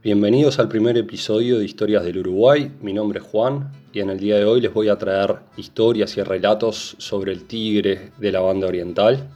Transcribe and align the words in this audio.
Bienvenidos 0.00 0.60
al 0.60 0.68
primer 0.68 0.96
episodio 0.96 1.58
de 1.58 1.64
Historias 1.64 2.04
del 2.04 2.18
Uruguay. 2.18 2.70
Mi 2.80 2.92
nombre 2.92 3.18
es 3.18 3.24
Juan 3.24 3.72
y 3.92 3.98
en 3.98 4.10
el 4.10 4.20
día 4.20 4.36
de 4.36 4.44
hoy 4.44 4.60
les 4.60 4.72
voy 4.72 4.88
a 4.88 4.96
traer 4.96 5.34
historias 5.56 6.16
y 6.16 6.22
relatos 6.22 6.94
sobre 6.98 7.32
el 7.32 7.48
tigre 7.48 8.12
de 8.16 8.30
la 8.30 8.38
banda 8.38 8.68
oriental. 8.68 9.28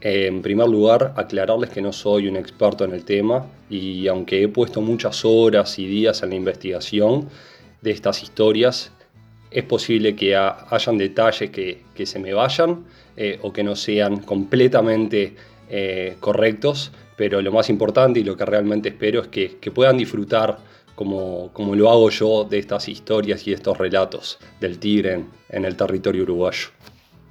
En 0.00 0.42
primer 0.42 0.68
lugar, 0.68 1.14
aclararles 1.16 1.70
que 1.70 1.80
no 1.80 1.92
soy 1.92 2.26
un 2.26 2.36
experto 2.36 2.84
en 2.84 2.94
el 2.94 3.04
tema 3.04 3.46
y 3.70 4.08
aunque 4.08 4.42
he 4.42 4.48
puesto 4.48 4.80
muchas 4.80 5.24
horas 5.24 5.78
y 5.78 5.86
días 5.86 6.20
en 6.24 6.30
la 6.30 6.34
investigación 6.34 7.28
de 7.80 7.92
estas 7.92 8.24
historias, 8.24 8.90
es 9.52 9.62
posible 9.62 10.16
que 10.16 10.34
hayan 10.34 10.98
detalles 10.98 11.50
que, 11.50 12.06
se 12.06 12.18
me 12.18 12.34
vayan 12.34 12.86
eh, 13.16 13.38
o 13.42 13.52
que 13.52 13.62
no 13.62 13.76
sean 13.76 14.16
completamente 14.16 15.36
eh, 15.70 16.16
correctos, 16.18 16.90
pero 17.16 17.40
lo 17.42 17.52
más 17.52 17.68
importante 17.70 18.20
y 18.20 18.24
lo 18.24 18.36
que 18.36 18.44
realmente 18.44 18.90
espero 18.90 19.22
es 19.22 19.28
que, 19.28 19.70
puedan 19.70 19.96
disfrutar 19.96 20.58
como, 20.94 21.50
como, 21.52 21.74
lo 21.74 21.90
hago 21.90 22.10
yo 22.10 22.44
de 22.44 22.58
estas 22.58 22.88
historias 22.88 23.46
y 23.46 23.52
estos 23.52 23.78
relatos 23.78 24.38
del 24.60 24.78
tigre 24.78 25.24
en, 25.48 25.64
el 25.64 25.76
territorio 25.76 26.22
uruguayo. 26.22 26.68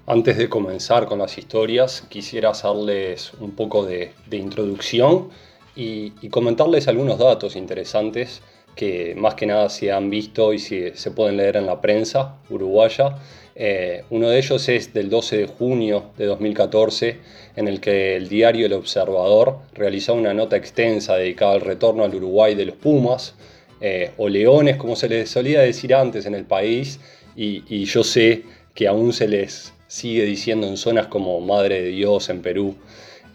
Antes 0.08 0.38
de 0.38 0.50
comenzar 0.50 1.06
con 1.06 1.20
las 1.20 1.38
historias, 1.38 2.06
quisiera 2.10 2.50
hacerles 2.50 3.34
un 3.40 3.52
poco 3.52 3.86
de, 3.86 4.14
introducción 4.32 5.30
y, 5.76 6.12
comentarles 6.30 6.88
algunos 6.88 7.20
datos 7.20 7.56
interesantes 7.56 8.42
que 8.76 9.16
más 9.16 9.36
que 9.36 9.46
nada 9.46 9.70
se 9.70 9.92
han 9.92 10.10
visto 10.10 10.54
y 10.54 10.60
se, 10.60 10.96
se 10.96 11.12
pueden 11.12 11.38
leer 11.38 11.58
en 11.58 11.66
la 11.66 11.82
prensa 11.82 12.38
uruguaya 12.50 13.18
eh, 13.64 14.06
uno 14.10 14.28
de 14.28 14.40
ellos 14.40 14.68
es 14.70 14.92
del 14.92 15.12
12 15.12 15.38
de 15.38 15.46
junio 15.46 16.06
de 16.18 16.26
2014, 16.26 17.18
en 17.56 17.68
el 17.68 17.80
que 17.80 18.16
el 18.16 18.28
diario 18.28 18.66
El 18.66 18.74
Observador 18.74 19.60
realizó 19.76 20.16
una 20.16 20.34
nota 20.34 20.58
extensa 20.58 21.16
dedicada 21.16 21.54
al 21.54 21.62
retorno 21.62 22.04
al 22.04 22.16
Uruguay 22.16 22.56
de 22.56 22.66
los 22.66 22.76
Pumas, 22.76 23.36
eh, 23.80 24.14
o 24.18 24.30
Leones, 24.30 24.78
como 24.78 24.96
se 24.96 25.08
les 25.10 25.30
solía 25.30 25.62
decir 25.62 25.94
antes 25.94 26.26
en 26.26 26.34
el 26.34 26.46
país, 26.46 27.00
y, 27.36 27.86
yo 27.86 28.04
sé 28.04 28.46
que 28.74 28.88
aún 28.88 29.14
se 29.14 29.28
les 29.28 29.74
sigue 29.88 30.26
diciendo 30.26 30.66
en 30.66 30.76
zonas 30.76 31.06
como 31.06 31.40
Madre 31.40 31.84
de 31.84 31.90
Dios 31.90 32.30
en 32.30 32.42
Perú. 32.42 32.76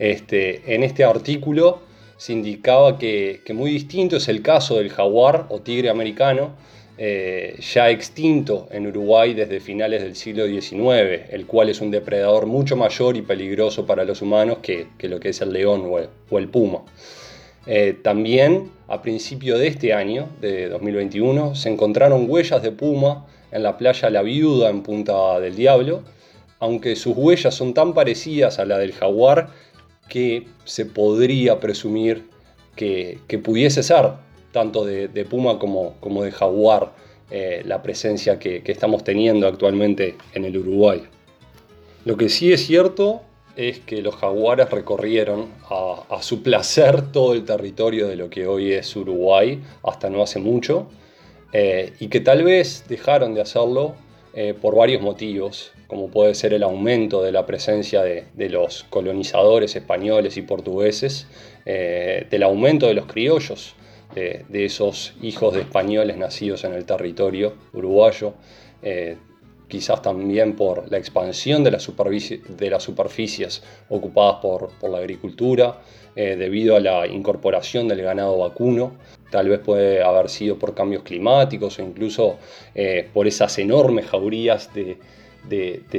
Este, 0.00 0.74
en 0.74 0.82
este 0.82 1.04
artículo 1.04 1.82
se 2.16 2.32
indicaba 2.32 2.98
que, 2.98 3.42
que 3.44 3.54
muy 3.54 3.70
distinto 3.70 4.16
es 4.16 4.26
el 4.26 4.42
caso 4.42 4.78
del 4.78 4.90
jaguar 4.90 5.46
o 5.50 5.60
tigre 5.60 5.88
americano, 5.88 6.56
eh, 6.98 7.58
ya 7.60 7.90
extinto 7.90 8.68
en 8.70 8.86
Uruguay 8.86 9.34
desde 9.34 9.60
finales 9.60 10.02
del 10.02 10.16
siglo 10.16 10.46
XIX, 10.46 11.28
el 11.30 11.44
cual 11.46 11.68
es 11.68 11.82
un 11.82 11.90
depredador 11.90 12.46
mucho 12.46 12.74
mayor 12.74 13.18
y 13.18 13.22
peligroso 13.22 13.84
para 13.84 14.04
los 14.04 14.22
humanos 14.22 14.58
que, 14.62 14.86
lo 15.00 15.20
que 15.20 15.28
es 15.28 15.40
el 15.42 15.52
león 15.52 15.84
o 16.30 16.38
el, 16.38 16.48
puma. 16.48 16.84
Eh, 17.66 17.98
también 18.02 18.70
a 18.88 19.02
principio 19.02 19.58
de 19.58 19.66
este 19.66 19.92
año, 19.92 20.30
de 20.40 20.70
2021, 20.70 21.54
se 21.54 21.68
encontraron 21.68 22.30
huellas 22.30 22.62
de 22.62 22.72
puma 22.72 23.26
en 23.52 23.62
la 23.62 23.76
playa 23.76 24.08
La 24.08 24.22
Viuda 24.22 24.70
en 24.70 24.82
Punta 24.82 25.38
del 25.38 25.54
Diablo, 25.54 26.02
aunque 26.60 26.96
sus 26.96 27.14
huellas 27.14 27.54
son 27.54 27.74
tan 27.74 27.92
parecidas 27.92 28.58
a 28.58 28.64
la 28.64 28.78
del 28.78 28.92
jaguar 28.92 29.50
que 30.08 30.46
se 30.64 30.86
podría 30.86 31.60
presumir 31.60 32.24
que, 32.74 33.18
que 33.26 33.38
pudiese 33.38 33.82
ser 33.82 34.25
tanto 34.56 34.86
de, 34.86 35.24
puma 35.26 35.58
como, 35.58 35.96
como, 36.00 36.22
de 36.22 36.32
jaguar, 36.32 36.90
eh, 37.30 37.60
la 37.66 37.82
presencia 37.82 38.38
que, 38.38 38.62
estamos 38.64 39.04
teniendo 39.04 39.46
actualmente 39.46 40.16
en 40.32 40.46
el 40.46 40.56
Uruguay. 40.56 41.02
Lo 42.06 42.16
que 42.16 42.30
sí 42.30 42.54
es 42.54 42.64
cierto 42.64 43.20
es 43.54 43.80
que 43.80 44.00
los 44.00 44.14
jaguares 44.14 44.70
recorrieron 44.70 45.48
a, 45.68 46.22
su 46.22 46.42
placer 46.42 47.12
todo 47.12 47.34
el 47.34 47.44
territorio 47.44 48.08
de 48.08 48.16
lo 48.16 48.30
que 48.30 48.46
hoy 48.46 48.72
es 48.72 48.96
Uruguay 48.96 49.60
hasta 49.82 50.08
no 50.08 50.22
hace 50.22 50.38
mucho 50.38 50.86
eh, 51.52 51.92
y 52.00 52.08
que 52.08 52.20
tal 52.20 52.42
vez 52.42 52.86
dejaron 52.88 53.34
de 53.34 53.42
hacerlo 53.42 53.94
eh, 54.32 54.54
por 54.58 54.74
varios 54.74 55.02
motivos, 55.02 55.72
como 55.86 56.08
puede 56.08 56.34
ser 56.34 56.54
el 56.54 56.62
aumento 56.62 57.22
de 57.22 57.32
la 57.32 57.44
presencia 57.44 58.02
de, 58.02 58.24
de 58.32 58.48
los 58.48 58.84
colonizadores 58.84 59.76
españoles 59.76 60.38
y 60.38 60.42
portugueses, 60.42 61.26
del 61.66 62.42
aumento 62.44 62.86
de 62.86 62.94
los 62.94 63.06
criollos, 63.06 63.74
de, 64.16 64.64
esos 64.64 65.14
hijos 65.22 65.54
de 65.54 65.60
españoles 65.60 66.16
nacidos 66.16 66.64
en 66.64 66.72
el 66.72 66.84
territorio 66.84 67.54
uruguayo, 67.74 68.32
eh, 68.82 69.16
quizás 69.68 70.00
también 70.00 70.56
por 70.56 70.90
la 70.90 70.96
expansión 70.96 71.62
de, 71.62 71.70
las 71.70 71.82
superficies 72.82 73.62
ocupadas 73.90 74.36
por, 74.40 74.90
la 74.90 74.98
agricultura, 74.98 75.82
eh, 76.14 76.36
debido 76.36 76.76
a 76.76 76.80
la 76.80 77.06
incorporación 77.06 77.88
del 77.88 78.00
ganado 78.02 78.38
vacuno, 78.38 78.94
tal 79.30 79.48
vez 79.50 79.58
puede 79.58 80.02
haber 80.02 80.30
sido 80.30 80.58
por 80.58 80.74
cambios 80.74 81.02
climáticos 81.02 81.78
o 81.78 81.82
incluso 81.82 82.38
eh, 82.74 83.08
por 83.12 83.26
esas 83.26 83.58
enormes 83.58 84.06
jaurías 84.06 84.70
de, 84.72 84.96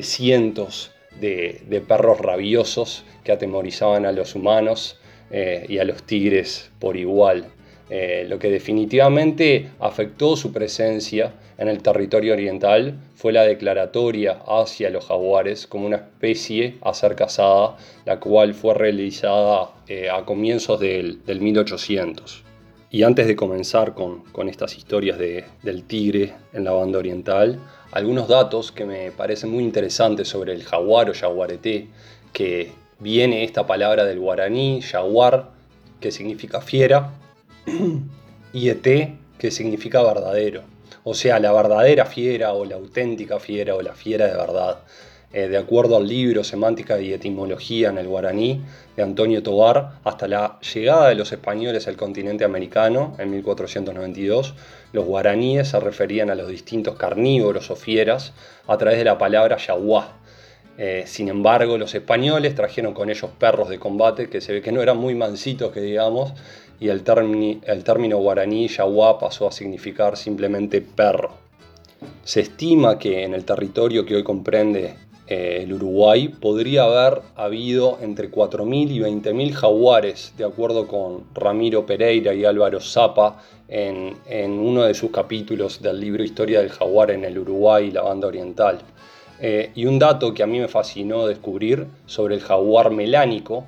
cientos 0.02 0.92
de, 1.20 1.84
perros 1.88 2.20
rabiosos 2.20 3.06
que 3.24 3.32
atemorizaban 3.32 4.08
a 4.08 4.12
los 4.12 4.34
humanos 4.34 5.00
y 5.30 5.78
a 5.78 5.84
los 5.84 6.04
tigres 6.04 6.72
por 6.80 6.96
igual. 6.96 7.52
Eh, 7.90 8.26
lo 8.28 8.38
que 8.38 8.52
definitivamente 8.52 9.70
afectó 9.80 10.36
su 10.36 10.52
presencia 10.52 11.34
en 11.58 11.70
el 11.70 11.82
territorio 11.82 12.34
oriental 12.34 12.96
fue 13.16 13.32
la 13.32 13.44
declaratoria 13.44 14.40
hacia 14.46 14.90
los 14.90 15.06
jaguares 15.06 15.68
como 15.68 15.88
una 15.88 15.96
especie 15.96 16.76
a 16.82 16.94
ser 16.94 17.16
cazada, 17.16 17.78
la 18.06 18.20
cual 18.20 18.54
fue 18.54 18.74
realizada 18.74 19.70
eh, 19.88 20.10
a 20.10 20.26
comienzos 20.26 20.80
del, 20.80 21.22
1800. 21.26 22.44
Y 22.92 23.04
antes 23.04 23.28
de 23.28 23.36
comenzar 23.36 23.94
con, 23.94 24.24
estas 24.50 24.78
historias 24.78 25.18
del 25.18 25.84
tigre 25.84 26.34
en 26.54 26.64
la 26.64 26.72
banda 26.72 27.00
oriental, 27.00 27.60
algunos 27.92 28.28
datos 28.28 28.72
que 28.72 28.86
me 28.86 29.12
parecen 29.12 29.50
muy 29.50 29.64
interesantes 29.64 30.28
sobre 30.28 30.54
el 30.54 30.64
jaguar 30.64 31.10
o 31.10 31.14
jaguareté, 31.14 31.88
que 32.34 32.72
viene 33.00 33.44
esta 33.44 33.66
palabra 33.66 34.06
del 34.06 34.20
guaraní, 34.20 34.82
jaguar, 34.82 35.52
que 36.00 36.12
significa 36.12 36.62
fiera, 36.62 37.12
y 38.54 38.70
ET, 38.70 38.88
que 39.38 39.52
significa 39.52 40.02
verdadero. 40.02 40.64
O 41.04 41.14
sea, 41.14 41.40
la 41.40 41.52
verdadera 41.52 42.06
fiera 42.06 42.54
o 42.54 42.66
la 42.66 42.76
auténtica 42.76 43.40
fiera 43.40 43.76
o 43.76 43.82
la 43.82 43.94
fiera 43.94 44.28
de 44.28 44.34
verdad. 44.34 44.80
Eh, 45.34 45.50
de 45.50 45.58
acuerdo 45.58 45.98
al 45.98 46.08
libro 46.08 46.44
Semántica 46.44 47.02
y 47.02 47.12
Etimología 47.12 47.90
en 47.90 47.98
el 47.98 48.08
Guaraní 48.08 48.62
de 48.96 49.04
Antonio 49.04 49.44
Tobar, 49.44 50.00
hasta 50.06 50.28
la 50.28 50.58
llegada 50.62 51.10
de 51.10 51.16
los 51.16 51.34
españoles 51.34 51.88
al 51.90 51.98
continente 51.98 52.46
americano 52.46 53.14
en 53.20 53.32
1492, 53.32 54.54
los 54.94 55.06
guaraníes 55.06 55.68
se 55.68 55.80
referían 55.82 56.30
a 56.30 56.36
los 56.36 56.48
distintos 56.48 56.96
carnívoros 56.96 57.70
o 57.70 57.76
fieras 57.76 58.32
a 58.68 58.78
través 58.78 58.98
de 59.00 59.04
la 59.04 59.18
palabra 59.18 59.58
yaguá. 59.58 60.18
Eh, 60.78 61.04
sin 61.08 61.28
embargo, 61.30 61.78
los 61.78 61.96
españoles 61.96 62.54
trajeron 62.54 62.94
con 62.94 63.10
ellos 63.10 63.32
perros 63.40 63.70
de 63.70 63.80
combate 63.80 64.30
que 64.30 64.42
se 64.42 64.54
ve 64.54 64.62
que 64.62 64.72
no 64.72 64.82
eran 64.82 64.98
muy 64.98 65.16
mansitos, 65.16 65.72
que 65.72 65.82
digamos, 65.82 66.34
y 66.80 66.90
el, 66.90 67.04
término 67.04 68.18
guaraní 68.20 68.68
yaguá 68.68 69.18
pasó 69.18 69.48
a 69.48 69.52
significar 69.52 70.16
simplemente 70.16 70.82
perro. 70.82 71.32
Se 72.24 72.42
estima 72.42 73.00
que 73.00 73.24
en 73.24 73.34
el 73.34 73.44
territorio 73.44 74.06
que 74.06 74.16
hoy 74.16 74.24
comprende 74.24 74.94
eh, 75.28 75.62
el 75.64 75.74
Uruguay 75.74 76.30
podría 76.30 76.84
haber 76.84 77.22
habido 77.36 77.98
entre 78.02 78.30
4.000 78.30 78.92
y 78.92 79.00
20.000 79.00 79.52
jaguares, 79.54 80.34
de 80.38 80.46
acuerdo 80.46 80.88
con 80.88 81.24
Ramiro 81.34 81.86
Pereira 81.88 82.34
y 82.36 82.46
Álvaro 82.46 82.80
Zapa 82.80 83.42
en, 83.68 84.16
uno 84.52 84.84
de 84.84 84.94
sus 84.94 85.12
capítulos 85.12 85.82
del 85.82 86.00
libro 86.00 86.24
Historia 86.24 86.60
del 86.60 86.70
Jaguar 86.70 87.12
en 87.12 87.26
el 87.26 87.40
Uruguay 87.40 87.88
y 87.88 87.92
la 87.92 88.04
banda 88.04 88.28
oriental. 88.28 88.80
Eh, 89.40 89.72
y 89.76 89.86
un 89.86 90.00
dato 90.00 90.34
que 90.34 90.44
a 90.44 90.48
mí 90.48 90.60
me 90.60 90.68
fascinó 90.68 91.28
descubrir 91.28 91.88
sobre 92.06 92.36
el 92.36 92.42
jaguar 92.42 92.92
melánico 92.92 93.66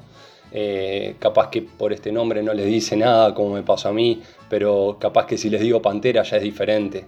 eh, 0.52 1.16
capaz 1.19 1.50
que 1.50 1.62
por 1.62 1.94
este 1.94 2.12
nombre 2.12 2.41
no 2.41 2.53
les 2.53 2.66
dice 2.66 2.96
nada 2.96 3.34
como 3.35 3.53
me 3.53 3.63
pasó 3.63 3.90
a 3.90 3.94
mí, 3.94 4.22
pero 4.50 4.97
capaz 5.00 5.25
que 5.27 5.38
si 5.38 5.50
les 5.50 5.62
digo 5.62 5.81
pantera 5.81 6.24
ya 6.24 6.38
es 6.38 6.44
diferente. 6.44 7.06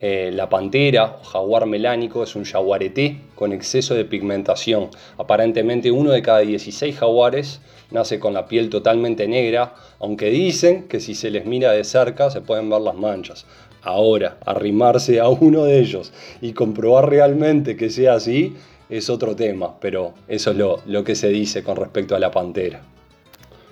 Eh, 0.00 0.30
la 0.34 0.50
pantera 0.50 1.18
o 1.22 1.24
jaguar 1.24 1.64
melánico 1.66 2.22
es 2.22 2.36
un 2.36 2.44
jaguareté 2.44 3.20
con 3.34 3.52
exceso 3.52 3.94
de 3.94 4.04
pigmentación. 4.04 4.90
Aparentemente 5.16 5.90
uno 5.90 6.10
de 6.10 6.20
cada 6.20 6.40
16 6.40 6.98
jaguares 6.98 7.60
nace 7.90 8.18
con 8.18 8.34
la 8.34 8.46
piel 8.46 8.68
totalmente 8.68 9.26
negra, 9.28 9.74
aunque 10.00 10.28
dicen 10.28 10.88
que 10.88 11.00
si 11.00 11.14
se 11.14 11.30
les 11.30 11.46
mira 11.46 11.72
de 11.72 11.84
cerca 11.84 12.28
se 12.30 12.42
pueden 12.42 12.68
ver 12.68 12.82
las 12.82 12.96
manchas. 12.96 13.46
Ahora, 13.84 14.38
arrimarse 14.46 15.20
a 15.20 15.28
uno 15.28 15.64
de 15.64 15.78
ellos 15.78 16.10
y 16.40 16.54
comprobar 16.54 17.10
realmente 17.10 17.76
que 17.76 17.90
sea 17.90 18.14
así 18.14 18.56
es 18.88 19.10
otro 19.10 19.36
tema, 19.36 19.78
pero 19.78 20.14
eso 20.26 20.52
es 20.52 20.56
lo, 20.56 21.04
que 21.04 21.14
se 21.14 21.28
dice 21.28 21.62
con 21.62 21.76
respecto 21.76 22.16
a 22.16 22.18
la 22.18 22.30
pantera. 22.30 22.82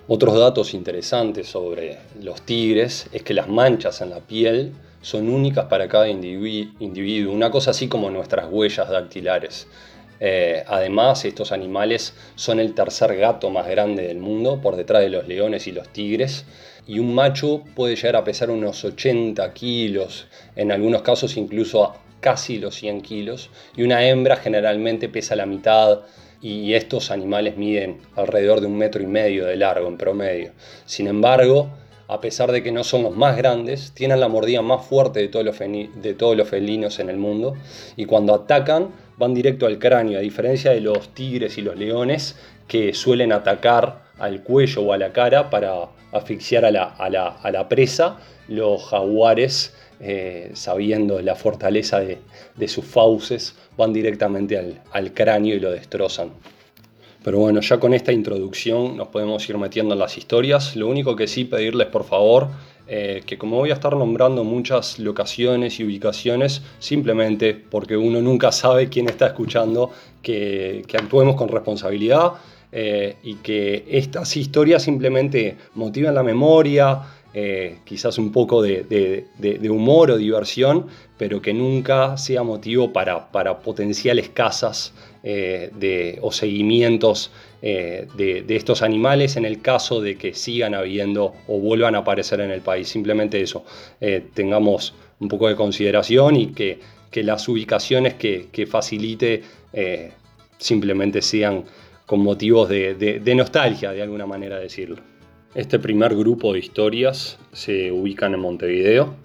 Otros 0.07 0.37
datos 0.37 0.75
interesantes 0.75 1.47
sobre 1.47 1.97
los 2.21 2.43
tigres 2.43 3.07
es 3.11 3.23
que 3.23 3.33
las 3.33 3.49
manchas 3.49 4.01
en 4.01 4.11
la 4.11 4.19
piel 4.19 4.73
son 5.01 5.29
únicas 5.29 5.65
para 5.65 5.87
cada 5.87 6.07
individuo, 6.07 7.33
una 7.33 7.49
cosa 7.49 7.71
así 7.71 7.87
como 7.87 8.11
nuestras 8.11 8.47
huellas 8.51 8.89
dactilares. 8.89 9.67
Eh, 10.19 10.63
además, 10.67 11.25
estos 11.25 11.51
animales 11.51 12.13
son 12.35 12.59
el 12.59 12.75
tercer 12.75 13.17
gato 13.17 13.49
más 13.49 13.67
grande 13.67 14.07
del 14.07 14.19
mundo, 14.19 14.61
por 14.61 14.75
detrás 14.75 15.01
de 15.01 15.09
los 15.09 15.27
leones 15.27 15.65
y 15.65 15.71
los 15.71 15.89
tigres. 15.89 16.45
Y 16.87 16.99
un 16.99 17.13
macho 17.15 17.63
puede 17.75 17.95
llegar 17.95 18.15
a 18.17 18.23
pesar 18.23 18.49
unos 18.49 18.83
80 18.83 19.53
kilos, 19.53 20.27
en 20.55 20.71
algunos 20.71 21.01
casos 21.01 21.37
incluso 21.37 21.93
casi 22.19 22.57
los 22.57 22.75
100 22.75 23.01
kilos, 23.01 23.49
y 23.75 23.83
una 23.83 24.05
hembra 24.05 24.37
generalmente 24.37 25.09
pesa 25.09 25.35
la 25.35 25.45
mitad, 25.45 25.99
y 26.41 26.73
estos 26.73 27.09
animales 27.09 27.55
miden 27.55 27.99
alrededor 28.15 28.59
de 28.59 28.67
un 28.67 28.77
metro 28.77 29.01
y 29.01 29.07
medio 29.07 29.45
de 29.45 29.55
largo 29.55 29.87
en 29.87 29.97
promedio. 29.97 30.51
Sin 30.85 31.07
embargo, 31.07 31.69
a 32.09 32.19
pesar 32.19 32.51
de 32.51 32.61
que 32.61 32.71
no 32.71 32.83
son 32.83 33.03
los 33.03 33.15
más 33.15 33.37
grandes, 33.37 33.93
tienen 33.93 34.19
la 34.19 34.27
mordida 34.27 34.61
más 34.61 34.85
fuerte 34.85 35.21
de 35.21 35.29
todos 35.29 35.45
los, 35.45 35.57
de 35.57 36.13
todos 36.17 36.35
los 36.35 36.49
felinos 36.49 36.99
en 36.99 37.09
el 37.09 37.17
mundo, 37.17 37.55
y 37.95 38.05
cuando 38.05 38.33
atacan 38.33 38.89
van 39.17 39.33
directo 39.33 39.67
al 39.67 39.79
cráneo, 39.79 40.19
a 40.19 40.21
diferencia 40.21 40.71
de 40.71 40.81
los 40.81 41.13
tigres 41.13 41.57
y 41.57 41.61
los 41.61 41.77
leones 41.77 42.35
que 42.67 42.93
suelen 42.93 43.31
atacar 43.31 44.03
al 44.19 44.43
cuello 44.43 44.81
o 44.81 44.93
a 44.93 44.97
la 44.97 45.13
cara 45.13 45.49
para 45.49 45.87
asfixiar 46.13 46.65
a 46.65 46.71
la, 46.71 47.67
presa, 47.69 48.17
los 48.47 48.83
jaguares, 48.85 49.73
eh, 49.99 50.51
sabiendo 50.53 51.21
la 51.21 51.35
fortaleza 51.35 51.99
de, 51.99 52.67
sus 52.67 52.85
fauces, 52.85 53.55
van 53.77 53.91
directamente 53.93 54.57
al, 54.57 54.81
al 54.91 55.13
cráneo 55.13 55.55
y 55.55 55.59
lo 55.59 55.71
destrozan. 55.71 56.31
Pero 57.23 57.39
bueno, 57.39 57.61
ya 57.61 57.79
con 57.79 57.93
esta 57.93 58.11
introducción 58.11 58.97
nos 58.97 59.07
podemos 59.07 59.47
ir 59.49 59.57
metiendo 59.57 59.93
en 59.93 59.99
las 59.99 60.17
historias. 60.17 60.75
Lo 60.75 60.87
único 60.87 61.15
que 61.15 61.27
sí 61.27 61.45
pedirles 61.45 61.87
por 61.87 62.03
favor 62.03 62.49
eh, 62.85 63.23
que 63.25 63.37
como 63.37 63.57
voy 63.57 63.71
a 63.71 63.75
estar 63.75 63.95
nombrando 63.95 64.43
muchas 64.43 64.99
locaciones 64.99 65.79
y 65.79 65.85
ubicaciones, 65.85 66.61
simplemente 66.79 67.53
porque 67.53 67.95
uno 67.95 68.21
nunca 68.21 68.51
sabe 68.51 68.89
quién 68.89 69.07
está 69.07 69.27
escuchando, 69.27 69.91
que, 70.21 70.83
actuemos 70.93 71.35
con 71.37 71.47
responsabilidad 71.47 72.33
eh, 72.73 73.15
y 73.23 73.35
que 73.35 73.85
estas 73.87 74.35
historias 74.35 74.83
simplemente 74.83 75.55
motiven 75.75 76.15
la 76.15 76.23
memoria, 76.23 77.01
eh, 77.33 77.77
quizás 77.85 78.17
un 78.17 78.31
poco 78.31 78.61
de, 78.61 79.25
humor 79.69 80.11
o 80.11 80.17
diversión, 80.17 80.87
pero 81.17 81.41
que 81.41 81.53
nunca 81.53 82.17
sea 82.17 82.43
motivo 82.43 82.91
para, 82.91 83.59
potenciales 83.59 84.29
casas 84.29 84.93
o 86.21 86.31
seguimientos 86.31 87.31
eh, 87.65 88.09
de, 88.17 88.43
estos 88.57 88.81
animales 88.81 89.37
en 89.37 89.45
el 89.45 89.61
caso 89.61 90.01
de 90.01 90.17
que 90.17 90.33
sigan 90.33 90.75
habiendo 90.75 91.33
o 91.47 91.59
vuelvan 91.59 91.95
a 91.95 91.99
aparecer 91.99 92.41
en 92.41 92.51
el 92.51 92.59
país. 92.59 92.89
Simplemente 92.89 93.39
eso, 93.39 93.63
eh, 94.01 94.21
tengamos 94.33 94.93
un 95.21 95.29
poco 95.29 95.47
de 95.47 95.55
consideración 95.55 96.35
y 96.35 96.47
que, 96.47 96.79
las 97.23 97.47
ubicaciones 97.47 98.15
que, 98.15 98.67
facilite 98.69 99.43
eh, 99.71 100.11
simplemente 100.57 101.21
sean 101.21 101.63
con 102.13 102.21
motivos 102.21 102.69
de, 102.69 103.33
nostalgia, 103.35 103.91
de 103.91 104.03
alguna 104.03 104.27
manera 104.27 104.59
decirlo. 104.59 104.97
Este 105.55 105.79
primer 105.79 106.15
grupo 106.15 106.53
de 106.53 106.59
historias 106.59 107.39
se 107.51 107.91
ubican 107.91 108.35
en 108.35 108.39
Montevideo, 108.39 109.15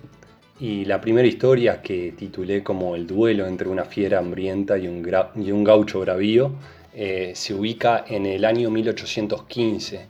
y 0.58 0.87
la 0.87 0.99
primera 0.99 1.29
historia 1.29 1.82
que 1.82 2.14
titulé 2.17 2.62
como 2.62 2.96
El 2.96 3.06
duelo 3.06 3.46
entre 3.46 3.69
una 3.69 3.85
fiera 3.85 4.20
hambrienta 4.20 4.79
y 4.79 4.88
un, 4.88 5.64
gaucho 5.64 6.00
bravío 6.00 6.52
eh, 6.94 7.32
se 7.35 7.52
ubica 7.52 8.06
en 8.08 8.25
el 8.25 8.46
año 8.46 8.70
1815, 8.70 10.06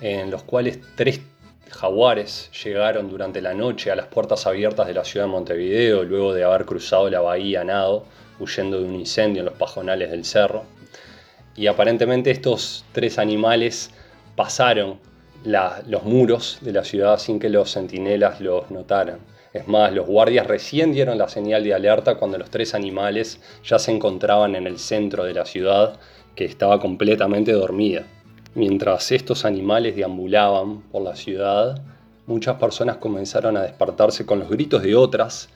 en 0.00 0.30
los 0.30 0.44
cuales 0.44 0.80
tres 0.96 1.20
jaguares 1.68 2.50
llegaron 2.64 3.10
durante 3.10 3.42
la 3.42 3.52
noche 3.52 3.90
a 3.90 3.96
las 3.96 4.06
puertas 4.06 4.46
abiertas 4.46 4.86
de 4.86 4.94
la 4.94 5.04
ciudad 5.04 5.26
de 5.26 5.32
Montevideo 5.32 6.04
luego 6.04 6.32
de 6.32 6.44
haber 6.44 6.64
cruzado 6.64 7.10
la 7.10 7.20
bahía 7.20 7.64
nado, 7.64 8.06
huyendo 8.40 8.80
de 8.80 8.88
un 8.88 8.94
incendio 8.94 9.40
en 9.40 9.46
los 9.46 9.58
pajonales 9.58 10.10
del 10.10 10.24
cerro. 10.24 10.77
Y 11.58 11.66
aparentemente 11.66 12.30
estos 12.30 12.84
tres 12.92 13.18
animales 13.18 13.90
pasaron 14.36 15.00
los 15.44 16.04
muros 16.04 16.58
de 16.60 16.72
la 16.72 16.84
ciudad 16.84 17.18
sin 17.18 17.40
que 17.40 17.48
los 17.48 17.72
centinelas 17.72 18.40
los 18.40 18.70
notaran. 18.70 19.18
Es 19.52 19.66
más, 19.66 19.92
los 19.92 20.06
guardias 20.06 20.46
recién 20.46 20.92
dieron 20.92 21.18
la 21.18 21.28
señal 21.28 21.64
de 21.64 21.74
alerta 21.74 22.14
cuando 22.14 22.38
los 22.38 22.48
tres 22.48 22.74
animales 22.74 23.40
ya 23.64 23.80
se 23.80 23.90
encontraban 23.90 24.54
en 24.54 24.68
el 24.68 24.78
centro 24.78 25.24
de 25.24 25.34
la 25.34 25.44
ciudad, 25.44 25.98
que 26.36 26.44
estaba 26.44 26.78
completamente 26.78 27.50
dormida. 27.50 28.04
Mientras 28.54 29.10
estos 29.10 29.44
animales 29.44 29.96
deambulaban 29.96 30.82
por 30.82 31.02
la 31.02 31.16
ciudad, 31.16 31.82
muchas 32.26 32.54
personas 32.58 32.98
comenzaron 32.98 33.56
a 33.56 33.62
despertarse 33.62 34.24
con 34.24 34.38
los 34.38 34.48
gritos 34.48 34.84
de 34.84 34.94
otras 34.94 35.48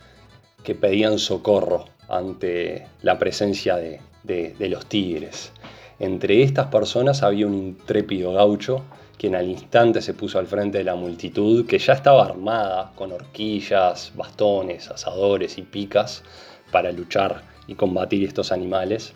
que 0.65 0.75
pedían 0.75 1.21
socorro 1.21 1.85
ante 2.09 2.89
la 3.03 3.21
presencia 3.21 3.77
de, 3.77 4.01
de 4.25 4.69
los 4.69 4.87
tigres. 4.87 5.53
Entre 5.99 6.43
estas 6.43 6.67
personas 6.67 7.23
había 7.23 7.47
un 7.47 7.55
intrépido 7.55 8.33
gaucho 8.33 8.83
quien 9.23 9.37
al 9.37 9.49
instante 9.49 10.03
se 10.03 10.15
puso 10.15 10.41
al 10.41 10.49
frente 10.49 10.79
de 10.79 10.85
la 10.85 10.97
multitud 10.97 11.65
que 11.65 11.79
ya 11.79 11.93
estaba 11.93 12.25
armada 12.25 12.91
con 12.97 13.13
horquillas, 13.13 14.11
bastones, 14.17 14.91
asadores 14.91 15.59
y 15.59 15.63
picas 15.63 16.25
para 16.73 16.91
luchar 16.91 17.43
y 17.69 17.77
combatir 17.77 18.25
estos 18.25 18.51
animales. 18.51 19.13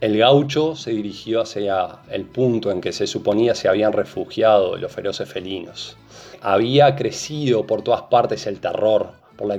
El 0.00 0.16
gaucho 0.16 0.76
se 0.76 0.92
dirigió 0.92 1.42
hacia 1.42 1.98
el 2.10 2.24
punto 2.24 2.70
en 2.70 2.80
que 2.80 2.92
se 2.92 3.06
suponía 3.06 3.54
se 3.54 3.68
habían 3.68 3.92
refugiado 3.92 4.76
los 4.78 4.92
feroces 4.92 5.28
felinos. 5.28 5.98
Había 6.40 6.96
crecido 6.96 7.66
por 7.66 7.82
todas 7.82 8.02
partes 8.02 8.46
el 8.46 8.60
terror 8.60 9.12
por, 9.38 9.56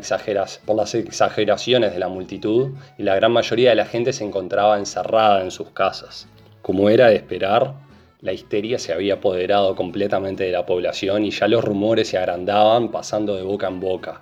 por 0.66 0.76
las 0.76 0.94
exageraciones 0.94 1.94
de 1.94 2.00
la 2.00 2.10
multitud 2.10 2.72
y 2.98 3.04
la 3.04 3.16
gran 3.16 3.32
mayoría 3.32 3.70
de 3.70 3.78
la 3.78 3.86
gente 3.86 4.14
se 4.14 4.26
encontraba 4.26 4.78
encerrada 4.78 5.42
en 5.42 5.52
sus 5.52 5.70
casas. 5.70 6.28
Como 6.62 6.90
era 6.90 7.08
de 7.08 7.16
esperar, 7.16 7.74
la 8.22 8.34
histeria 8.34 8.78
se 8.78 8.92
había 8.92 9.16
apoderado 9.16 9.78
completamente 9.78 10.44
de 10.44 10.52
la 10.52 10.66
población 10.66 11.24
y 11.24 11.32
ya 11.32 11.48
los 11.48 11.64
rumores 11.64 12.10
se 12.10 12.18
agrandaban 12.18 12.92
pasando 12.92 13.36
de 13.36 13.44
boca 13.44 13.70
en 13.70 13.80
boca. 13.80 14.22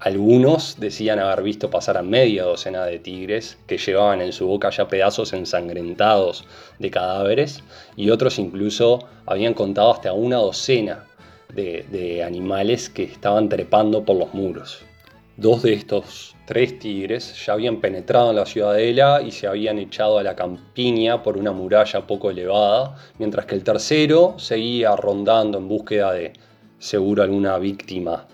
Algunos 0.00 0.78
decían 0.80 1.20
haber 1.20 1.42
visto 1.44 1.70
pasar 1.70 1.96
a 1.96 2.02
media 2.02 2.42
docena 2.42 2.84
de 2.84 2.98
tigres 2.98 3.56
que 3.68 3.78
llevaban 3.78 4.20
en 4.20 4.32
su 4.32 4.46
boca 4.48 4.70
ya 4.70 4.88
pedazos 4.88 5.32
ensangrentados 5.32 6.44
de 6.80 6.90
cadáveres 6.90 7.62
y 7.94 8.10
otros 8.10 8.40
incluso 8.40 9.06
habían 9.24 9.54
contado 9.54 9.92
hasta 9.92 10.12
una 10.12 10.36
docena 10.36 11.04
de 11.54 12.22
animales 12.26 12.90
que 12.90 13.04
estaban 13.04 13.48
trepando 13.48 14.04
por 14.04 14.16
los 14.16 14.34
muros. 14.34 14.85
Dos 15.38 15.64
de 15.64 15.74
estos 15.74 16.34
tres 16.46 16.78
tigres 16.78 17.44
ya 17.44 17.52
habían 17.52 17.82
penetrado 17.82 18.30
en 18.30 18.36
la 18.36 18.46
ciudadela 18.46 19.20
y 19.20 19.30
se 19.32 19.46
habían 19.46 19.78
echado 19.78 20.18
a 20.18 20.22
la 20.22 20.34
campiña 20.34 21.22
por 21.22 21.36
una 21.36 21.52
muralla 21.52 22.06
poco 22.06 22.30
elevada, 22.30 22.96
mientras 23.18 23.44
que 23.44 23.54
el 23.54 23.62
tercero 23.62 24.36
seguía 24.38 24.96
rondando 24.96 25.58
en 25.58 25.68
búsqueda 25.68 26.12
de 26.14 26.32
seguro 26.78 27.22
alguna 27.22 27.58
víctima 27.58 28.26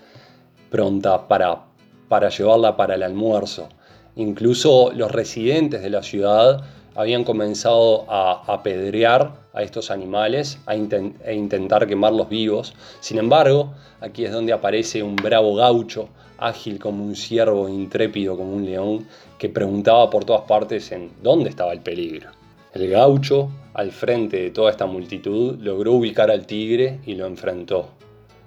pronta 0.69 1.27
para, 1.27 1.65
para 2.07 2.29
llevarla 2.29 2.77
para 2.77 2.95
el 2.95 3.03
almuerzo. 3.03 3.67
Incluso 4.15 4.93
los 4.93 5.11
residentes 5.11 5.81
de 5.81 5.89
la 5.89 6.03
ciudad 6.03 6.63
habían 6.95 7.25
comenzado 7.25 8.05
a 8.09 8.43
apedrear 8.47 9.33
a 9.53 9.61
estos 9.61 9.91
animales 9.91 10.57
e 11.25 11.33
intentar 11.35 11.85
quemarlos 11.85 12.29
vivos. 12.29 12.73
Sin 13.01 13.17
embargo, 13.17 13.73
aquí 13.99 14.23
es 14.23 14.31
donde 14.31 14.53
aparece 14.53 15.03
un 15.03 15.17
bravo 15.17 15.55
gaucho 15.55 16.07
ágil 16.45 16.79
como 16.79 17.03
un 17.03 17.15
ciervo, 17.15 17.69
intrépido 17.69 18.35
como 18.37 18.53
un 18.53 18.65
león, 18.65 19.07
que 19.37 19.49
preguntaba 19.49 20.09
por 20.09 20.25
todas 20.25 20.43
partes 20.43 20.91
en 20.91 21.11
dónde 21.21 21.49
estaba 21.49 21.73
el 21.73 21.79
peligro. 21.79 22.29
El 22.73 22.89
gaucho, 22.89 23.49
al 23.73 23.91
frente 23.91 24.37
de 24.41 24.51
toda 24.51 24.71
esta 24.71 24.85
multitud, 24.85 25.57
logró 25.59 25.93
ubicar 25.93 26.31
al 26.31 26.45
tigre 26.45 26.99
y 27.05 27.15
lo 27.15 27.27
enfrentó. 27.27 27.89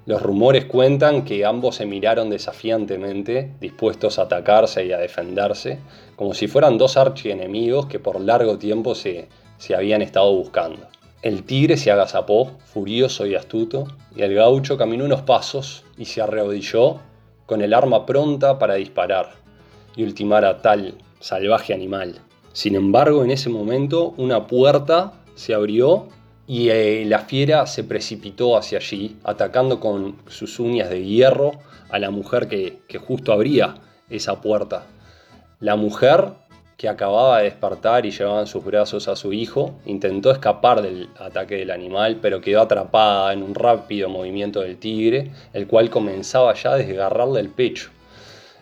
Los 0.04 0.22
rumores 0.22 0.66
cuentan 0.66 1.24
que 1.24 1.44
ambos 1.44 1.76
se 1.76 1.86
miraron 1.86 2.30
desafiantemente, 2.30 3.52
dispuestos 3.60 4.18
a 4.18 4.22
atacarse 4.22 4.86
y 4.86 4.92
a 4.92 4.98
defenderse, 4.98 5.78
como 6.14 6.32
si 6.32 6.46
fueran 6.46 6.78
dos 6.78 6.96
archienemigos 6.96 7.86
que 7.86 7.98
por 7.98 8.20
largo 8.20 8.56
tiempo 8.58 8.94
se, 8.94 9.28
se 9.58 9.74
habían 9.74 10.02
estado 10.02 10.32
buscando. 10.32 10.86
El 11.22 11.42
tigre 11.42 11.76
se 11.76 11.90
agazapó, 11.90 12.52
furioso 12.66 13.26
y 13.26 13.34
astuto, 13.34 13.88
y 14.14 14.22
el 14.22 14.34
gaucho 14.34 14.76
caminó 14.76 15.04
unos 15.04 15.22
pasos 15.22 15.84
y 15.98 16.04
se 16.04 16.22
arrodilló 16.22 17.00
con 17.46 17.62
el 17.62 17.72
arma 17.72 18.04
pronta 18.04 18.58
para 18.58 18.74
disparar 18.74 19.30
y 19.94 20.02
ultimar 20.02 20.44
a 20.44 20.60
tal 20.60 20.94
salvaje 21.20 21.72
animal. 21.72 22.20
Sin 22.52 22.74
embargo, 22.74 23.24
en 23.24 23.30
ese 23.30 23.48
momento 23.48 24.14
una 24.16 24.46
puerta 24.46 25.12
se 25.34 25.54
abrió 25.54 26.08
y 26.46 26.68
eh, 26.68 27.04
la 27.06 27.20
fiera 27.20 27.66
se 27.66 27.84
precipitó 27.84 28.56
hacia 28.56 28.78
allí, 28.78 29.16
atacando 29.24 29.80
con 29.80 30.16
sus 30.28 30.58
uñas 30.60 30.90
de 30.90 31.04
hierro 31.04 31.52
a 31.90 31.98
la 31.98 32.10
mujer 32.10 32.48
que, 32.48 32.78
que 32.88 32.98
justo 32.98 33.32
abría 33.32 33.74
esa 34.10 34.40
puerta. 34.40 34.84
La 35.58 35.76
mujer 35.76 36.32
que 36.76 36.88
acababa 36.88 37.38
de 37.38 37.44
despertar 37.44 38.04
y 38.04 38.10
llevaba 38.10 38.40
en 38.40 38.46
sus 38.46 38.62
brazos 38.62 39.08
a 39.08 39.16
su 39.16 39.32
hijo, 39.32 39.76
intentó 39.86 40.30
escapar 40.30 40.82
del 40.82 41.08
ataque 41.18 41.56
del 41.56 41.70
animal, 41.70 42.18
pero 42.20 42.40
quedó 42.40 42.60
atrapada 42.60 43.32
en 43.32 43.42
un 43.42 43.54
rápido 43.54 44.10
movimiento 44.10 44.60
del 44.60 44.76
tigre, 44.76 45.30
el 45.54 45.66
cual 45.66 45.88
comenzaba 45.88 46.52
ya 46.54 46.72
a 46.72 46.76
desgarrarle 46.76 47.40
el 47.40 47.48
pecho. 47.48 47.90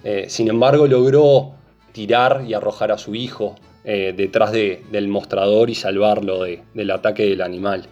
Eh, 0.05 0.27
sin 0.29 0.49
embargo, 0.49 0.87
logró 0.87 1.55
tirar 1.93 2.45
y 2.47 2.55
arrojar 2.55 2.93
a 2.93 2.99
su 2.99 3.15
hijo 3.17 3.57
eh, 3.85 4.15
detrás 4.17 4.53
del 4.53 5.09
mostrador 5.09 5.69
y 5.69 5.75
salvarlo 5.75 6.45
del 6.45 6.91
ataque 6.91 7.25
del 7.25 7.43
animal. 7.43 7.87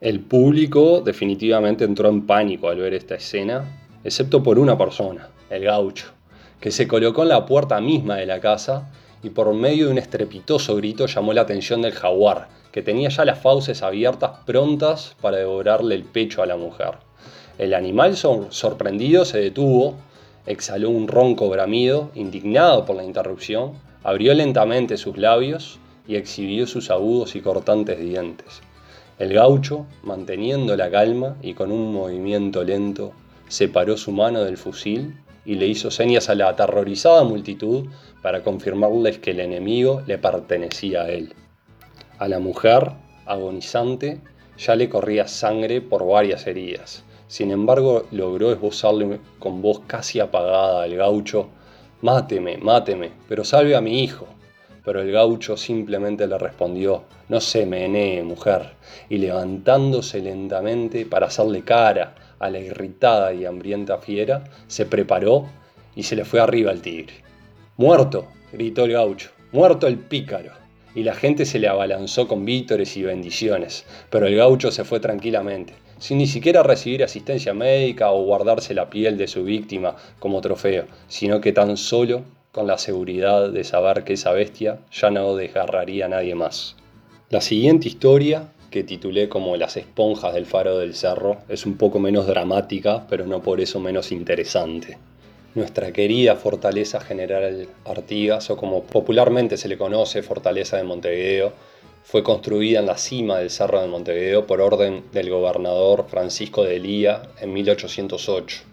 El 0.00 0.20
público 0.20 1.00
definitivamente 1.00 1.84
entró 1.84 2.08
en 2.08 2.26
pánico 2.26 2.68
al 2.68 2.78
ver 2.78 2.92
esta 2.92 3.14
escena, 3.14 3.64
excepto 4.04 4.42
por 4.42 4.58
una 4.58 4.76
persona, 4.76 5.28
el 5.48 5.64
gaucho, 5.64 6.12
que 6.60 6.70
se 6.70 6.86
colocó 6.86 7.22
en 7.22 7.30
la 7.30 7.46
puerta 7.46 7.80
misma 7.80 8.16
de 8.16 8.26
la 8.26 8.40
casa 8.40 8.90
y 9.22 9.30
por 9.30 9.52
medio 9.54 9.86
de 9.86 9.92
un 9.92 9.98
estrepitoso 9.98 10.76
grito 10.76 11.06
llamó 11.06 11.32
la 11.32 11.42
atención 11.42 11.82
del 11.82 11.92
jaguar, 11.92 12.48
que 12.72 12.82
tenía 12.82 13.08
ya 13.08 13.24
las 13.24 13.38
fauces 13.38 13.82
abiertas 13.82 14.40
prontas 14.44 15.16
para 15.20 15.36
devorarle 15.36 15.94
el 15.94 16.04
pecho 16.04 16.42
a 16.42 16.46
la 16.46 16.56
mujer. 16.56 16.94
El 17.58 17.74
animal 17.74 18.16
sorprendido 18.16 19.24
se 19.24 19.38
detuvo, 19.38 19.94
exhaló 20.46 20.90
un 20.90 21.06
ronco 21.06 21.48
bramido, 21.48 22.10
indignado 22.14 22.84
por 22.84 22.96
la 22.96 23.04
interrupción, 23.04 23.72
abrió 24.02 24.34
lentamente 24.34 24.96
sus 24.96 25.16
labios 25.16 25.78
y 26.08 26.16
exhibió 26.16 26.66
sus 26.66 26.90
agudos 26.90 27.36
y 27.36 27.40
cortantes 27.40 28.00
dientes. 28.00 28.62
El 29.18 29.34
gaucho, 29.34 29.86
manteniendo 30.02 30.76
la 30.76 30.90
calma 30.90 31.36
y 31.42 31.54
con 31.54 31.70
un 31.70 31.92
movimiento 31.92 32.64
lento, 32.64 33.12
separó 33.46 33.96
su 33.96 34.10
mano 34.10 34.42
del 34.42 34.56
fusil 34.56 35.14
y 35.44 35.56
le 35.56 35.66
hizo 35.66 35.90
señas 35.90 36.28
a 36.28 36.34
la 36.34 36.48
aterrorizada 36.48 37.24
multitud 37.24 37.86
para 38.22 38.42
confirmarles 38.42 39.18
que 39.18 39.32
el 39.32 39.40
enemigo 39.40 40.02
le 40.06 40.18
pertenecía 40.18 41.02
a 41.02 41.10
él. 41.10 41.34
A 42.18 42.28
la 42.28 42.38
mujer, 42.38 42.92
agonizante, 43.26 44.20
ya 44.56 44.76
le 44.76 44.88
corría 44.88 45.26
sangre 45.26 45.80
por 45.80 46.06
varias 46.06 46.46
heridas. 46.46 47.04
Sin 47.26 47.50
embargo, 47.50 48.06
logró 48.10 48.52
esbozarle 48.52 49.18
con 49.38 49.62
voz 49.62 49.80
casi 49.86 50.20
apagada 50.20 50.82
al 50.82 50.94
gaucho, 50.94 51.48
Máteme, 52.02 52.58
máteme, 52.58 53.12
pero 53.28 53.44
salve 53.44 53.76
a 53.76 53.80
mi 53.80 54.02
hijo. 54.02 54.26
Pero 54.84 55.00
el 55.00 55.12
gaucho 55.12 55.56
simplemente 55.56 56.26
le 56.26 56.36
respondió, 56.36 57.04
No 57.28 57.40
se 57.40 57.64
menee, 57.64 58.24
mujer, 58.24 58.72
y 59.08 59.18
levantándose 59.18 60.20
lentamente 60.20 61.06
para 61.06 61.28
hacerle 61.28 61.62
cara 61.62 62.16
a 62.42 62.50
la 62.50 62.58
irritada 62.58 63.32
y 63.32 63.46
hambrienta 63.46 63.98
fiera, 63.98 64.44
se 64.66 64.84
preparó 64.84 65.46
y 65.94 66.02
se 66.02 66.16
le 66.16 66.24
fue 66.24 66.40
arriba 66.40 66.70
al 66.70 66.82
tigre. 66.82 67.14
Muerto, 67.76 68.26
gritó 68.52 68.84
el 68.84 68.92
gaucho, 68.92 69.30
muerto 69.52 69.86
el 69.86 69.98
pícaro 69.98 70.52
y 70.94 71.04
la 71.04 71.14
gente 71.14 71.46
se 71.46 71.58
le 71.58 71.68
abalanzó 71.68 72.28
con 72.28 72.44
vítores 72.44 72.96
y 72.96 73.02
bendiciones, 73.02 73.86
pero 74.10 74.26
el 74.26 74.36
gaucho 74.36 74.70
se 74.70 74.84
fue 74.84 75.00
tranquilamente, 75.00 75.74
sin 75.98 76.18
ni 76.18 76.26
siquiera 76.26 76.62
recibir 76.62 77.02
asistencia 77.02 77.54
médica 77.54 78.10
o 78.10 78.24
guardarse 78.24 78.74
la 78.74 78.90
piel 78.90 79.16
de 79.16 79.28
su 79.28 79.44
víctima 79.44 79.96
como 80.18 80.40
trofeo, 80.40 80.84
sino 81.08 81.40
que 81.40 81.52
tan 81.52 81.76
solo 81.76 82.24
con 82.50 82.66
la 82.66 82.76
seguridad 82.76 83.50
de 83.50 83.64
saber 83.64 84.04
que 84.04 84.14
esa 84.14 84.32
bestia 84.32 84.80
ya 84.92 85.10
no 85.10 85.34
desgarraría 85.36 86.06
a 86.06 86.08
nadie 86.08 86.34
más. 86.34 86.76
La 87.30 87.40
siguiente 87.40 87.88
historia, 87.88 88.52
que 88.72 88.82
titulé 88.82 89.28
como 89.28 89.56
Las 89.56 89.76
esponjas 89.76 90.34
del 90.34 90.46
faro 90.46 90.78
del 90.78 90.94
cerro, 90.94 91.36
es 91.48 91.64
un 91.64 91.76
poco 91.76 92.00
menos 92.00 92.26
dramática, 92.26 93.06
pero 93.08 93.24
no 93.26 93.40
por 93.40 93.60
eso 93.60 93.78
menos 93.78 94.10
interesante. 94.10 94.98
Nuestra 95.54 95.92
querida 95.92 96.34
Fortaleza 96.34 96.98
General 96.98 97.68
Artigas, 97.84 98.50
o 98.50 98.56
como 98.56 98.82
popularmente 98.82 99.56
se 99.56 99.68
le 99.68 99.78
conoce, 99.78 100.22
Fortaleza 100.22 100.78
de 100.78 100.82
Montevideo, 100.82 101.52
fue 102.02 102.24
construida 102.24 102.80
en 102.80 102.86
la 102.86 102.96
cima 102.96 103.38
del 103.38 103.50
Cerro 103.50 103.80
de 103.80 103.86
Montevideo 103.86 104.46
por 104.46 104.60
orden 104.60 105.04
del 105.12 105.30
gobernador 105.30 106.06
Francisco 106.08 106.64
de 106.64 106.76
Elía 106.76 107.22
en 107.40 107.52
1808. 107.52 108.71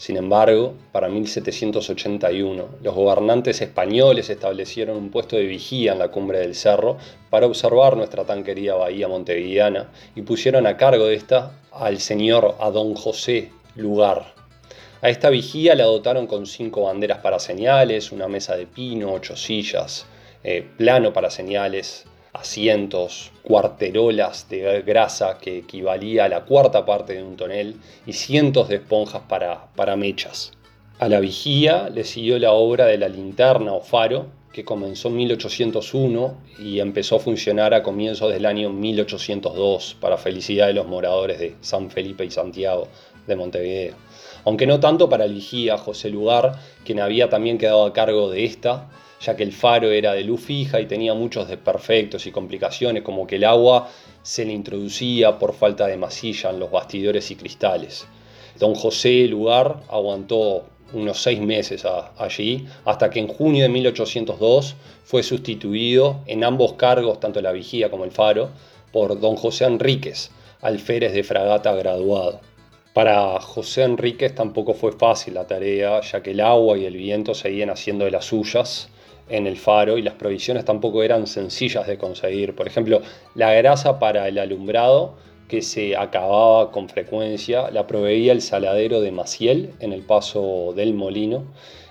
Sin 0.00 0.16
embargo, 0.16 0.72
para 0.92 1.10
1781, 1.10 2.68
los 2.82 2.94
gobernantes 2.94 3.60
españoles 3.60 4.30
establecieron 4.30 4.96
un 4.96 5.10
puesto 5.10 5.36
de 5.36 5.44
vigía 5.44 5.92
en 5.92 5.98
la 5.98 6.08
cumbre 6.08 6.38
del 6.38 6.54
cerro 6.54 6.96
para 7.28 7.44
observar 7.44 7.98
nuestra 7.98 8.24
tan 8.24 8.42
querida 8.42 8.76
bahía 8.76 9.08
montevideana 9.08 9.90
y 10.16 10.22
pusieron 10.22 10.66
a 10.66 10.78
cargo 10.78 11.04
de 11.04 11.16
esta 11.16 11.52
al 11.70 12.00
señor 12.00 12.56
a 12.60 12.70
don 12.70 12.94
José 12.94 13.50
Lugar, 13.76 14.32
a 15.02 15.10
esta 15.10 15.28
vigía 15.28 15.74
la 15.74 15.84
dotaron 15.84 16.26
con 16.26 16.46
cinco 16.46 16.84
banderas 16.84 17.18
para 17.18 17.38
señales, 17.38 18.10
una 18.10 18.26
mesa 18.26 18.56
de 18.56 18.66
pino, 18.66 19.12
ocho 19.12 19.36
sillas, 19.36 20.06
eh, 20.44 20.66
plano 20.78 21.12
para 21.12 21.28
señales, 21.28 22.06
asientos, 22.32 23.32
cuarterolas 23.42 24.48
de 24.48 24.82
grasa 24.82 25.38
que 25.38 25.58
equivalía 25.58 26.24
a 26.24 26.28
la 26.28 26.44
cuarta 26.44 26.84
parte 26.84 27.14
de 27.14 27.22
un 27.22 27.36
tonel 27.36 27.76
y 28.06 28.12
cientos 28.12 28.68
de 28.68 28.76
esponjas 28.76 29.22
para, 29.28 29.68
para 29.74 29.96
mechas. 29.96 30.52
A 30.98 31.08
la 31.08 31.20
vigía 31.20 31.88
le 31.88 32.04
siguió 32.04 32.38
la 32.38 32.52
obra 32.52 32.86
de 32.86 32.98
la 32.98 33.08
linterna 33.08 33.72
o 33.72 33.80
faro, 33.80 34.26
que 34.52 34.64
comenzó 34.64 35.08
en 35.08 35.16
1801 35.16 36.34
y 36.58 36.80
empezó 36.80 37.16
a 37.16 37.20
funcionar 37.20 37.72
a 37.72 37.82
comienzos 37.82 38.32
del 38.32 38.46
año 38.46 38.70
1802 38.70 39.96
para 40.00 40.18
felicidad 40.18 40.66
de 40.66 40.74
los 40.74 40.86
moradores 40.86 41.38
de 41.38 41.54
San 41.60 41.90
Felipe 41.90 42.24
y 42.24 42.30
Santiago 42.30 42.88
de 43.26 43.36
Montevideo 43.36 43.94
aunque 44.44 44.66
no 44.66 44.80
tanto 44.80 45.08
para 45.08 45.24
el 45.24 45.34
vigía 45.34 45.78
José 45.78 46.10
Lugar, 46.10 46.58
quien 46.84 47.00
había 47.00 47.28
también 47.28 47.58
quedado 47.58 47.84
a 47.84 47.92
cargo 47.92 48.30
de 48.30 48.44
esta, 48.44 48.88
ya 49.20 49.36
que 49.36 49.42
el 49.42 49.52
faro 49.52 49.90
era 49.90 50.14
de 50.14 50.24
luz 50.24 50.40
fija 50.40 50.80
y 50.80 50.86
tenía 50.86 51.12
muchos 51.12 51.48
desperfectos 51.48 52.26
y 52.26 52.32
complicaciones, 52.32 53.02
como 53.02 53.26
que 53.26 53.36
el 53.36 53.44
agua 53.44 53.88
se 54.22 54.44
le 54.44 54.52
introducía 54.52 55.38
por 55.38 55.54
falta 55.54 55.86
de 55.86 55.96
masilla 55.96 56.50
en 56.50 56.60
los 56.60 56.70
bastidores 56.70 57.30
y 57.30 57.36
cristales. 57.36 58.06
Don 58.58 58.74
José 58.74 59.26
Lugar 59.28 59.80
aguantó 59.88 60.64
unos 60.92 61.22
seis 61.22 61.40
meses 61.40 61.86
allí, 62.18 62.66
hasta 62.84 63.10
que 63.10 63.20
en 63.20 63.28
junio 63.28 63.62
de 63.62 63.68
1802 63.68 64.74
fue 65.04 65.22
sustituido 65.22 66.20
en 66.26 66.42
ambos 66.42 66.72
cargos, 66.72 67.20
tanto 67.20 67.40
la 67.40 67.52
vigía 67.52 67.90
como 67.90 68.04
el 68.04 68.10
faro, 68.10 68.50
por 68.90 69.20
don 69.20 69.36
José 69.36 69.66
Enríquez, 69.66 70.30
alférez 70.62 71.12
de 71.12 71.22
fragata 71.22 71.72
graduado. 71.74 72.40
Para 72.92 73.40
José 73.40 73.84
Enríquez 73.84 74.34
tampoco 74.34 74.74
fue 74.74 74.92
fácil 74.92 75.34
la 75.34 75.46
tarea, 75.46 76.00
ya 76.00 76.22
que 76.22 76.32
el 76.32 76.40
agua 76.40 76.76
y 76.76 76.86
el 76.86 76.96
viento 76.96 77.34
seguían 77.34 77.70
haciendo 77.70 78.04
de 78.04 78.10
las 78.10 78.24
suyas 78.24 78.88
en 79.30 79.46
el 79.46 79.56
faro 79.56 79.96
y 79.96 80.02
las 80.02 80.14
provisiones 80.14 80.64
tampoco 80.64 81.02
eran 81.02 81.26
sencillas 81.26 81.86
de 81.86 81.96
conseguir. 81.96 82.54
Por 82.54 82.66
ejemplo, 82.66 83.00
la 83.34 83.52
grasa 83.54 83.98
para 83.98 84.28
el 84.28 84.38
alumbrado, 84.38 85.14
que 85.48 85.62
se 85.62 85.96
acababa 85.96 86.70
con 86.70 86.88
frecuencia, 86.88 87.70
la 87.70 87.86
proveía 87.86 88.32
el 88.32 88.40
saladero 88.40 89.00
de 89.00 89.10
Maciel 89.10 89.70
en 89.80 89.92
el 89.92 90.02
paso 90.02 90.72
del 90.76 90.94
molino 90.94 91.44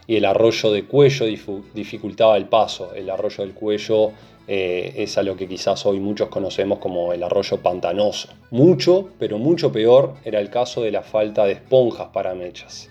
y 0.07 0.15
el 0.15 0.25
arroyo 0.25 0.71
de 0.71 0.85
Cuello 0.85 1.25
dificultaba 1.73 2.35
el 2.37 2.45
paso. 2.45 2.93
El 2.95 3.11
arroyo 3.11 3.43
del 3.43 3.53
Cuello 3.53 4.11
eh, 4.47 4.93
es 4.95 5.19
a 5.19 5.21
lo 5.21 5.35
que 5.35 5.47
quizás 5.47 5.85
hoy 5.85 5.99
muchos 5.99 6.29
conocemos 6.29 6.79
como 6.79 7.13
el 7.13 7.21
arroyo 7.21 7.61
pantanoso. 7.61 8.29
Mucho, 8.49 9.09
pero 9.19 9.37
mucho 9.37 9.71
peor 9.71 10.15
era 10.25 10.39
el 10.39 10.49
caso 10.49 10.81
de 10.81 10.89
la 10.89 11.03
falta 11.03 11.45
de 11.45 11.51
esponjas 11.51 12.07
para 12.11 12.33
mechas, 12.33 12.89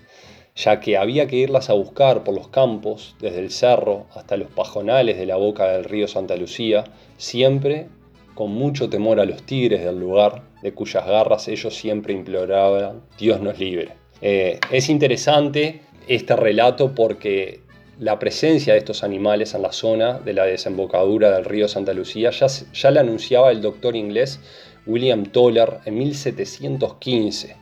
ya 0.59 0.81
que 0.81 0.97
había 0.97 1.29
que 1.29 1.37
irlas 1.37 1.71
a 1.71 1.75
buscar 1.75 2.25
por 2.25 2.35
los 2.35 2.49
campos, 2.49 3.15
desde 3.21 3.38
el 3.38 3.50
cerro 3.50 4.07
hasta 4.15 4.37
los 4.37 4.49
pajonales 4.49 5.17
de 5.17 5.27
la 5.27 5.37
boca 5.37 5.71
del 5.71 5.85
río 5.85 6.09
Santa 6.09 6.37
Lucía, 6.37 6.83
siempre 7.17 7.87
con 8.35 8.50
mucho 8.50 8.88
temor 8.88 9.21
a 9.21 9.25
los 9.25 9.45
tigres 9.45 9.85
del 9.85 10.00
lugar, 10.00 10.43
de 10.62 10.73
cuyas 10.73 11.07
garras 11.07 11.47
ellos 11.47 11.77
siempre 11.77 12.12
imploraban, 12.12 13.03
Dios 13.19 13.41
nos 13.41 13.61
libre. 13.61 13.93
Eh, 14.21 14.59
es 14.73 14.88
interesante 14.88 15.83
este 16.09 16.35
relato 16.35 16.93
porque 16.93 17.61
la 18.00 18.19
presencia 18.19 18.73
de 18.73 18.81
estos 18.81 19.05
animales 19.05 19.55
en 19.55 19.62
la 19.62 19.73
zona 19.73 20.19
de 20.19 20.33
la 20.33 20.45
desembocadura 20.45 21.31
del 21.31 21.45
río 21.45 21.69
Santa 21.69 21.93
Lucía 21.93 22.31
ya, 22.31 22.49
ya 22.49 22.91
la 22.91 23.00
anunciaba 23.00 23.53
el 23.53 23.62
doctor 23.62 23.95
inglés 23.95 24.41
William 24.87 25.27
Toller 25.27 25.79
en 25.85 25.99
1715, 25.99 27.57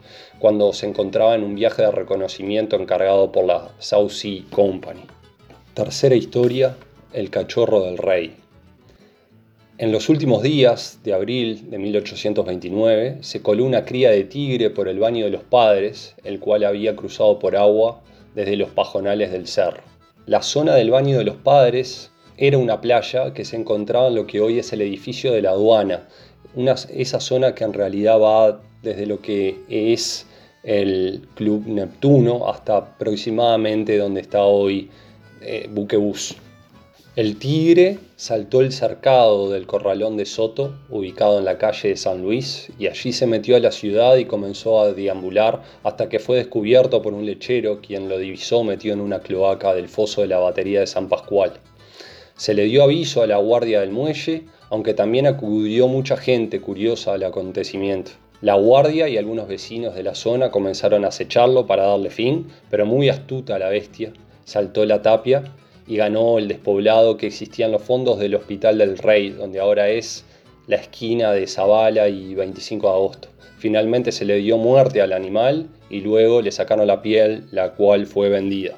cuando 0.47 0.73
se 0.73 0.87
encontraba 0.87 1.35
en 1.35 1.43
un 1.43 1.57
viaje 1.57 1.83
de 1.83 1.91
reconocimiento 1.91 2.76
encargado 2.76 3.33
por 3.33 3.47
la 3.47 3.73
South 3.81 4.11
Sea 4.11 4.45
Company. 4.49 5.00
Tercera 5.75 6.15
historia, 6.15 6.76
el 7.12 7.31
cachorro 7.31 7.83
del 7.83 7.99
rey. 7.99 8.37
En 9.79 9.91
los 9.91 10.09
últimos 10.09 10.45
días 10.45 11.00
de 11.03 11.15
abril 11.15 11.69
de 11.69 11.79
1829 11.79 13.19
se 13.23 13.43
coló 13.43 13.65
una 13.65 13.85
cría 13.85 14.11
de 14.12 14.23
tigre 14.23 14.71
por 14.71 14.87
el 14.87 15.00
baño 15.00 15.25
de 15.25 15.33
los 15.33 15.43
padres, 15.43 16.15
el 16.23 16.38
cual 16.38 16.62
había 16.62 16.95
cruzado 16.95 17.41
por 17.41 17.57
agua 17.57 18.00
desde 18.37 18.55
los 18.55 18.71
pajonales 18.71 19.33
del 19.33 19.49
cerro. 19.49 19.83
La 20.26 20.43
zona 20.43 20.76
del 20.76 20.93
baño 20.93 21.19
de 21.19 21.25
los 21.25 21.38
padres 21.38 22.12
era 22.37 22.57
una 22.57 22.81
playa 22.81 23.35
que 23.35 23.45
se 23.45 23.57
encontraba 23.57 24.07
en 24.07 24.15
lo 24.15 24.29
que 24.29 24.41
hoy 24.41 24.61
es 24.61 24.73
el 24.73 24.83
edificio 24.83 25.33
de 25.33 25.43
la 25.43 25.50
aduana, 25.50 26.07
esa 26.95 27.19
zona 27.19 27.53
que 27.53 27.65
en 27.65 27.73
realidad 27.73 28.21
va 28.21 28.61
desde 28.85 29.07
lo 29.07 29.21
que 29.21 29.59
es 29.69 30.25
el 30.67 31.29
Club 31.37 31.65
Neptuno 31.69 32.49
hasta 32.49 32.77
aproximadamente 32.77 33.97
donde 33.97 34.21
está 34.21 34.43
hoy 34.43 34.91
eh, 35.41 35.69
Buquebus. 35.71 36.37
El 37.15 37.39
tigre 37.39 37.99
saltó 38.17 38.61
el 38.61 38.73
cercado 38.73 39.49
del 39.51 39.67
corralón 39.67 40.17
de 40.17 40.27
Soto, 40.27 40.75
ubicado 40.91 41.39
en 41.39 41.45
la 41.47 41.57
calle 41.57 41.91
de 41.91 41.97
San 41.97 42.21
Luis, 42.21 42.69
y 42.79 42.89
allí 42.89 43.13
se 43.13 43.27
metió 43.27 43.57
a 43.57 43.61
la 43.61 43.71
ciudad 43.71 44.17
y 44.17 44.27
comenzó 44.27 44.81
a 44.81 44.93
deambular 44.93 45.63
hasta 45.85 46.09
que 46.09 46.19
fue 46.19 46.37
descubierto 46.37 47.01
por 47.01 47.15
un 47.15 47.25
lechero, 47.25 47.81
quien 47.81 48.09
lo 48.09 48.19
divisó 48.19 48.65
metido 48.65 48.93
en 48.93 49.01
una 49.01 49.21
cloaca 49.21 49.73
del 49.73 49.89
foso 49.89 50.21
de 50.21 50.27
la 50.27 50.41
batería 50.41 50.81
de 50.81 50.87
San 50.89 51.09
Pascual. 51.09 51.53
Se 52.35 52.53
le 52.53 52.65
dio 52.65 52.83
aviso 52.83 53.23
a 53.23 53.27
la 53.27 53.39
guardia 53.39 53.81
del 53.81 53.93
muelle, 53.93 54.45
aunque 54.69 54.93
también 54.93 55.27
acudió 55.27 55.89
mucha 55.89 56.17
gente 56.17 56.61
curiosa 56.61 57.15
al 57.15 57.23
acontecimiento. 57.23 58.11
La 58.43 58.55
guardia 58.55 59.09
y 59.09 59.16
algunos 59.16 59.49
vecinos 59.49 59.95
de 59.95 60.02
la 60.02 60.14
zona 60.14 60.50
comenzaron 60.50 61.07
a 61.07 61.09
acecharlo 61.09 61.66
para 61.66 61.87
darle 61.87 62.11
fin, 62.11 62.49
pero 62.71 62.85
muy 62.85 63.09
astuta 63.09 63.59
la 63.59 63.71
bestia, 63.71 64.12
saltó 64.45 64.85
la 64.85 65.00
tapia 65.00 65.55
y 65.87 65.97
ganó 65.97 66.38
el 66.38 66.47
despoblado 66.47 67.16
que 67.16 67.28
existía 67.28 67.64
en 67.64 67.73
los 67.73 67.83
fondos 67.83 68.19
del 68.19 68.35
Hospital 68.35 68.76
del 68.76 68.99
Rey, 68.99 69.31
donde 69.31 69.59
ahora 69.59 69.88
es 69.88 70.25
la 70.66 70.76
esquina 70.76 71.33
de 71.33 71.47
Zavala 71.47 72.09
y 72.09 72.35
25 72.35 72.87
de 72.87 72.93
agosto. 72.93 73.28
Finalmente 73.59 74.12
se 74.12 74.26
le 74.26 74.37
dio 74.37 74.59
muerte 74.59 75.00
al 75.00 75.14
animal 75.14 75.69
y 75.88 76.02
luego 76.02 76.43
le 76.43 76.52
sacaron 76.52 76.87
la 76.87 77.00
piel, 77.00 77.47
la 77.52 77.73
cual 77.73 78.07
fue 78.07 78.28
vendida. 78.28 78.75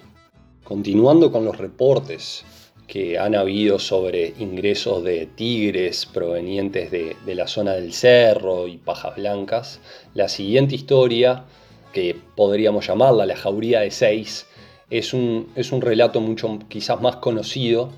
Continuando 0.62 1.32
con 1.32 1.44
los 1.44 1.58
reportes 1.58 2.44
que 2.88 3.18
han 3.18 3.34
habido 3.34 3.78
sobre 3.78 4.32
ingresos 4.38 5.04
de 5.04 5.26
tigres 5.26 6.06
provenientes 6.06 6.90
de, 6.90 7.16
la 7.26 7.46
zona 7.46 7.74
del 7.74 7.92
cerro 7.92 8.66
y 8.66 8.78
pajas 8.78 9.14
blancas, 9.16 9.80
la 10.14 10.28
siguiente 10.28 10.74
historia, 10.74 11.44
que 11.92 12.16
podríamos 12.34 12.86
llamarla 12.86 13.26
la 13.26 13.36
jauría 13.36 13.80
de 13.80 13.90
seis, 13.90 14.46
es 14.90 15.12
un, 15.12 15.52
es 15.54 15.70
un 15.70 15.82
relato 15.82 16.20
mucho 16.22 16.58
quizás 16.68 17.00
más 17.02 17.16
conocido, 17.16 17.90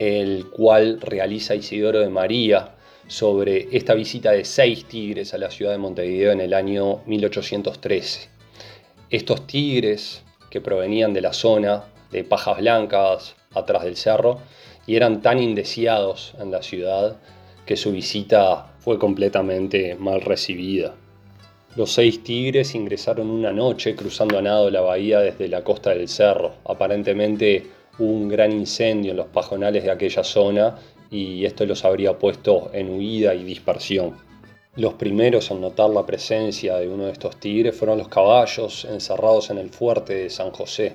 el 0.00 0.46
cual 0.50 1.00
realiza 1.00 1.54
Isidoro 1.54 2.00
de 2.00 2.08
María 2.08 2.74
sobre 3.06 3.68
esta 3.70 3.94
visita 3.94 4.32
de 4.32 4.44
seis 4.44 4.84
tigres 4.84 5.32
a 5.32 5.38
la 5.38 5.50
ciudad 5.50 5.72
de 5.72 5.78
Montevideo 5.78 6.32
en 6.32 6.40
el 6.40 6.54
año 6.54 7.02
1813. 7.06 8.28
Estos 9.10 9.46
tigres 9.46 10.24
que 10.50 10.60
provenían 10.60 11.12
de 11.14 11.20
la 11.20 11.32
zona 11.32 11.84
de 12.10 12.24
Pajas 12.24 12.58
Blancas, 12.58 13.36
atrás 13.54 13.84
del 13.84 13.96
cerro, 13.96 14.38
y 14.86 14.96
eran 14.96 15.22
tan 15.22 15.38
indeseados 15.42 16.34
en 16.40 16.50
la 16.50 16.62
ciudad 16.62 17.16
que 17.66 17.76
su 17.76 17.92
visita 17.92 18.72
fue 18.78 18.98
completamente 18.98 19.94
mal 19.96 20.20
recibida. 20.22 20.94
Los 21.76 21.92
seis 21.92 22.24
tigres 22.24 22.74
ingresaron 22.74 23.30
una 23.30 23.52
noche 23.52 23.94
cruzando 23.94 24.38
a 24.38 24.42
nado 24.42 24.70
la 24.70 24.80
bahía 24.80 25.20
desde 25.20 25.48
la 25.48 25.62
costa 25.62 25.90
del 25.90 26.08
cerro. 26.08 26.54
Aparentemente 26.64 27.66
hubo 27.98 28.10
un 28.10 28.28
gran 28.28 28.52
incendio 28.52 29.10
en 29.10 29.18
los 29.18 29.26
pajonales 29.26 29.84
de 29.84 29.90
aquella 29.90 30.24
zona 30.24 30.76
y 31.10 31.44
esto 31.44 31.66
los 31.66 31.84
habría 31.84 32.18
puesto 32.18 32.70
en 32.72 32.90
huida 32.90 33.34
y 33.34 33.44
dispersión. 33.44 34.16
Los 34.76 34.94
primeros 34.94 35.50
en 35.50 35.60
notar 35.60 35.90
la 35.90 36.06
presencia 36.06 36.76
de 36.76 36.88
uno 36.88 37.06
de 37.06 37.12
estos 37.12 37.38
tigres 37.38 37.76
fueron 37.76 37.98
los 37.98 38.08
caballos 38.08 38.84
encerrados 38.84 39.50
en 39.50 39.58
el 39.58 39.70
fuerte 39.70 40.14
de 40.14 40.30
San 40.30 40.50
José. 40.52 40.94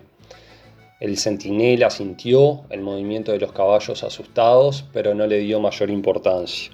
El 1.04 1.18
centinela 1.18 1.90
sintió 1.90 2.62
el 2.70 2.80
movimiento 2.80 3.34
de 3.34 3.40
los 3.40 3.52
caballos 3.52 4.06
asustados, 4.06 4.86
pero 4.94 5.14
no 5.14 5.28
le 5.28 5.40
dio 5.40 5.60
mayor 5.60 5.90
importancia. 5.90 6.72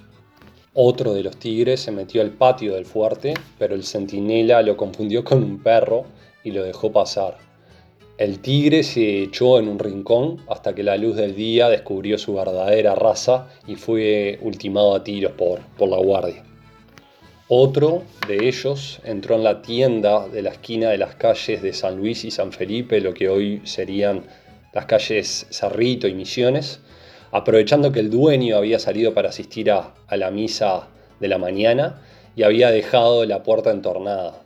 Otro 0.72 1.14
de 1.14 1.24
los 1.24 1.36
tigres 1.36 1.80
se 1.80 1.90
metió 1.90 2.22
al 2.22 2.30
patio 2.30 2.76
del 2.76 2.86
fuerte, 2.86 3.34
pero 3.58 3.74
el 3.74 3.82
centinela 3.82 4.62
lo 4.62 4.76
confundió 4.76 5.24
con 5.24 5.42
un 5.42 5.60
perro 5.60 6.04
y 6.44 6.52
lo 6.52 6.62
dejó 6.62 6.92
pasar. 6.92 7.38
El 8.18 8.38
tigre 8.38 8.84
se 8.84 9.24
echó 9.24 9.58
en 9.58 9.66
un 9.66 9.80
rincón 9.80 10.36
hasta 10.48 10.76
que 10.76 10.84
la 10.84 10.96
luz 10.96 11.16
del 11.16 11.34
día 11.34 11.68
descubrió 11.68 12.16
su 12.16 12.34
verdadera 12.34 12.94
raza 12.94 13.48
y 13.66 13.74
fue 13.74 14.38
ultimado 14.42 14.94
a 14.94 15.02
tiros 15.02 15.32
por, 15.32 15.58
por 15.76 15.88
la 15.88 15.98
guardia. 15.98 16.44
Otro 17.52 18.04
de 18.28 18.46
ellos 18.46 19.00
entró 19.02 19.34
en 19.34 19.42
la 19.42 19.60
tienda 19.60 20.28
de 20.28 20.40
la 20.40 20.50
esquina 20.50 20.90
de 20.90 20.98
las 20.98 21.16
calles 21.16 21.60
de 21.60 21.72
San 21.72 21.96
Luis 21.96 22.24
y 22.24 22.30
San 22.30 22.52
Felipe, 22.52 23.00
lo 23.00 23.12
que 23.12 23.28
hoy 23.28 23.60
serían 23.64 24.22
las 24.72 24.86
calles 24.86 25.48
Cerrito 25.50 26.06
y 26.06 26.14
Misiones, 26.14 26.78
aprovechando 27.32 27.90
que 27.90 27.98
el 27.98 28.08
dueño 28.08 28.56
había 28.56 28.78
salido 28.78 29.14
para 29.14 29.30
asistir 29.30 29.72
a, 29.72 29.94
la 30.12 30.30
misa 30.30 30.86
de 31.18 31.26
la 31.26 31.38
mañana 31.38 32.00
y 32.36 32.44
había 32.44 32.70
dejado 32.70 33.24
la 33.24 33.42
puerta 33.42 33.72
entornada. 33.72 34.44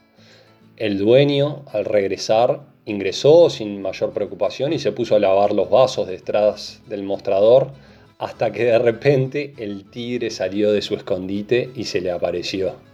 El 0.79 0.97
dueño, 0.97 1.67
al 1.75 1.85
regresar, 1.85 2.63
ingresó 2.87 3.51
sin 3.51 3.83
mayor 3.83 4.15
preocupación 4.15 4.73
y 4.73 4.79
se 4.79 4.93
puso 4.93 5.15
a 5.15 5.19
lavar 5.19 5.53
los 5.53 5.69
vasos 5.69 6.09
detrás 6.09 6.81
del 6.88 7.03
mostrador 7.03 7.71
hasta 8.17 8.51
que 8.51 8.64
de 8.64 8.79
repente 8.79 9.53
el 9.59 9.90
tigre 9.90 10.31
salió 10.31 10.73
de 10.73 10.81
su 10.81 10.95
escondite 10.95 11.69
y 11.77 11.85
se 11.85 12.01
le 12.01 12.11
apareció. 12.11 12.93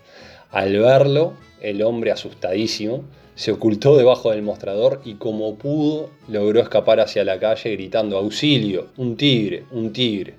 Al 0.53 0.77
verlo, 0.79 1.35
el 1.61 1.83
hombre 1.83 2.11
asustadísimo 2.11 3.05
se 3.37 3.53
ocultó 3.53 3.97
debajo 3.97 4.33
del 4.33 4.43
mostrador 4.43 5.01
y 5.05 5.15
como 5.15 5.55
pudo 5.55 6.11
logró 6.29 6.61
escapar 6.61 7.01
hacia 7.01 7.25
la 7.25 7.39
calle 7.39 7.73
gritando 7.73 8.19
auxilio, 8.19 8.89
un 8.97 9.17
tigre, 9.17 9.65
un 9.71 9.93
tigre. 9.93 10.35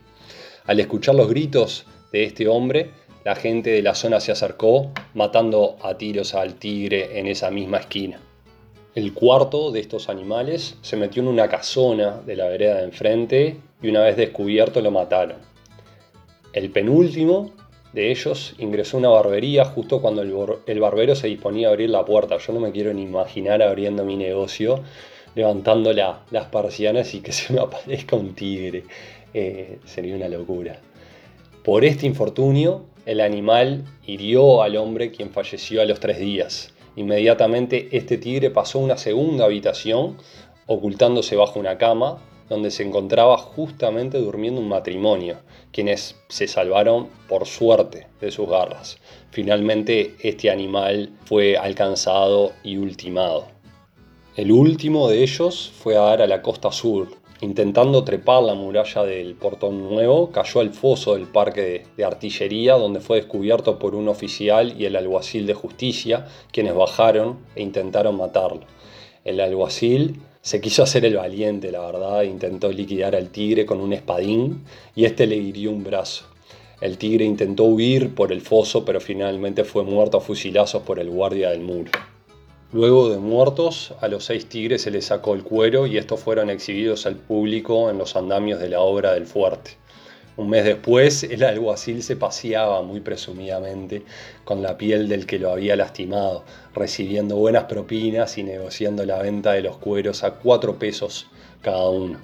Al 0.66 0.80
escuchar 0.80 1.16
los 1.16 1.30
gritos 1.30 1.86
de 2.12 2.26
este 2.26 2.48
hombre, 2.48 2.92
la 3.24 3.36
gente 3.36 3.70
de 3.70 3.82
la 3.82 3.96
zona 3.96 4.20
se 4.20 4.32
acercó, 4.32 4.92
matando 5.14 5.78
a 5.82 5.98
tiros 5.98 6.36
al 6.36 6.56
tigre 6.56 7.18
en 7.18 7.28
esa 7.28 7.50
misma 7.50 7.78
esquina. 7.78 8.20
El 8.94 9.14
cuarto 9.14 9.72
de 9.72 9.80
estos 9.80 10.10
animales 10.10 10.76
se 10.82 10.98
metió 10.98 11.22
en 11.22 11.30
una 11.30 11.48
casona 11.48 12.22
de 12.26 12.36
la 12.36 12.50
vereda 12.50 12.76
de 12.76 12.84
enfrente 12.84 13.58
y 13.82 13.88
una 13.88 14.02
vez 14.02 14.18
descubierto 14.18 14.82
lo 14.82 14.92
mataron. 14.92 15.38
El 16.52 16.70
penúltimo 16.72 17.54
de 17.94 18.12
ellos 18.12 18.56
ingresó 18.58 18.98
una 18.98 19.10
barbería 19.10 19.66
justo 19.66 20.02
cuando 20.02 20.22
el, 20.22 20.80
barbero 20.80 21.16
se 21.16 21.28
disponía 21.28 21.68
a 21.68 21.72
abrir 21.72 21.90
la 21.90 22.06
puerta. 22.06 22.38
Yo 22.38 22.54
no 22.54 22.60
me 22.60 22.72
quiero 22.72 22.94
ni 22.94 23.04
imaginar 23.04 23.62
abriendo 23.62 24.06
mi 24.06 24.16
negocio, 24.16 24.82
levantando 25.36 25.92
las 25.94 26.46
persianas 26.52 27.14
y 27.14 27.22
que 27.22 27.32
se 27.34 27.54
me 27.54 27.60
aparezca 27.60 28.16
un 28.16 28.34
tigre. 28.34 28.84
Eh, 29.34 29.80
sería 29.86 30.16
una 30.16 30.30
locura. 30.30 30.80
Por 31.64 31.86
este 31.86 32.06
infortunio, 32.06 32.86
el 33.06 33.20
animal 33.20 33.84
hirió 34.06 34.62
al 34.62 34.78
hombre 34.78 35.12
quien 35.12 35.30
falleció 35.30 35.82
a 35.82 35.86
los 35.86 36.00
tres 36.00 36.20
días. 36.20 36.74
Inmediatamente 36.96 37.90
este 37.92 38.18
tigre 38.18 38.50
pasó 38.50 38.80
a 38.80 38.84
una 38.84 38.98
segunda 38.98 39.46
habitación, 39.46 40.18
ocultándose 40.66 41.36
bajo 41.36 41.60
una 41.60 41.78
cama, 41.78 42.18
donde 42.52 42.70
se 42.70 42.84
encontraba 42.84 43.38
justamente 43.38 44.18
durmiendo 44.18 44.60
un 44.60 44.68
matrimonio, 44.68 45.38
quienes 45.72 46.18
se 46.28 46.50
salvaron 46.50 47.08
por 47.30 47.48
suerte 47.48 48.08
de 48.20 48.30
sus 48.30 48.50
garras. 48.50 48.98
Finalmente 49.30 50.16
este 50.22 50.50
animal 50.50 51.12
fue 51.24 51.56
alcanzado 51.56 52.52
y 52.62 52.76
ultimado. 52.76 53.46
El 54.36 54.52
último 54.52 55.08
de 55.08 55.24
ellos 55.24 55.72
fue 55.74 55.96
a 55.96 56.02
dar 56.02 56.22
a 56.24 56.28
la 56.28 56.42
costa 56.42 56.74
sur. 56.74 57.08
Intentando 57.40 58.04
trepar 58.04 58.44
la 58.44 58.54
muralla 58.54 59.04
del 59.04 59.34
Portón 59.36 59.88
Nuevo, 59.88 60.30
cayó 60.34 60.60
al 60.60 60.72
foso 60.72 61.14
del 61.14 61.28
parque 61.28 61.86
de 61.96 62.04
artillería, 62.04 62.74
donde 62.74 63.00
fue 63.00 63.16
descubierto 63.16 63.80
por 63.80 63.96
un 63.96 64.10
oficial 64.10 64.76
y 64.78 64.84
el 64.84 64.98
alguacil 64.98 65.48
de 65.48 65.54
justicia, 65.54 66.28
quienes 66.52 66.76
bajaron 66.76 67.40
e 67.56 67.62
intentaron 67.62 68.18
matarlo. 68.18 68.66
El 69.24 69.40
alguacil 69.40 70.20
se 70.42 70.60
quiso 70.60 70.82
hacer 70.82 71.06
el 71.06 71.18
valiente, 71.18 71.72
la 71.72 71.82
verdad, 71.82 72.24
intentó 72.24 72.72
liquidar 72.72 73.16
al 73.16 73.30
tigre 73.30 73.66
con 73.66 73.80
un 73.80 73.94
espadín 73.94 74.64
y 74.96 75.06
este 75.06 75.28
le 75.28 75.36
hirió 75.36 75.72
un 75.72 75.84
brazo. 75.84 76.26
El 76.82 76.98
tigre 76.98 77.26
intentó 77.26 77.66
huir 77.66 78.16
por 78.16 78.32
el 78.32 78.42
foso, 78.42 78.84
pero 78.84 79.00
finalmente 79.00 79.64
fue 79.64 79.84
muerto 79.84 80.18
a 80.18 80.22
fusilazos 80.22 80.82
por 80.82 80.98
el 80.98 81.12
guardia 81.12 81.52
del 81.52 81.62
muro. 81.62 81.92
Luego 82.74 83.10
de 83.10 83.20
muertos, 83.20 83.94
a 84.02 84.08
los 84.08 84.26
seis 84.26 84.48
tigres 84.48 84.82
se 84.82 84.90
les 84.90 85.06
sacó 85.06 85.36
el 85.36 85.44
cuero 85.44 85.86
y 85.86 85.98
estos 85.98 86.22
fueron 86.22 86.50
exhibidos 86.50 87.06
al 87.06 87.18
público 87.18 87.92
en 87.92 88.00
los 88.00 88.16
andamios 88.16 88.60
de 88.60 88.70
la 88.70 88.80
obra 88.80 89.14
del 89.14 89.28
fuerte. 89.28 89.72
Un 90.38 90.50
mes 90.50 90.64
después, 90.64 91.24
el 91.24 91.44
alguacil 91.44 92.02
se 92.04 92.16
paseaba 92.16 92.82
muy 92.84 93.02
presumidamente 93.02 94.04
con 94.46 94.62
la 94.62 94.78
piel 94.78 95.10
del 95.10 95.26
que 95.26 95.40
lo 95.40 95.52
había 95.52 95.76
lastimado, 95.76 96.46
recibiendo 96.74 97.36
buenas 97.36 97.66
propinas 97.66 98.38
y 98.38 98.44
negociando 98.44 99.06
la 99.06 99.22
venta 99.22 99.52
de 99.52 99.62
los 99.62 99.78
cueros 99.78 100.24
a 100.24 100.36
cuatro 100.36 100.80
pesos 100.80 101.28
cada 101.62 101.90
uno. 101.90 102.20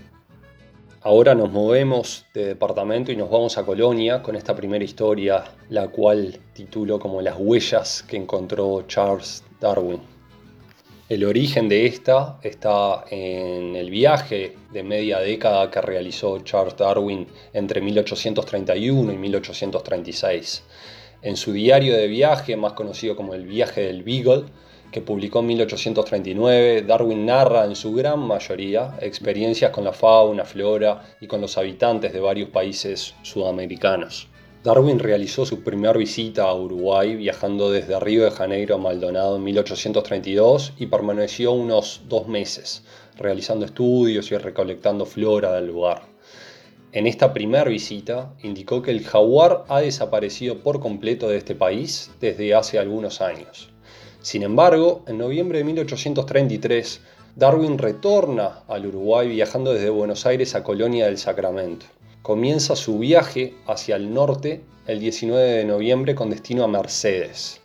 Ahora 1.02 1.36
nos 1.36 1.52
movemos 1.52 2.26
de 2.34 2.46
departamento 2.46 3.12
y 3.12 3.16
nos 3.16 3.30
vamos 3.30 3.58
a 3.58 3.66
Colonia 3.66 4.24
con 4.24 4.36
esta 4.36 4.56
primera 4.56 4.84
historia, 4.84 5.44
la 5.70 5.90
cual 5.90 6.40
titulo 6.54 7.00
como 7.00 7.22
Las 7.22 7.36
huellas 7.38 8.04
que 8.08 8.18
encontró 8.18 8.84
Charles 8.88 9.44
Darwin. 9.60 10.17
El 11.10 11.24
origen 11.24 11.70
de 11.70 11.86
esta 11.86 12.38
está 12.44 13.06
en 13.10 13.78
el 13.78 13.90
viaje 13.90 14.58
de 14.74 14.84
media 14.84 15.20
década 15.20 15.72
que 15.72 15.80
realizó 15.80 16.40
Charles 16.40 16.76
Darwin 16.76 17.26
entre 17.54 17.80
1831 17.80 19.14
y 19.14 19.16
1836. 19.16 20.64
En 21.22 21.38
su 21.38 21.54
diario 21.54 21.96
de 21.96 22.08
viaje, 22.08 22.58
más 22.58 22.74
conocido 22.74 23.16
como 23.16 23.36
el 23.36 23.48
viaje 23.48 23.84
del 23.84 24.04
Beagle, 24.04 24.48
que 24.92 25.00
publicó 25.00 25.40
en 25.40 25.46
1839, 25.46 26.82
Darwin 26.82 27.26
narra 27.26 27.64
en 27.64 27.78
su 27.78 27.94
gran 27.94 28.20
mayoría 28.20 28.98
experiencias 29.00 29.72
con 29.72 29.86
la 29.86 29.94
fauna, 29.94 30.44
flora 30.44 31.16
y 31.22 31.28
con 31.28 31.40
los 31.40 31.58
habitantes 31.58 32.12
de 32.12 32.20
varios 32.20 32.50
países 32.50 33.16
sudamericanos. 33.22 34.28
Darwin 34.64 35.00
realizó 35.00 35.46
su 35.46 35.64
primera 35.64 35.98
visita 35.98 36.44
a 36.44 36.54
Uruguay 36.54 37.16
viajando 37.16 37.72
desde 37.72 38.00
Río 38.00 38.24
de 38.26 38.32
Janeiro 38.32 38.76
a 38.76 38.78
Maldonado 38.78 39.36
en 39.36 39.44
1832 39.44 40.74
y 40.78 40.88
permaneció 40.88 41.52
unos 41.52 42.02
dos 42.08 42.28
meses 42.28 42.84
realizando 43.18 43.66
estudios 43.66 44.32
y 44.32 44.38
recolectando 44.38 45.06
flora 45.06 45.54
del 45.54 45.68
lugar. 45.68 46.04
en 46.94 47.06
esta 47.06 47.34
primera 47.34 47.66
visita, 47.66 48.34
indicó 48.42 48.82
que 48.82 48.92
el 48.92 49.04
jaguar 49.04 49.66
ha 49.68 49.82
desaparecido 49.82 50.60
por 50.60 50.80
completo 50.80 51.28
de 51.28 51.38
este 51.38 51.54
país 51.54 52.10
desde 52.20 52.56
hace 52.56 52.80
algunos 52.80 53.22
años. 53.22 53.70
Sin 54.22 54.42
embargo, 54.42 55.04
en 55.08 55.20
noviembre 55.20 55.60
de 55.60 55.66
1833, 55.66 57.02
Darwin 57.36 57.78
retorna 57.78 58.64
al 58.68 58.88
Uruguay 58.88 59.28
viajando 59.28 59.74
desde 59.74 59.90
Buenos 59.90 60.26
Aires 60.26 60.56
a 60.56 60.64
Colonia 60.64 61.06
del 61.06 61.20
Sacramento. 61.20 61.86
Comienza 62.28 62.76
su 62.76 63.00
viaje 63.00 63.54
hacia 63.68 63.96
el 63.96 64.14
norte 64.14 64.62
el 64.86 65.00
19 65.00 65.42
de 65.50 65.64
noviembre 65.64 66.14
con 66.14 66.30
destino 66.30 66.66
a 66.66 66.68
Mercedes. 66.68 67.62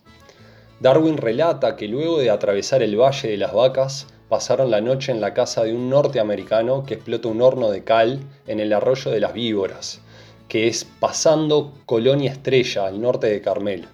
Darwin 0.79 1.17
relata 1.17 1.75
que 1.75 1.89
luego 1.89 2.21
de 2.21 2.31
atravesar 2.31 2.81
el 2.81 2.95
Valle 2.95 3.29
de 3.29 3.39
las 3.39 3.53
Vacas, 3.53 4.07
pasaron 4.29 4.71
la 4.71 4.81
noche 4.81 5.11
en 5.11 5.21
la 5.21 5.35
casa 5.35 5.65
de 5.65 5.75
un 5.75 5.91
norteamericano 5.91 6.85
que 6.87 6.95
explota 6.95 7.27
un 7.27 7.43
horno 7.43 7.73
de 7.73 7.83
cal 7.83 8.21
en 8.47 8.61
el 8.61 8.73
arroyo 8.73 9.11
de 9.11 9.19
las 9.19 9.33
víboras, 9.33 10.01
que 10.47 10.69
es 10.69 10.85
pasando 10.85 11.73
Colonia 11.85 12.31
Estrella 12.31 12.87
al 12.87 13.01
norte 13.01 13.27
de 13.27 13.41
Carmel. 13.41 13.89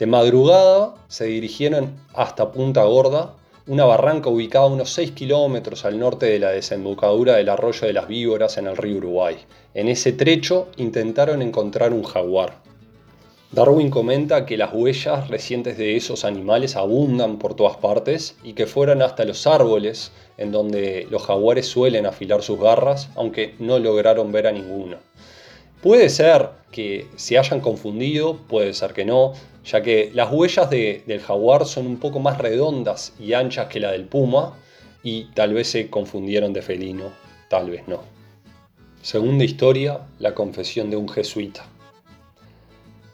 De 0.00 0.06
madrugada 0.06 0.96
se 1.06 1.26
dirigieron 1.26 1.94
hasta 2.12 2.50
Punta 2.50 2.82
Gorda, 2.82 3.36
una 3.66 3.84
barranca 3.84 4.28
ubicada 4.28 4.64
a 4.64 4.68
unos 4.68 4.90
6 4.90 5.12
kilómetros 5.12 5.84
al 5.84 5.98
norte 5.98 6.26
de 6.26 6.38
la 6.40 6.50
desembocadura 6.50 7.36
del 7.36 7.48
arroyo 7.48 7.86
de 7.86 7.92
las 7.92 8.08
víboras 8.08 8.58
en 8.58 8.66
el 8.66 8.76
río 8.76 8.96
Uruguay. 8.96 9.36
En 9.74 9.88
ese 9.88 10.12
trecho 10.12 10.68
intentaron 10.76 11.42
encontrar 11.42 11.92
un 11.92 12.02
jaguar. 12.02 12.60
Darwin 13.52 13.90
comenta 13.90 14.46
que 14.46 14.56
las 14.56 14.72
huellas 14.72 15.28
recientes 15.28 15.76
de 15.76 15.94
esos 15.94 16.24
animales 16.24 16.74
abundan 16.74 17.38
por 17.38 17.54
todas 17.54 17.76
partes 17.76 18.34
y 18.42 18.54
que 18.54 18.66
fueron 18.66 19.02
hasta 19.02 19.24
los 19.26 19.46
árboles 19.46 20.10
en 20.38 20.52
donde 20.52 21.06
los 21.10 21.22
jaguares 21.22 21.66
suelen 21.66 22.06
afilar 22.06 22.42
sus 22.42 22.58
garras, 22.58 23.10
aunque 23.14 23.54
no 23.58 23.78
lograron 23.78 24.32
ver 24.32 24.46
a 24.46 24.52
ninguno. 24.52 24.96
Puede 25.82 26.08
ser 26.08 26.48
que 26.70 27.06
se 27.16 27.38
hayan 27.38 27.60
confundido, 27.60 28.38
puede 28.48 28.72
ser 28.72 28.94
que 28.94 29.04
no, 29.04 29.34
ya 29.64 29.82
que 29.82 30.10
las 30.14 30.32
huellas 30.32 30.68
del 30.70 31.20
jaguar 31.20 31.66
son 31.66 31.86
un 31.86 31.98
poco 31.98 32.18
más 32.18 32.38
redondas 32.38 33.14
y 33.18 33.32
anchas 33.32 33.68
que 33.68 33.80
la 33.80 33.92
del 33.92 34.04
puma 34.04 34.56
y 35.02 35.24
tal 35.34 35.54
vez 35.54 35.68
se 35.68 35.88
confundieron 35.90 36.52
de 36.52 36.62
felino, 36.62 37.12
tal 37.48 37.70
vez 37.70 37.86
no. 37.86 38.02
Segunda 39.02 39.44
historia, 39.44 40.00
la 40.18 40.34
confesión 40.34 40.90
de 40.90 40.96
un 40.96 41.08
jesuita. 41.08 41.66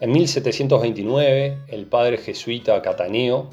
En 0.00 0.12
1729, 0.12 1.58
el 1.68 1.86
padre 1.86 2.18
jesuita 2.18 2.80
Cataneo 2.82 3.50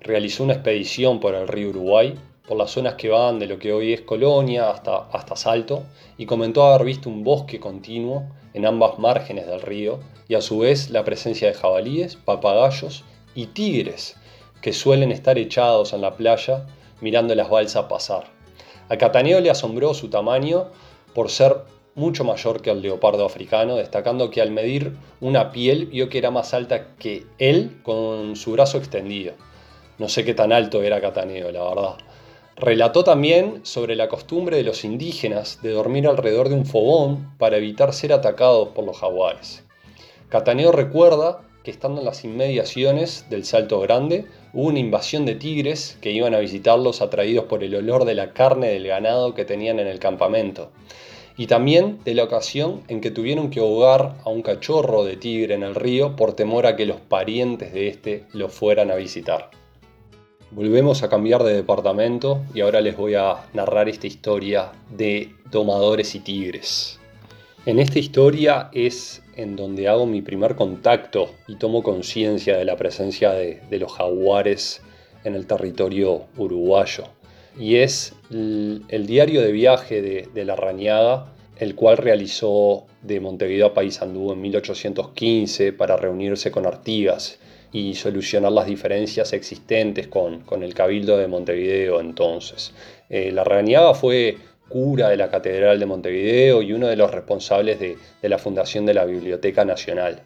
realizó 0.00 0.44
una 0.44 0.54
expedición 0.54 1.20
por 1.20 1.34
el 1.34 1.46
río 1.46 1.70
Uruguay, 1.70 2.14
por 2.46 2.58
las 2.58 2.70
zonas 2.70 2.94
que 2.94 3.08
van 3.08 3.38
de 3.38 3.46
lo 3.46 3.58
que 3.58 3.72
hoy 3.72 3.92
es 3.94 4.02
Colonia 4.02 4.70
hasta, 4.70 5.08
hasta 5.12 5.34
Salto, 5.34 5.84
y 6.18 6.26
comentó 6.26 6.64
haber 6.64 6.86
visto 6.86 7.08
un 7.08 7.24
bosque 7.24 7.58
continuo 7.58 8.24
en 8.52 8.66
ambas 8.66 8.98
márgenes 8.98 9.46
del 9.46 9.62
río, 9.62 10.00
y 10.28 10.34
a 10.34 10.40
su 10.40 10.58
vez 10.58 10.90
la 10.90 11.04
presencia 11.04 11.48
de 11.48 11.54
jabalíes, 11.54 12.16
papagayos 12.16 13.04
y 13.34 13.46
tigres, 13.46 14.16
que 14.60 14.72
suelen 14.72 15.10
estar 15.10 15.38
echados 15.38 15.92
en 15.92 16.02
la 16.02 16.16
playa 16.16 16.66
mirando 17.00 17.34
las 17.34 17.48
balsas 17.48 17.86
pasar. 17.86 18.24
A 18.88 18.96
Cataneo 18.96 19.40
le 19.40 19.50
asombró 19.50 19.94
su 19.94 20.08
tamaño 20.10 20.68
por 21.14 21.30
ser 21.30 21.56
mucho 21.94 22.24
mayor 22.24 22.60
que 22.60 22.70
el 22.70 22.82
leopardo 22.82 23.24
africano, 23.24 23.76
destacando 23.76 24.30
que 24.30 24.42
al 24.42 24.50
medir 24.50 24.96
una 25.20 25.50
piel 25.50 25.86
vio 25.86 26.08
que 26.08 26.18
era 26.18 26.30
más 26.30 26.52
alta 26.52 26.94
que 26.98 27.24
él 27.38 27.80
con 27.82 28.36
su 28.36 28.52
brazo 28.52 28.78
extendido. 28.78 29.32
No 29.98 30.08
sé 30.08 30.24
qué 30.24 30.34
tan 30.34 30.52
alto 30.52 30.82
era 30.82 31.00
Cataneo, 31.00 31.50
la 31.52 31.62
verdad. 31.62 31.96
Relató 32.56 33.02
también 33.02 33.60
sobre 33.64 33.96
la 33.96 34.08
costumbre 34.08 34.56
de 34.56 34.62
los 34.62 34.84
indígenas 34.84 35.60
de 35.60 35.72
dormir 35.72 36.06
alrededor 36.06 36.48
de 36.48 36.54
un 36.54 36.66
fogón 36.66 37.34
para 37.36 37.56
evitar 37.56 37.92
ser 37.92 38.12
atacados 38.12 38.68
por 38.68 38.84
los 38.84 38.98
jaguares. 38.98 39.64
Cataneo 40.28 40.70
recuerda 40.70 41.40
que 41.64 41.72
estando 41.72 42.00
en 42.00 42.06
las 42.06 42.24
inmediaciones 42.24 43.26
del 43.28 43.44
Salto 43.44 43.80
Grande 43.80 44.26
hubo 44.52 44.68
una 44.68 44.78
invasión 44.78 45.26
de 45.26 45.34
tigres 45.34 45.98
que 46.00 46.12
iban 46.12 46.32
a 46.32 46.38
visitarlos 46.38 47.02
atraídos 47.02 47.46
por 47.46 47.64
el 47.64 47.74
olor 47.74 48.04
de 48.04 48.14
la 48.14 48.32
carne 48.32 48.68
del 48.68 48.86
ganado 48.86 49.34
que 49.34 49.44
tenían 49.44 49.80
en 49.80 49.88
el 49.88 49.98
campamento 49.98 50.70
y 51.36 51.48
también 51.48 51.98
de 52.04 52.14
la 52.14 52.22
ocasión 52.22 52.82
en 52.86 53.00
que 53.00 53.10
tuvieron 53.10 53.50
que 53.50 53.58
ahogar 53.58 54.14
a 54.24 54.30
un 54.30 54.42
cachorro 54.42 55.02
de 55.02 55.16
tigre 55.16 55.54
en 55.54 55.64
el 55.64 55.74
río 55.74 56.14
por 56.14 56.34
temor 56.34 56.66
a 56.66 56.76
que 56.76 56.86
los 56.86 57.00
parientes 57.00 57.72
de 57.72 57.88
este 57.88 58.24
lo 58.32 58.48
fueran 58.48 58.92
a 58.92 58.94
visitar. 58.94 59.50
Volvemos 60.54 61.02
a 61.02 61.08
cambiar 61.08 61.42
de 61.42 61.52
departamento 61.52 62.44
y 62.54 62.60
ahora 62.60 62.80
les 62.80 62.96
voy 62.96 63.16
a 63.16 63.44
narrar 63.54 63.88
esta 63.88 64.06
historia 64.06 64.70
de 64.88 65.30
domadores 65.50 66.14
y 66.14 66.20
tigres. 66.20 67.00
En 67.66 67.80
esta 67.80 67.98
historia 67.98 68.70
es 68.72 69.20
en 69.34 69.56
donde 69.56 69.88
hago 69.88 70.06
mi 70.06 70.22
primer 70.22 70.54
contacto 70.54 71.30
y 71.48 71.56
tomo 71.56 71.82
conciencia 71.82 72.56
de 72.56 72.64
la 72.64 72.76
presencia 72.76 73.32
de, 73.32 73.62
los 73.68 73.90
jaguares 73.94 74.80
en 75.24 75.34
el 75.34 75.48
territorio 75.48 76.26
uruguayo 76.36 77.02
y 77.58 77.78
es 77.78 78.14
el, 78.30 79.06
diario 79.08 79.40
de 79.42 79.50
viaje 79.50 80.02
de, 80.32 80.44
la 80.44 80.54
Rañaga, 80.54 81.32
el 81.58 81.74
cual 81.74 81.96
realizó 81.96 82.84
de 83.02 83.18
Montevideo 83.18 83.66
a 83.66 83.74
Paysandú 83.74 84.30
en 84.30 84.40
1815 84.40 85.72
para 85.72 85.96
reunirse 85.96 86.52
con 86.52 86.64
Artigas 86.64 87.40
y 87.74 87.94
solucionar 87.94 88.52
las 88.52 88.66
diferencias 88.66 89.34
existentes 89.34 90.08
con, 90.08 90.62
el 90.62 90.72
Cabildo 90.72 91.18
de 91.18 91.28
Montevideo 91.28 92.00
entonces. 92.00 92.72
Eh, 93.10 93.30
la 93.32 93.44
Rañaga 93.44 93.92
fue 93.92 94.38
cura 94.68 95.10
de 95.10 95.18
la 95.18 95.28
Catedral 95.28 95.78
de 95.78 95.84
Montevideo 95.84 96.62
y 96.62 96.72
uno 96.72 96.86
de 96.86 96.96
los 96.96 97.10
responsables 97.10 97.78
de 97.78 97.98
la 98.22 98.38
fundación 98.38 98.86
de 98.86 98.94
la 98.94 99.04
Biblioteca 99.04 99.66
Nacional. 99.66 100.22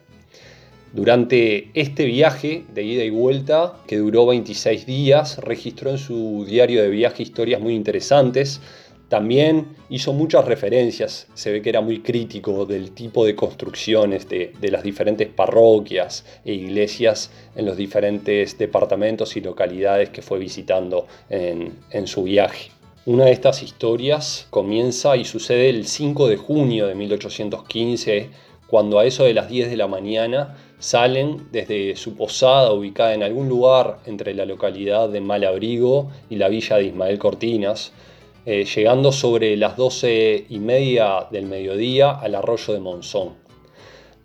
Durante 0.91 1.69
este 1.75 2.05
viaje 2.05 2.63
de 2.73 2.81
ida 2.81 3.03
y 3.03 3.11
vuelta, 3.11 3.75
que 3.85 3.97
duró 3.97 4.25
26 4.25 4.87
días, 4.87 5.37
registró 5.37 5.91
en 5.91 5.99
su 5.99 6.45
diario 6.47 6.81
de 6.81 6.89
viaje 6.89 7.21
historias 7.21 7.61
muy 7.61 7.75
interesantes. 7.75 8.59
También 9.09 9.75
hizo 9.89 10.13
muchas 10.13 10.45
referencias, 10.45 11.27
se 11.33 11.51
ve 11.51 11.63
que 11.63 11.69
era 11.69 11.81
muy 11.81 12.01
crítico 12.01 12.67
del 12.67 12.91
tipo 12.91 13.25
de 13.25 13.35
construcciones 13.35 14.29
de, 14.29 14.53
las 14.61 14.83
diferentes 14.83 15.27
parroquias 15.27 16.25
e 16.45 16.53
iglesias 16.53 17.31
en 17.55 17.65
los 17.65 17.75
diferentes 17.75 18.55
departamentos 18.59 19.35
y 19.35 19.41
localidades 19.41 20.09
que 20.11 20.21
fue 20.21 20.37
visitando 20.37 21.07
en, 21.27 21.73
en 21.89 22.05
su 22.05 22.23
viaje. 22.23 22.69
Una 23.07 23.25
de 23.25 23.31
estas 23.31 23.63
historias 23.63 24.45
comienza 24.51 25.17
y 25.17 25.25
sucede 25.25 25.69
el 25.69 25.87
5 25.87 26.27
de 26.27 26.37
junio 26.37 26.85
de 26.85 26.93
1815, 26.93 28.29
cuando 28.67 28.99
a 28.99 29.05
eso 29.05 29.23
de 29.23 29.33
las 29.33 29.49
10 29.49 29.71
de 29.71 29.77
la 29.77 29.87
mañana 29.87 30.55
salen 30.77 31.47
desde 31.51 31.95
su 31.95 32.15
posada 32.15 32.71
ubicada 32.71 33.15
en 33.15 33.23
algún 33.23 33.49
lugar 33.49 33.97
entre 34.05 34.35
la 34.35 34.45
localidad 34.45 35.09
de 35.09 35.19
Malabrigo 35.19 36.11
y 36.29 36.35
la 36.35 36.47
villa 36.47 36.77
de 36.77 36.83
Ismael 36.83 37.17
Cortinas, 37.17 37.91
eh, 38.45 38.65
llegando 38.65 39.11
sobre 39.11 39.55
las 39.57 39.77
doce 39.77 40.45
y 40.49 40.59
media 40.59 41.27
del 41.31 41.45
mediodía 41.45 42.11
al 42.11 42.35
arroyo 42.35 42.73
de 42.73 42.79
Monzón. 42.79 43.33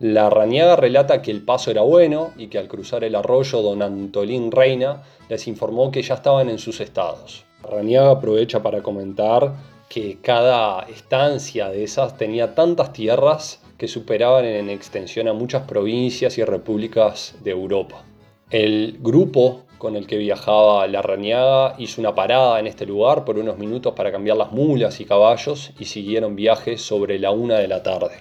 La 0.00 0.28
Rañaga 0.28 0.76
relata 0.76 1.22
que 1.22 1.30
el 1.30 1.42
paso 1.42 1.70
era 1.70 1.82
bueno 1.82 2.32
y 2.36 2.48
que 2.48 2.58
al 2.58 2.68
cruzar 2.68 3.04
el 3.04 3.14
arroyo 3.14 3.62
don 3.62 3.82
Antolín 3.82 4.50
Reina 4.50 5.02
les 5.28 5.46
informó 5.46 5.90
que 5.90 6.02
ya 6.02 6.14
estaban 6.14 6.48
en 6.48 6.58
sus 6.58 6.80
estados. 6.80 7.44
Rañaga 7.62 8.10
aprovecha 8.10 8.62
para 8.62 8.82
comentar 8.82 9.52
que 9.88 10.18
cada 10.20 10.82
estancia 10.82 11.68
de 11.68 11.84
esas 11.84 12.16
tenía 12.16 12.54
tantas 12.54 12.92
tierras 12.92 13.60
que 13.78 13.88
superaban 13.88 14.44
en 14.44 14.70
extensión 14.70 15.28
a 15.28 15.32
muchas 15.32 15.62
provincias 15.62 16.38
y 16.38 16.44
repúblicas 16.44 17.34
de 17.42 17.50
Europa. 17.50 18.04
El 18.50 18.98
grupo 19.00 19.63
con 19.84 19.96
el 19.96 20.06
que 20.06 20.16
viajaba 20.16 20.86
la 20.86 21.02
Rañaga 21.02 21.74
hizo 21.76 22.00
una 22.00 22.14
parada 22.14 22.58
en 22.58 22.66
este 22.66 22.86
lugar 22.86 23.26
por 23.26 23.38
unos 23.38 23.58
minutos 23.58 23.92
para 23.92 24.10
cambiar 24.10 24.38
las 24.38 24.50
mulas 24.50 24.98
y 24.98 25.04
caballos 25.04 25.72
y 25.78 25.84
siguieron 25.84 26.36
viaje 26.36 26.78
sobre 26.78 27.18
la 27.18 27.32
una 27.32 27.58
de 27.58 27.68
la 27.68 27.82
tarde. 27.82 28.14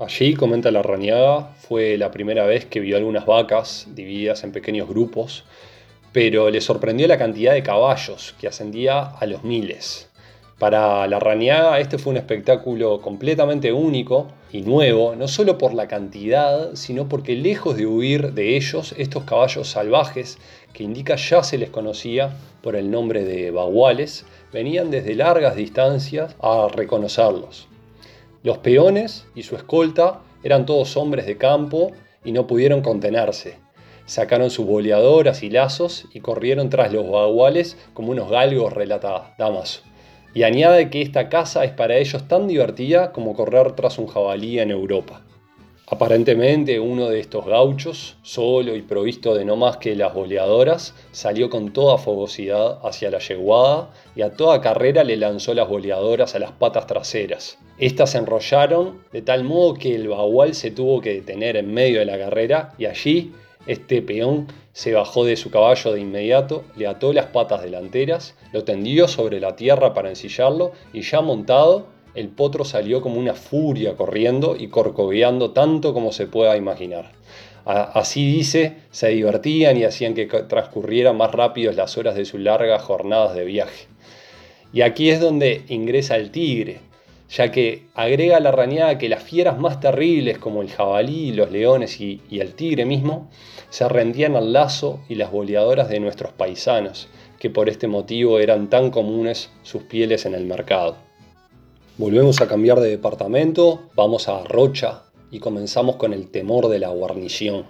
Allí, 0.00 0.34
comenta 0.34 0.72
la 0.72 0.82
Rañaga, 0.82 1.54
fue 1.60 1.96
la 1.96 2.10
primera 2.10 2.44
vez 2.44 2.66
que 2.66 2.80
vio 2.80 2.96
algunas 2.96 3.24
vacas 3.24 3.86
divididas 3.94 4.42
en 4.42 4.50
pequeños 4.50 4.88
grupos, 4.88 5.44
pero 6.10 6.50
le 6.50 6.60
sorprendió 6.60 7.06
la 7.06 7.18
cantidad 7.18 7.52
de 7.52 7.62
caballos 7.62 8.34
que 8.40 8.48
ascendía 8.48 9.02
a 9.02 9.26
los 9.26 9.44
miles. 9.44 10.10
Para 10.58 11.06
la 11.06 11.20
Rañaga 11.20 11.78
este 11.78 11.98
fue 11.98 12.10
un 12.12 12.16
espectáculo 12.16 13.00
completamente 13.00 13.72
único 13.72 14.26
y 14.50 14.62
nuevo, 14.62 15.14
no 15.14 15.28
solo 15.28 15.56
por 15.56 15.72
la 15.72 15.86
cantidad, 15.86 16.74
sino 16.74 17.08
porque 17.08 17.36
lejos 17.36 17.76
de 17.76 17.86
huir 17.86 18.32
de 18.32 18.56
ellos, 18.56 18.94
estos 18.96 19.24
caballos 19.24 19.68
salvajes, 19.68 20.38
que 20.76 20.84
indica 20.84 21.16
ya 21.16 21.42
se 21.42 21.56
les 21.56 21.70
conocía 21.70 22.36
por 22.60 22.76
el 22.76 22.90
nombre 22.90 23.24
de 23.24 23.50
baguales, 23.50 24.26
venían 24.52 24.90
desde 24.90 25.14
largas 25.14 25.56
distancias 25.56 26.36
a 26.38 26.68
reconocerlos. 26.68 27.66
Los 28.42 28.58
peones 28.58 29.26
y 29.34 29.42
su 29.42 29.56
escolta 29.56 30.20
eran 30.42 30.66
todos 30.66 30.98
hombres 30.98 31.24
de 31.24 31.38
campo 31.38 31.92
y 32.24 32.32
no 32.32 32.46
pudieron 32.46 32.82
contenerse. 32.82 33.56
Sacaron 34.04 34.50
sus 34.50 34.66
boleadoras 34.66 35.42
y 35.42 35.48
lazos 35.48 36.04
y 36.12 36.20
corrieron 36.20 36.68
tras 36.68 36.92
los 36.92 37.10
baguales 37.10 37.78
como 37.94 38.10
unos 38.10 38.28
galgos, 38.28 38.74
relata 38.74 39.34
Damaso 39.38 39.80
y 40.34 40.42
añade 40.42 40.90
que 40.90 41.00
esta 41.00 41.30
caza 41.30 41.64
es 41.64 41.72
para 41.72 41.96
ellos 41.96 42.28
tan 42.28 42.46
divertida 42.46 43.10
como 43.12 43.34
correr 43.34 43.72
tras 43.72 43.98
un 43.98 44.06
jabalí 44.06 44.58
en 44.58 44.70
Europa. 44.70 45.22
Aparentemente 45.88 46.80
uno 46.80 47.08
de 47.08 47.20
estos 47.20 47.46
gauchos, 47.46 48.16
solo 48.22 48.74
y 48.74 48.82
provisto 48.82 49.36
de 49.36 49.44
no 49.44 49.54
más 49.54 49.76
que 49.76 49.94
las 49.94 50.12
boleadoras, 50.12 50.94
salió 51.12 51.48
con 51.48 51.72
toda 51.72 51.96
fogosidad 51.96 52.80
hacia 52.82 53.08
la 53.08 53.20
yeguada 53.20 53.92
y 54.16 54.22
a 54.22 54.32
toda 54.32 54.60
carrera 54.60 55.04
le 55.04 55.16
lanzó 55.16 55.54
las 55.54 55.68
boleadoras 55.68 56.34
a 56.34 56.40
las 56.40 56.50
patas 56.50 56.88
traseras. 56.88 57.58
Estas 57.78 58.10
se 58.10 58.18
enrollaron 58.18 59.00
de 59.12 59.22
tal 59.22 59.44
modo 59.44 59.74
que 59.74 59.94
el 59.94 60.08
bagual 60.08 60.54
se 60.54 60.72
tuvo 60.72 61.00
que 61.00 61.14
detener 61.14 61.56
en 61.56 61.72
medio 61.72 62.00
de 62.00 62.06
la 62.06 62.18
carrera 62.18 62.72
y 62.78 62.86
allí 62.86 63.32
este 63.68 64.02
peón 64.02 64.48
se 64.72 64.92
bajó 64.92 65.24
de 65.24 65.36
su 65.36 65.50
caballo 65.50 65.92
de 65.92 66.00
inmediato, 66.00 66.64
le 66.76 66.88
ató 66.88 67.12
las 67.12 67.26
patas 67.26 67.62
delanteras, 67.62 68.34
lo 68.52 68.64
tendió 68.64 69.06
sobre 69.06 69.38
la 69.38 69.54
tierra 69.54 69.94
para 69.94 70.08
ensillarlo 70.08 70.72
y 70.92 71.02
ya 71.02 71.20
montado 71.20 71.86
el 72.16 72.28
potro 72.28 72.64
salió 72.64 73.00
como 73.00 73.20
una 73.20 73.34
furia 73.34 73.94
corriendo 73.94 74.56
y 74.58 74.68
corcoveando 74.68 75.50
tanto 75.50 75.92
como 75.92 76.12
se 76.12 76.26
pueda 76.26 76.56
imaginar. 76.56 77.12
Así 77.66 78.24
dice, 78.32 78.76
se 78.92 79.08
divertían 79.08 79.76
y 79.76 79.84
hacían 79.84 80.14
que 80.14 80.26
transcurrieran 80.26 81.16
más 81.16 81.32
rápido 81.32 81.72
las 81.72 81.98
horas 81.98 82.14
de 82.14 82.24
sus 82.24 82.40
largas 82.40 82.80
jornadas 82.82 83.34
de 83.34 83.44
viaje. 83.44 83.88
Y 84.72 84.82
aquí 84.82 85.10
es 85.10 85.20
donde 85.20 85.64
ingresa 85.68 86.16
el 86.16 86.30
tigre, 86.30 86.78
ya 87.28 87.50
que 87.50 87.86
agrega 87.94 88.38
la 88.38 88.52
rañada 88.52 88.98
que 88.98 89.08
las 89.08 89.22
fieras 89.22 89.58
más 89.58 89.80
terribles 89.80 90.38
como 90.38 90.62
el 90.62 90.70
jabalí, 90.70 91.32
los 91.32 91.50
leones 91.50 92.00
y, 92.00 92.22
y 92.30 92.38
el 92.38 92.54
tigre 92.54 92.84
mismo 92.84 93.28
se 93.68 93.88
rendían 93.88 94.36
al 94.36 94.52
lazo 94.52 95.00
y 95.08 95.16
las 95.16 95.32
boleadoras 95.32 95.88
de 95.88 95.98
nuestros 95.98 96.32
paisanos, 96.32 97.08
que 97.40 97.50
por 97.50 97.68
este 97.68 97.88
motivo 97.88 98.38
eran 98.38 98.70
tan 98.70 98.90
comunes 98.90 99.50
sus 99.62 99.82
pieles 99.82 100.24
en 100.24 100.34
el 100.34 100.46
mercado. 100.46 101.05
Volvemos 101.98 102.42
a 102.42 102.46
cambiar 102.46 102.80
de 102.80 102.90
departamento, 102.90 103.84
vamos 103.94 104.28
a 104.28 104.44
Rocha 104.44 105.04
y 105.30 105.38
comenzamos 105.38 105.96
con 105.96 106.12
el 106.12 106.28
temor 106.28 106.68
de 106.68 106.78
la 106.78 106.90
guarnición. 106.90 107.64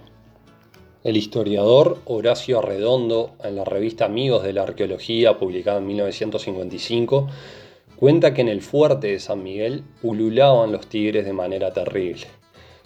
El 1.05 1.15
historiador 1.15 1.99
Horacio 2.03 2.59
Arredondo, 2.59 3.31
en 3.41 3.55
la 3.55 3.63
revista 3.63 4.03
Amigos 4.03 4.43
de 4.43 4.51
la 4.51 4.63
Arqueología, 4.63 5.37
publicada 5.37 5.77
en 5.77 5.87
1955, 5.87 7.29
cuenta 7.95 8.33
que 8.33 8.41
en 8.41 8.49
el 8.49 8.61
fuerte 8.61 9.07
de 9.07 9.19
San 9.21 9.43
Miguel 9.43 9.85
ululaban 10.03 10.73
los 10.73 10.87
tigres 10.87 11.23
de 11.23 11.31
manera 11.31 11.71
terrible. 11.71 12.27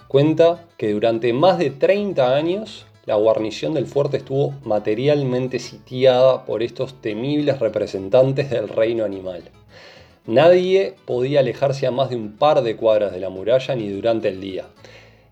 Cuenta 0.07 0.67
que 0.77 0.91
durante 0.91 1.33
más 1.33 1.57
de 1.57 1.71
30 1.71 2.35
años 2.35 2.85
la 3.07 3.15
guarnición 3.15 3.73
del 3.73 3.87
fuerte 3.87 4.17
estuvo 4.17 4.53
materialmente 4.63 5.57
sitiada 5.57 6.45
por 6.45 6.61
estos 6.61 7.01
temibles 7.01 7.57
representantes 7.57 8.51
del 8.51 8.67
reino 8.69 9.05
animal. 9.05 9.41
Nadie 10.27 10.93
podía 11.05 11.39
alejarse 11.39 11.87
a 11.87 11.91
más 11.91 12.11
de 12.11 12.15
un 12.15 12.33
par 12.33 12.61
de 12.61 12.75
cuadras 12.75 13.11
de 13.11 13.19
la 13.19 13.29
muralla 13.29 13.73
ni 13.73 13.89
durante 13.89 14.27
el 14.27 14.39
día. 14.39 14.65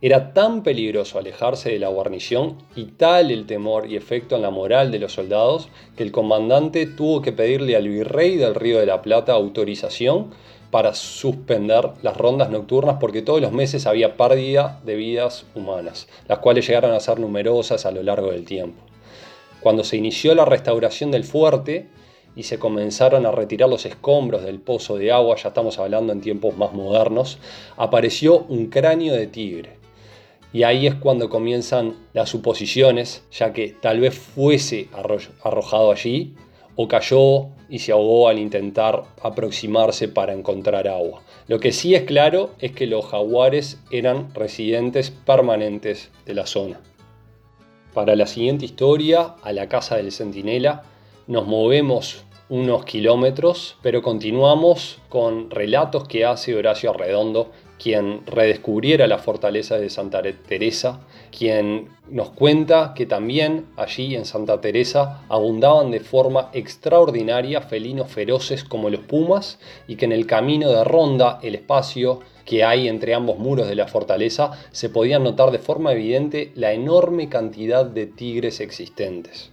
Era 0.02 0.34
tan 0.34 0.64
peligroso 0.64 1.20
alejarse 1.20 1.70
de 1.70 1.78
la 1.78 1.90
guarnición 1.90 2.58
y 2.76 2.86
tal 2.86 3.30
el 3.30 3.46
temor 3.46 3.86
y 3.92 3.96
efecto 3.96 4.36
en 4.36 4.42
la 4.42 4.50
moral 4.50 4.92
de 4.92 4.98
los 4.98 5.14
soldados 5.14 5.70
que 5.96 6.02
el 6.02 6.12
comandante 6.12 6.88
tuvo 6.88 7.22
que 7.22 7.32
pedirle 7.32 7.76
al 7.76 7.88
virrey 7.88 8.36
del 8.38 8.56
Río 8.56 8.80
de 8.80 8.88
la 8.88 9.04
Plata 9.04 9.34
autorización 9.34 10.32
para 10.72 10.96
suspender 10.96 11.92
las 12.02 12.18
rondas 12.18 12.50
nocturnas 12.50 12.98
porque 13.00 13.22
todos 13.22 13.42
los 13.42 13.52
meses 13.52 13.86
había 13.86 14.18
pérdida 14.18 14.82
de 14.86 14.96
vidas 14.96 15.46
humanas, 15.54 16.08
las 16.28 16.40
cuales 16.40 16.66
llegaron 16.66 16.94
a 16.94 17.00
ser 17.00 17.20
numerosas 17.20 17.86
a 17.86 17.92
lo 17.92 18.02
largo 18.02 18.32
del 18.32 18.46
tiempo. 18.46 18.82
Cuando 19.60 19.84
se 19.84 19.98
inició 19.98 20.34
la 20.34 20.46
restauración 20.46 21.12
del 21.12 21.26
fuerte, 21.26 21.90
y 22.40 22.44
se 22.44 22.58
comenzaron 22.58 23.26
a 23.26 23.32
retirar 23.32 23.68
los 23.70 23.86
escombros 23.86 24.44
del 24.44 24.62
pozo 24.62 24.96
de 24.96 25.12
agua, 25.12 25.36
ya 25.36 25.50
estamos 25.50 25.78
hablando 25.78 26.14
en 26.14 26.22
tiempos 26.22 26.56
más 26.56 26.72
modernos, 26.72 27.38
apareció 27.76 28.46
un 28.48 28.68
cráneo 28.68 29.14
de 29.14 29.28
tigre. 29.28 29.72
Y 30.54 30.64
ahí 30.64 30.88
es 30.88 30.96
cuando 30.96 31.28
comienzan 31.28 31.98
las 32.14 32.30
suposiciones, 32.30 33.26
ya 33.30 33.52
que 33.52 33.76
tal 33.82 34.00
vez 34.00 34.18
fuese 34.18 34.88
arrojado 35.44 35.92
allí 35.92 36.34
o 36.78 36.88
cayó 36.88 37.50
y 37.68 37.80
se 37.80 37.92
ahogó 37.92 38.30
al 38.30 38.40
intentar 38.40 39.04
aproximarse 39.22 40.08
para 40.08 40.32
encontrar 40.32 40.88
agua. 40.88 41.22
Lo 41.50 41.60
que 41.60 41.74
sí 41.74 41.94
es 41.94 42.04
claro 42.04 42.52
es 42.60 42.72
que 42.72 42.88
los 42.88 43.06
jaguares 43.06 43.82
eran 43.92 44.34
residentes 44.34 45.12
permanentes 45.12 46.10
de 46.26 46.36
la 46.36 46.46
zona. 46.46 46.80
Para 47.94 48.16
la 48.16 48.28
siguiente 48.28 48.64
historia, 48.64 49.36
a 49.44 49.52
la 49.52 49.68
casa 49.68 49.98
del 49.98 50.14
centinela, 50.14 50.84
nos 51.30 51.46
movemos 51.46 52.26
unos 52.50 52.84
kilómetros, 52.84 53.78
pero 53.84 54.02
continuamos 54.02 54.98
con 55.08 55.52
relatos 55.52 56.08
que 56.08 56.26
hace 56.26 56.56
Horacio 56.56 56.90
Arredondo, 56.90 57.52
quien 57.82 58.26
redescubriera 58.26 59.08
la 59.08 59.20
fortaleza 59.20 59.78
de 59.78 59.90
Santa 59.90 60.22
Teresa, 60.22 61.00
quien 61.36 61.90
nos 62.10 62.32
cuenta 62.32 62.94
que 62.96 63.06
también 63.06 63.68
allí 63.78 64.16
en 64.16 64.26
Santa 64.26 64.60
Teresa 64.60 65.24
abundaban 65.30 65.92
de 65.92 66.02
forma 66.02 66.50
extraordinaria 66.54 67.62
felinos 67.62 68.12
feroces 68.12 68.64
como 68.64 68.90
los 68.90 69.02
pumas 69.02 69.60
y 69.88 69.96
que 69.96 70.06
en 70.06 70.12
el 70.12 70.26
camino 70.26 70.70
de 70.70 70.84
ronda, 70.84 71.40
el 71.42 71.56
espacio 71.56 72.20
que 72.46 72.64
hay 72.64 72.88
entre 72.88 73.14
ambos 73.14 73.38
muros 73.38 73.68
de 73.68 73.76
la 73.76 73.88
fortaleza, 73.88 74.52
se 74.72 74.90
podía 74.90 75.20
notar 75.20 75.52
de 75.52 75.60
forma 75.60 75.94
evidente 75.94 76.52
la 76.56 76.74
enorme 76.74 77.30
cantidad 77.30 77.86
de 77.86 78.08
tigres 78.08 78.60
existentes. 78.60 79.52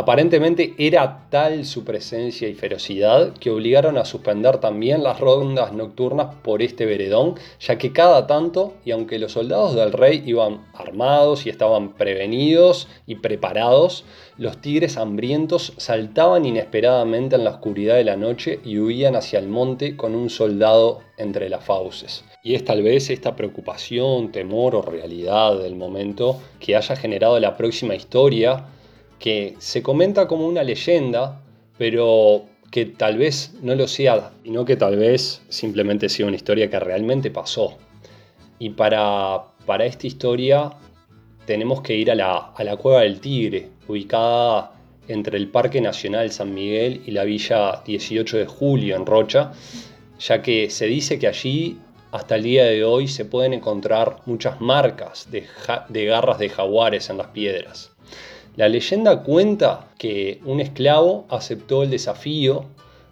Aparentemente 0.00 0.72
era 0.78 1.26
tal 1.28 1.66
su 1.66 1.84
presencia 1.84 2.48
y 2.48 2.54
ferocidad 2.54 3.34
que 3.34 3.50
obligaron 3.50 3.98
a 3.98 4.06
suspender 4.06 4.56
también 4.56 5.02
las 5.02 5.20
rondas 5.20 5.74
nocturnas 5.74 6.36
por 6.36 6.62
este 6.62 6.86
veredón, 6.86 7.34
ya 7.60 7.76
que 7.76 7.92
cada 7.92 8.26
tanto, 8.26 8.72
y 8.86 8.92
aunque 8.92 9.18
los 9.18 9.32
soldados 9.32 9.74
del 9.74 9.92
rey 9.92 10.22
iban 10.24 10.64
armados 10.72 11.44
y 11.44 11.50
estaban 11.50 11.92
prevenidos 11.92 12.88
y 13.06 13.16
preparados, 13.16 14.06
los 14.38 14.62
tigres 14.62 14.96
hambrientos 14.96 15.74
saltaban 15.76 16.46
inesperadamente 16.46 17.36
en 17.36 17.44
la 17.44 17.50
oscuridad 17.50 17.96
de 17.96 18.04
la 18.04 18.16
noche 18.16 18.58
y 18.64 18.78
huían 18.78 19.16
hacia 19.16 19.38
el 19.38 19.48
monte 19.48 19.98
con 19.98 20.14
un 20.14 20.30
soldado 20.30 21.00
entre 21.18 21.50
las 21.50 21.62
fauces. 21.62 22.24
Y 22.42 22.54
es 22.54 22.64
tal 22.64 22.82
vez 22.82 23.10
esta 23.10 23.36
preocupación, 23.36 24.32
temor 24.32 24.76
o 24.76 24.80
realidad 24.80 25.58
del 25.58 25.76
momento 25.76 26.40
que 26.58 26.74
haya 26.74 26.96
generado 26.96 27.38
la 27.38 27.58
próxima 27.58 27.94
historia 27.94 28.64
que 29.20 29.54
se 29.58 29.82
comenta 29.82 30.26
como 30.26 30.48
una 30.48 30.64
leyenda, 30.64 31.40
pero 31.78 32.46
que 32.70 32.86
tal 32.86 33.18
vez 33.18 33.52
no 33.62 33.74
lo 33.74 33.86
sea, 33.86 34.32
sino 34.42 34.64
que 34.64 34.76
tal 34.76 34.96
vez 34.96 35.42
simplemente 35.48 36.08
sea 36.08 36.26
una 36.26 36.36
historia 36.36 36.70
que 36.70 36.80
realmente 36.80 37.30
pasó. 37.30 37.76
Y 38.58 38.70
para, 38.70 39.44
para 39.66 39.84
esta 39.84 40.06
historia 40.06 40.72
tenemos 41.46 41.82
que 41.82 41.94
ir 41.96 42.10
a 42.10 42.14
la, 42.14 42.52
a 42.56 42.64
la 42.64 42.76
Cueva 42.76 43.02
del 43.02 43.20
Tigre, 43.20 43.68
ubicada 43.86 44.72
entre 45.08 45.36
el 45.36 45.48
Parque 45.48 45.80
Nacional 45.80 46.30
San 46.30 46.54
Miguel 46.54 47.02
y 47.06 47.10
la 47.10 47.24
Villa 47.24 47.82
18 47.84 48.38
de 48.38 48.46
Julio 48.46 48.96
en 48.96 49.06
Rocha, 49.06 49.52
ya 50.18 50.40
que 50.42 50.70
se 50.70 50.86
dice 50.86 51.18
que 51.18 51.26
allí 51.26 51.78
hasta 52.12 52.36
el 52.36 52.42
día 52.44 52.64
de 52.64 52.84
hoy 52.84 53.08
se 53.08 53.24
pueden 53.24 53.52
encontrar 53.52 54.18
muchas 54.26 54.60
marcas 54.60 55.30
de, 55.30 55.46
de 55.88 56.04
garras 56.04 56.38
de 56.38 56.48
jaguares 56.48 57.10
en 57.10 57.18
las 57.18 57.28
piedras. 57.28 57.90
La 58.60 58.68
leyenda 58.68 59.22
cuenta 59.22 59.88
que 59.96 60.38
un 60.44 60.60
esclavo 60.60 61.24
aceptó 61.30 61.82
el 61.82 61.88
desafío 61.88 62.66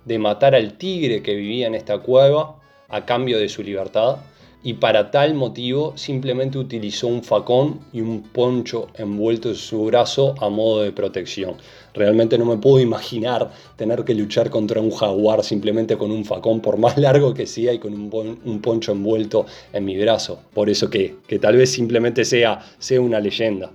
de 0.05 0.19
matar 0.19 0.55
al 0.55 0.77
tigre 0.77 1.23
que 1.23 1.35
vivía 1.35 1.67
en 1.67 1.75
esta 1.75 2.01
cueva 2.01 2.57
a 2.91 3.07
cambio 3.07 3.39
de 3.39 3.49
su 3.49 3.63
libertad 3.63 4.19
y 4.63 4.75
para 4.75 5.11
tal 5.11 5.33
motivo 5.33 5.95
simplemente 5.97 6.59
utilizó 6.59 7.07
un 7.07 7.23
facón 7.23 7.81
y 7.95 8.03
un 8.03 8.25
poncho 8.25 8.89
envuelto 8.93 9.49
en 9.49 9.55
su 9.55 9.87
brazo 9.87 10.35
a 10.39 10.51
modo 10.51 10.83
de 10.83 10.93
protección. 10.93 11.55
Realmente 11.95 12.37
no 12.37 12.45
me 12.45 12.59
puedo 12.59 12.79
imaginar 12.79 13.51
tener 13.77 14.05
que 14.05 14.15
luchar 14.15 14.51
contra 14.51 14.83
un 14.83 14.91
jaguar 14.91 15.43
simplemente 15.43 15.97
con 15.97 16.11
un 16.11 16.27
facón, 16.27 16.61
por 16.61 16.77
más 16.77 16.99
largo 16.99 17.33
que 17.33 17.47
sea, 17.47 17.73
y 17.73 17.79
con 17.79 17.95
un, 17.95 18.61
poncho 18.61 18.93
envuelto 18.93 19.47
en 19.73 19.87
mi 19.87 19.97
brazo. 19.97 20.41
Por 20.53 20.69
eso 20.69 20.91
que, 20.91 21.17
que 21.27 21.39
tal 21.39 21.57
vez 21.57 21.73
simplemente 21.73 22.27
sea, 22.27 22.61
sea 22.79 23.01
una 23.01 23.19
leyenda. 23.19 23.71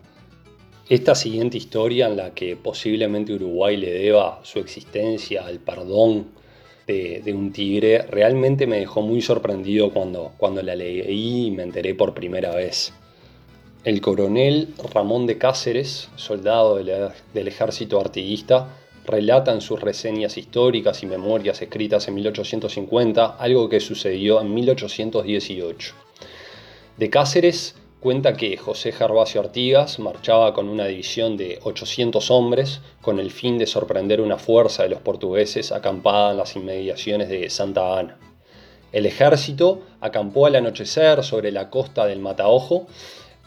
Esta 0.89 1.15
siguiente 1.15 1.55
historia 1.55 2.07
en 2.07 2.17
la 2.17 2.33
que 2.33 2.57
posiblemente 2.57 3.33
Uruguay 3.33 3.77
le 3.77 3.89
deba 3.89 4.41
su 4.43 4.59
existencia 4.59 5.45
al 5.45 5.59
perdón 5.59 6.27
de, 6.87 7.33
un 7.33 7.53
tigre, 7.53 8.01
realmente 8.01 8.67
me 8.67 8.79
dejó 8.79 9.01
muy 9.01 9.21
sorprendido 9.21 9.91
cuando, 9.93 10.33
cuando 10.37 10.61
la 10.61 10.75
leí 10.75 11.45
y 11.45 11.51
me 11.51 11.63
enteré 11.63 11.95
por 11.95 12.13
primera 12.13 12.53
vez. 12.53 12.91
El 13.85 14.01
coronel 14.01 14.73
Ramón 14.93 15.25
de 15.25 15.37
Cáceres, 15.37 16.09
soldado 16.17 16.75
del 16.75 17.47
ejército 17.47 18.01
artiguista, 18.01 18.67
relata 19.05 19.53
en 19.53 19.61
sus 19.61 19.79
reseñas 19.79 20.37
históricas 20.37 21.01
y 21.01 21.05
memorias 21.05 21.61
escritas 21.61 22.09
en 22.09 22.15
1850 22.15 23.37
algo 23.37 23.69
que 23.69 23.79
sucedió 23.79 24.41
en 24.41 24.53
1818. 24.53 25.93
De 26.97 27.09
Cáceres 27.09 27.75
cuenta 28.03 28.33
que 28.33 28.57
José 28.57 28.91
Gervasio 28.91 29.39
Artigas 29.39 29.97
marchaba 29.97 30.53
con 30.53 30.67
una 30.67 30.87
división 30.87 31.37
de 31.37 31.59
800 31.63 32.31
hombres 32.31 32.81
con 33.01 33.17
el 33.17 33.31
fin 33.31 33.57
de 33.57 33.65
sorprender 33.65 34.19
una 34.19 34.37
fuerza 34.37 34.83
de 34.83 34.89
los 34.89 34.99
portugueses 34.99 35.71
acampada 35.71 36.31
en 36.31 36.37
las 36.37 36.53
inmediaciones 36.57 37.29
de 37.29 37.49
Santa 37.49 37.97
Ana. 37.97 38.17
El 38.91 39.05
ejército 39.05 39.83
acampó 40.01 40.47
al 40.47 40.57
anochecer 40.57 41.23
sobre 41.23 41.53
la 41.53 41.69
costa 41.69 42.05
del 42.05 42.19
Mataojo 42.19 42.87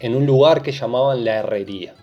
en 0.00 0.16
un 0.16 0.24
lugar 0.24 0.62
que 0.62 0.72
llamaban 0.72 1.22
la 1.26 1.34
Herrería. 1.34 1.94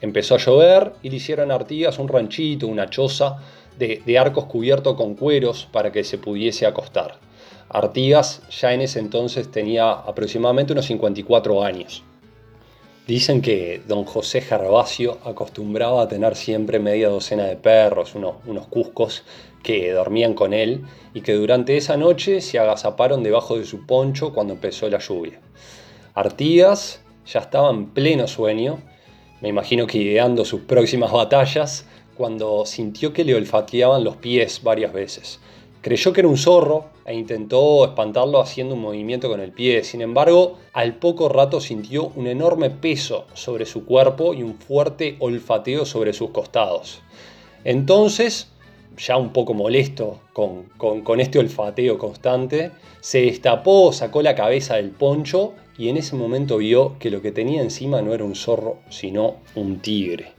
Empezó 0.00 0.36
a 0.36 0.38
llover 0.38 0.92
y 1.02 1.10
le 1.10 1.16
hicieron 1.16 1.50
a 1.50 1.56
Artigas 1.56 1.98
un 1.98 2.06
ranchito, 2.06 2.68
una 2.68 2.88
choza 2.88 3.38
de, 3.76 4.02
de 4.06 4.18
arcos 4.20 4.44
cubierto 4.44 4.94
con 4.94 5.16
cueros 5.16 5.66
para 5.72 5.90
que 5.90 6.04
se 6.04 6.16
pudiese 6.16 6.64
acostar. 6.64 7.18
Artigas 7.70 8.42
ya 8.50 8.72
en 8.72 8.80
ese 8.80 8.98
entonces 8.98 9.50
tenía 9.50 9.90
aproximadamente 9.90 10.72
unos 10.72 10.86
54 10.86 11.62
años. 11.62 12.02
Dicen 13.06 13.40
que 13.40 13.82
don 13.86 14.04
José 14.04 14.40
Gervasio 14.40 15.18
acostumbraba 15.24 16.02
a 16.02 16.08
tener 16.08 16.36
siempre 16.36 16.78
media 16.78 17.08
docena 17.08 17.44
de 17.44 17.56
perros, 17.56 18.14
unos, 18.14 18.36
unos 18.46 18.66
cuscos, 18.66 19.24
que 19.62 19.92
dormían 19.92 20.34
con 20.34 20.52
él 20.52 20.84
y 21.14 21.22
que 21.22 21.32
durante 21.32 21.76
esa 21.76 21.96
noche 21.96 22.40
se 22.40 22.58
agazaparon 22.58 23.22
debajo 23.22 23.58
de 23.58 23.64
su 23.64 23.86
poncho 23.86 24.32
cuando 24.32 24.54
empezó 24.54 24.88
la 24.88 24.98
lluvia. 24.98 25.40
Artigas 26.14 27.00
ya 27.26 27.40
estaba 27.40 27.70
en 27.70 27.90
pleno 27.90 28.26
sueño, 28.26 28.78
me 29.40 29.48
imagino 29.48 29.86
que 29.86 29.98
ideando 29.98 30.44
sus 30.44 30.62
próximas 30.62 31.12
batallas, 31.12 31.86
cuando 32.16 32.66
sintió 32.66 33.12
que 33.12 33.24
le 33.24 33.34
olfateaban 33.34 34.02
los 34.04 34.16
pies 34.16 34.62
varias 34.62 34.92
veces. 34.92 35.40
Creyó 35.88 36.12
que 36.12 36.20
era 36.20 36.28
un 36.28 36.36
zorro 36.36 36.84
e 37.06 37.14
intentó 37.14 37.82
espantarlo 37.86 38.42
haciendo 38.42 38.74
un 38.74 38.82
movimiento 38.82 39.30
con 39.30 39.40
el 39.40 39.52
pie. 39.52 39.84
Sin 39.84 40.02
embargo, 40.02 40.58
al 40.74 40.96
poco 40.96 41.30
rato 41.30 41.62
sintió 41.62 42.12
un 42.14 42.26
enorme 42.26 42.68
peso 42.68 43.24
sobre 43.32 43.64
su 43.64 43.86
cuerpo 43.86 44.34
y 44.34 44.42
un 44.42 44.58
fuerte 44.58 45.16
olfateo 45.18 45.86
sobre 45.86 46.12
sus 46.12 46.28
costados. 46.28 47.00
Entonces, 47.64 48.50
ya 48.98 49.16
un 49.16 49.32
poco 49.32 49.54
molesto 49.54 50.20
con, 50.34 51.20
este 51.20 51.38
olfateo 51.38 51.96
constante, 51.96 52.70
se 53.00 53.22
destapó, 53.22 53.90
sacó 53.90 54.20
la 54.20 54.34
cabeza 54.34 54.76
del 54.76 54.90
poncho 54.90 55.54
y 55.78 55.88
en 55.88 55.96
ese 55.96 56.16
momento 56.16 56.58
vio 56.58 56.98
que 56.98 57.08
lo 57.08 57.22
que 57.22 57.32
tenía 57.32 57.62
encima 57.62 58.02
no 58.02 58.12
era 58.12 58.24
un 58.24 58.34
zorro, 58.34 58.76
sino 58.90 59.36
un 59.54 59.78
tigre. 59.78 60.37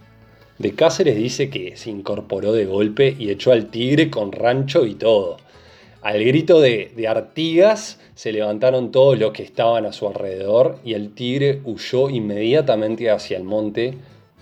De 0.60 0.76
Cáceres 0.76 1.16
dice 1.16 1.50
que 1.50 1.78
se 1.78 1.90
incorporó 1.90 2.52
de 2.52 2.66
golpe 2.66 3.16
y 3.18 3.30
echó 3.30 3.54
al 3.54 3.72
tigre 3.72 4.12
con 4.12 4.34
rancho 4.34 4.86
y 4.86 4.96
todo. 4.96 5.38
Al 6.02 6.22
grito 6.24 6.60
de, 6.60 6.92
de, 6.96 7.08
Artigas 7.08 8.00
se 8.14 8.34
levantaron 8.34 8.92
todos 8.92 9.18
los 9.18 9.32
que 9.32 9.44
estaban 9.44 9.86
a 9.86 9.94
su 9.94 10.06
alrededor 10.08 10.78
y 10.84 10.96
el 10.96 11.14
tigre 11.14 11.62
huyó 11.64 12.10
inmediatamente 12.10 13.10
hacia 13.10 13.38
el 13.38 13.44
monte, 13.44 13.94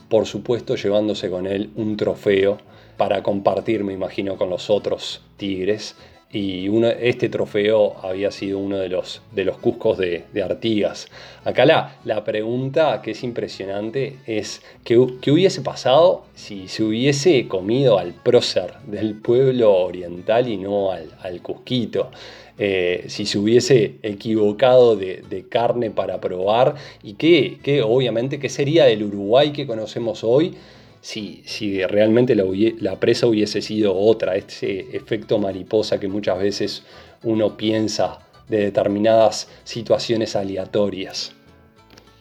por 0.10 0.26
supuesto 0.26 0.76
llevándose 0.76 1.30
con 1.30 1.46
él 1.46 1.70
un 1.76 1.96
trofeo 1.98 2.58
para 2.98 3.22
compartir, 3.22 3.84
me 3.84 3.94
imagino, 3.94 4.38
con 4.38 4.50
los 4.50 4.72
otros 4.72 5.22
tigres 5.38 5.96
y 6.32 6.70
este 7.00 7.30
trofeo 7.30 7.96
había 8.04 8.32
sido 8.32 8.60
uno 8.60 8.78
de 8.78 8.90
los, 8.90 9.22
de 9.34 9.46
los 9.46 9.58
cuscos 9.58 9.98
de, 9.98 10.26
Artigas. 10.44 11.08
Acá 11.46 11.66
la, 11.66 11.98
la, 12.04 12.24
pregunta 12.24 13.02
que 13.02 13.12
es 13.12 13.24
impresionante 13.24 14.18
es 14.28 14.62
¿qué, 14.84 14.98
hubiese 14.98 15.62
pasado 15.62 16.26
si 16.36 16.68
se 16.68 16.84
hubiese 16.84 17.48
comido 17.48 17.98
al 17.98 18.14
prócer 18.14 18.74
del 18.86 19.16
pueblo 19.16 19.74
oriental 19.74 20.48
y 20.50 20.58
no 20.58 20.92
al, 20.92 21.42
cusquito? 21.42 22.12
Eh, 22.60 23.06
si 23.08 23.26
se 23.26 23.38
hubiese 23.38 23.96
equivocado 24.04 24.96
de, 24.96 25.46
carne 25.50 25.92
para 25.92 26.20
probar 26.20 26.76
y 27.04 27.14
qué, 27.14 27.60
qué, 27.64 27.82
obviamente 27.84 28.40
qué 28.40 28.50
sería 28.50 28.86
del 28.86 29.04
Uruguay 29.04 29.54
que 29.54 29.66
conocemos 29.66 30.24
hoy 30.24 30.56
si, 31.02 31.44
realmente 31.86 32.36
la, 32.36 33.00
presa 33.00 33.28
hubiese 33.28 33.62
sido 33.62 33.98
otra, 33.98 34.36
ese 34.36 34.96
efecto 34.96 35.40
mariposa 35.40 36.00
que 36.00 36.08
muchas 36.08 36.40
veces 36.40 36.84
uno 37.24 37.56
piensa 37.56 38.20
de 38.48 38.60
determinadas 38.60 39.50
situaciones 39.64 40.36
aleatorias. 40.36 41.34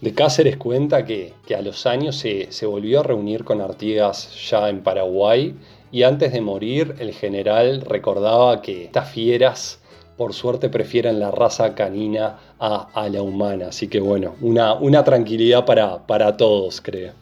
De 0.00 0.12
Cáceres 0.12 0.56
cuenta 0.56 1.04
que, 1.04 1.32
a 1.56 1.62
los 1.62 1.86
años 1.86 2.16
se, 2.16 2.52
se, 2.52 2.66
volvió 2.66 3.00
a 3.00 3.02
reunir 3.02 3.44
con 3.44 3.60
Artigas 3.60 4.30
ya 4.50 4.68
en 4.68 4.82
Paraguay 4.82 5.54
y 5.90 6.02
antes 6.02 6.32
de 6.32 6.40
morir 6.40 6.94
el 6.98 7.12
general 7.12 7.80
recordaba 7.80 8.60
que 8.60 8.84
estas 8.84 9.10
fieras 9.10 9.80
por 10.16 10.32
suerte 10.32 10.68
prefieren 10.68 11.20
la 11.20 11.30
raza 11.30 11.74
canina 11.74 12.38
a, 12.58 13.08
la 13.10 13.22
humana. 13.22 13.68
Así 13.68 13.88
que 13.88 14.00
bueno, 14.00 14.34
una, 14.40 14.74
una 14.74 15.04
tranquilidad 15.04 15.64
para, 15.64 16.06
para 16.06 16.36
todos 16.36 16.80
creo. 16.80 17.12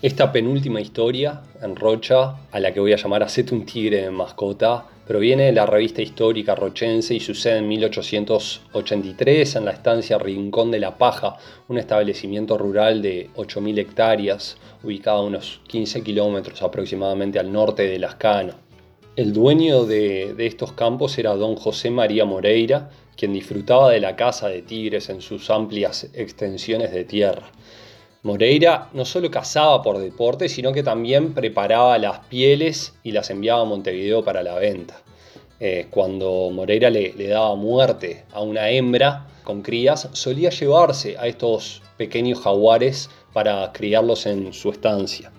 Esta 0.00 0.30
penúltima 0.30 0.80
historia 0.80 1.42
en 1.60 1.74
Rocha, 1.74 2.36
a 2.52 2.60
la 2.60 2.72
que 2.72 2.78
voy 2.78 2.92
a 2.92 2.96
llamar 2.96 3.24
Hacete 3.24 3.52
un 3.52 3.66
tigre 3.66 4.02
de 4.02 4.12
mascota, 4.12 4.86
proviene 5.04 5.46
de 5.46 5.52
la 5.52 5.66
revista 5.66 6.00
histórica 6.00 6.54
rochense 6.54 7.16
y 7.16 7.18
sucede 7.18 7.58
en 7.58 7.66
1883 7.66 9.56
en 9.56 9.64
la 9.64 9.72
estancia 9.72 10.16
Rincón 10.16 10.70
de 10.70 10.78
la 10.78 10.96
Paja, 10.96 11.38
un 11.66 11.78
establecimiento 11.78 12.56
rural 12.56 13.02
de 13.02 13.28
8.000 13.34 13.78
hectáreas, 13.80 14.56
ubicado 14.84 15.18
a 15.18 15.24
unos 15.24 15.62
15 15.66 16.04
kilómetros 16.04 16.62
aproximadamente 16.62 17.40
al 17.40 17.50
norte 17.50 17.88
de 17.88 17.98
Lascano. 17.98 18.52
El 19.16 19.32
dueño 19.32 19.84
de, 19.84 20.32
de 20.32 20.46
estos 20.46 20.74
campos 20.74 21.18
era 21.18 21.34
don 21.34 21.56
José 21.56 21.90
María 21.90 22.24
Moreira, 22.24 22.88
quien 23.16 23.32
disfrutaba 23.32 23.90
de 23.90 23.98
la 23.98 24.14
caza 24.14 24.46
de 24.46 24.62
tigres 24.62 25.08
en 25.08 25.22
sus 25.22 25.50
amplias 25.50 26.08
extensiones 26.14 26.92
de 26.92 27.02
tierra. 27.02 27.50
Moreira 28.22 28.88
no 28.92 29.04
solo 29.04 29.30
cazaba 29.30 29.82
por 29.82 29.98
deporte, 29.98 30.48
sino 30.48 30.72
que 30.72 30.82
también 30.82 31.34
preparaba 31.34 31.98
las 31.98 32.20
pieles 32.26 32.94
y 33.02 33.12
las 33.12 33.30
enviaba 33.30 33.62
a 33.62 33.64
Montevideo 33.64 34.24
para 34.24 34.42
la 34.42 34.56
venta. 34.56 35.00
Eh, 35.60 35.86
cuando 35.90 36.50
Moreira 36.52 36.90
le, 36.90 37.12
le, 37.14 37.28
daba 37.28 37.54
muerte 37.54 38.24
a 38.32 38.42
una 38.42 38.70
hembra 38.70 39.26
con 39.44 39.62
crías, 39.62 40.08
solía 40.12 40.50
llevarse 40.50 41.16
a 41.18 41.26
estos 41.26 41.82
pequeños 41.96 42.40
jaguares 42.40 43.10
para 43.32 43.72
criarlos 43.72 44.26
en 44.26 44.52
su 44.52 44.70
estancia. 44.70 45.32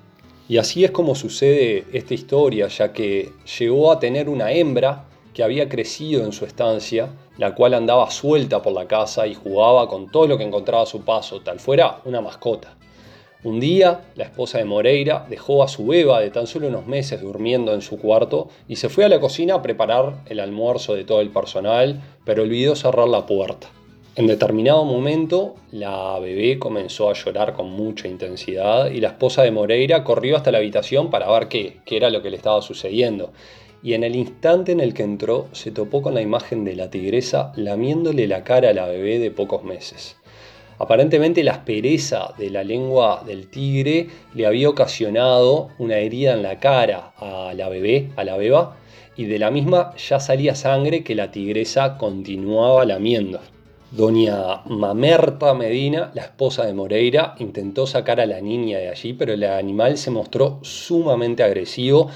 Y 0.48 0.58
así 0.58 0.84
es 0.84 0.92
como 0.92 1.16
sucede 1.16 1.86
esta 1.94 2.14
historia, 2.14 2.68
ya 2.68 2.92
que 2.92 3.32
llegó 3.60 3.92
a 3.92 4.00
tener 4.00 4.30
una 4.30 4.52
hembra 4.52 5.06
que 5.34 5.44
había 5.44 5.70
crecido 5.70 6.26
en 6.26 6.32
su 6.32 6.46
estancia, 6.46 7.10
la 7.40 7.56
cual 7.56 7.74
andaba 7.74 8.12
suelta 8.12 8.62
por 8.62 8.74
la 8.74 8.86
casa 8.86 9.26
y 9.26 9.34
jugaba 9.34 9.88
con 9.88 10.12
todo 10.12 10.28
lo 10.28 10.38
que 10.38 10.44
encontraba 10.44 10.84
a 10.84 10.86
su 10.86 11.06
paso, 11.06 11.40
tal 11.40 11.60
fuera 11.62 12.02
una 12.04 12.20
mascota. 12.20 12.76
Un 13.46 13.62
día, 13.62 14.02
la 14.16 14.26
esposa 14.26 14.58
de 14.58 14.66
Moreira 14.66 15.26
dejó 15.30 15.64
a 15.64 15.70
su 15.70 15.88
beba 15.88 16.20
de 16.20 16.32
tan 16.32 16.48
solo 16.48 16.68
unos 16.68 16.86
meses 16.86 17.22
durmiendo 17.22 17.74
en 17.74 17.82
su 17.82 17.98
cuarto 17.98 18.50
y 18.68 18.76
se 18.76 18.90
fue 18.90 19.06
a 19.06 19.10
la 19.10 19.22
cocina 19.22 19.56
a 19.56 19.62
preparar 19.62 20.16
el 20.26 20.42
almuerzo 20.42 20.96
de 20.96 21.06
todo 21.06 21.22
el 21.22 21.30
personal, 21.30 22.02
pero 22.26 22.44
olvidó 22.44 22.76
cerrar 22.76 23.08
la 23.08 23.26
puerta. 23.26 23.70
En 24.18 24.28
determinado 24.28 24.84
momento, 24.84 25.56
la 25.72 26.20
bebé 26.20 26.60
comenzó 26.60 27.10
a 27.10 27.14
llorar 27.14 27.54
con 27.54 27.70
mucha 27.70 28.10
intensidad 28.10 28.92
y 28.92 29.00
la 29.00 29.10
esposa 29.10 29.44
de 29.44 29.52
Moreira 29.52 30.04
corrió 30.04 30.36
hasta 30.36 30.52
la 30.52 30.58
habitación 30.58 31.10
para 31.10 31.32
ver 31.32 31.48
qué, 31.48 31.78
qué 31.86 31.96
era 31.96 32.10
lo 32.10 32.22
que 32.22 32.32
le 32.32 32.36
estaba 32.36 32.62
sucediendo 32.62 33.32
y 33.82 33.94
en 33.94 34.04
el 34.04 34.16
instante 34.16 34.72
en 34.72 34.80
el 34.80 34.94
que 34.94 35.04
entró 35.04 35.48
se 35.52 35.72
topó 35.72 36.02
con 36.02 36.14
la 36.14 36.22
imagen 36.22 36.66
de 36.66 36.76
la 36.76 36.90
tigresa 36.90 37.54
lamiéndole 37.56 38.28
la 38.28 38.44
cara 38.44 38.70
a 38.70 38.74
la 38.74 38.88
bebé 38.88 39.20
de 39.20 39.32
pocos 39.32 39.64
meses. 39.64 40.18
Aparentemente 40.80 41.44
la 41.44 41.52
aspereza 41.52 42.34
de 42.38 42.50
la 42.50 42.64
lengua 42.64 43.24
del 43.26 43.50
tigre 43.50 44.08
le 44.34 44.46
había 44.46 44.70
ocasionado 44.70 45.70
una 45.78 45.98
herida 45.98 46.34
en 46.34 46.42
la 46.42 46.60
cara 46.60 47.12
a 47.18 47.54
la 47.54 47.68
bebé, 47.68 48.12
a 48.16 48.24
la 48.24 48.38
beba, 48.38 48.78
y 49.18 49.26
de 49.26 49.40
la 49.40 49.52
misma 49.52 49.94
ya 49.98 50.22
salía 50.22 50.56
sangre 50.56 51.04
que 51.04 51.16
la 51.16 51.32
tigresa 51.32 51.98
continuaba 51.98 52.86
lamiendo. 52.86 53.42
Doña 53.92 54.62
Mamerta 54.68 55.54
Medina, 55.54 56.12
la 56.14 56.22
esposa 56.22 56.66
de 56.66 56.74
Moreira, 56.74 57.36
intentó 57.40 57.86
sacar 57.86 58.22
a 58.22 58.26
la 58.26 58.40
niña 58.40 58.78
de 58.78 58.88
allí, 58.88 59.12
pero 59.12 59.34
el 59.34 59.44
animal 59.44 59.98
se 59.98 60.12
mostró 60.12 60.60
sumamente 60.62 61.44
agresivo, 61.44 62.10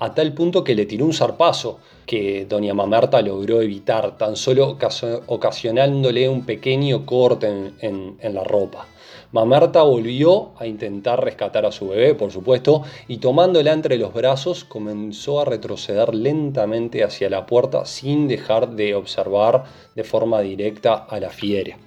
a 0.00 0.14
tal 0.14 0.32
punto 0.32 0.64
que 0.64 0.74
le 0.74 0.86
tiró 0.86 1.04
un 1.04 1.12
zarpazo 1.12 1.78
que 2.06 2.46
doña 2.46 2.74
Mamerta 2.74 3.20
logró 3.20 3.60
evitar, 3.60 4.16
tan 4.16 4.34
solo 4.34 4.76
ocasionándole 5.26 6.28
un 6.28 6.44
pequeño 6.44 7.06
corte 7.06 7.72
en, 7.80 8.16
la 8.34 8.42
ropa. 8.42 8.88
Mamerta 9.32 9.82
volvió 9.82 10.52
a 10.58 10.66
intentar 10.66 11.22
rescatar 11.22 11.66
a 11.66 11.70
su 11.70 11.88
bebé, 11.88 12.14
por 12.14 12.32
supuesto, 12.32 12.82
y 13.06 13.18
tomándola 13.18 13.72
entre 13.72 13.96
los 13.96 14.12
brazos 14.12 14.64
comenzó 14.64 15.40
a 15.40 15.44
retroceder 15.44 16.14
lentamente 16.14 17.04
hacia 17.04 17.30
la 17.30 17.46
puerta 17.46 17.84
sin 17.84 18.26
dejar 18.26 18.70
de 18.70 18.94
observar 18.94 19.64
de 19.94 20.02
forma 20.02 20.40
directa 20.40 20.94
a 20.94 21.20
la 21.20 21.30
fiera. 21.30 21.78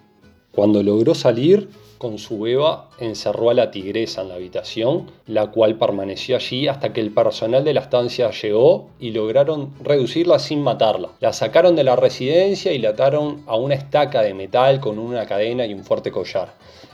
Cuando 0.54 0.84
logró 0.84 1.16
salir, 1.16 1.68
con 2.04 2.20
su 2.20 2.38
beba 2.38 2.90
encerró 3.00 3.50
a 3.50 3.54
la 3.54 3.72
tigresa 3.72 4.24
en 4.24 4.28
la 4.28 4.36
habitación, 4.36 5.10
la 5.26 5.52
cual 5.52 5.78
permaneció 5.78 6.36
allí 6.36 6.68
hasta 6.68 6.92
que 6.92 7.00
el 7.00 7.12
personal 7.12 7.64
de 7.64 7.74
la 7.74 7.80
estancia 7.80 8.30
llegó 8.30 8.90
y 9.00 9.12
lograron 9.12 9.74
reducirla 9.82 10.38
sin 10.38 10.62
matarla. 10.62 11.12
La 11.22 11.32
sacaron 11.32 11.78
de 11.78 11.86
la 11.86 11.96
residencia 11.96 12.74
y 12.74 12.80
la 12.80 12.90
ataron 12.90 13.44
a 13.48 13.56
una 13.56 13.76
estaca 13.76 14.22
de 14.22 14.34
metal 14.34 14.82
con 14.82 15.00
una 15.00 15.26
cadena 15.26 15.66
y 15.66 15.74
un 15.74 15.86
fuerte 15.86 16.12
collar. 16.12 16.50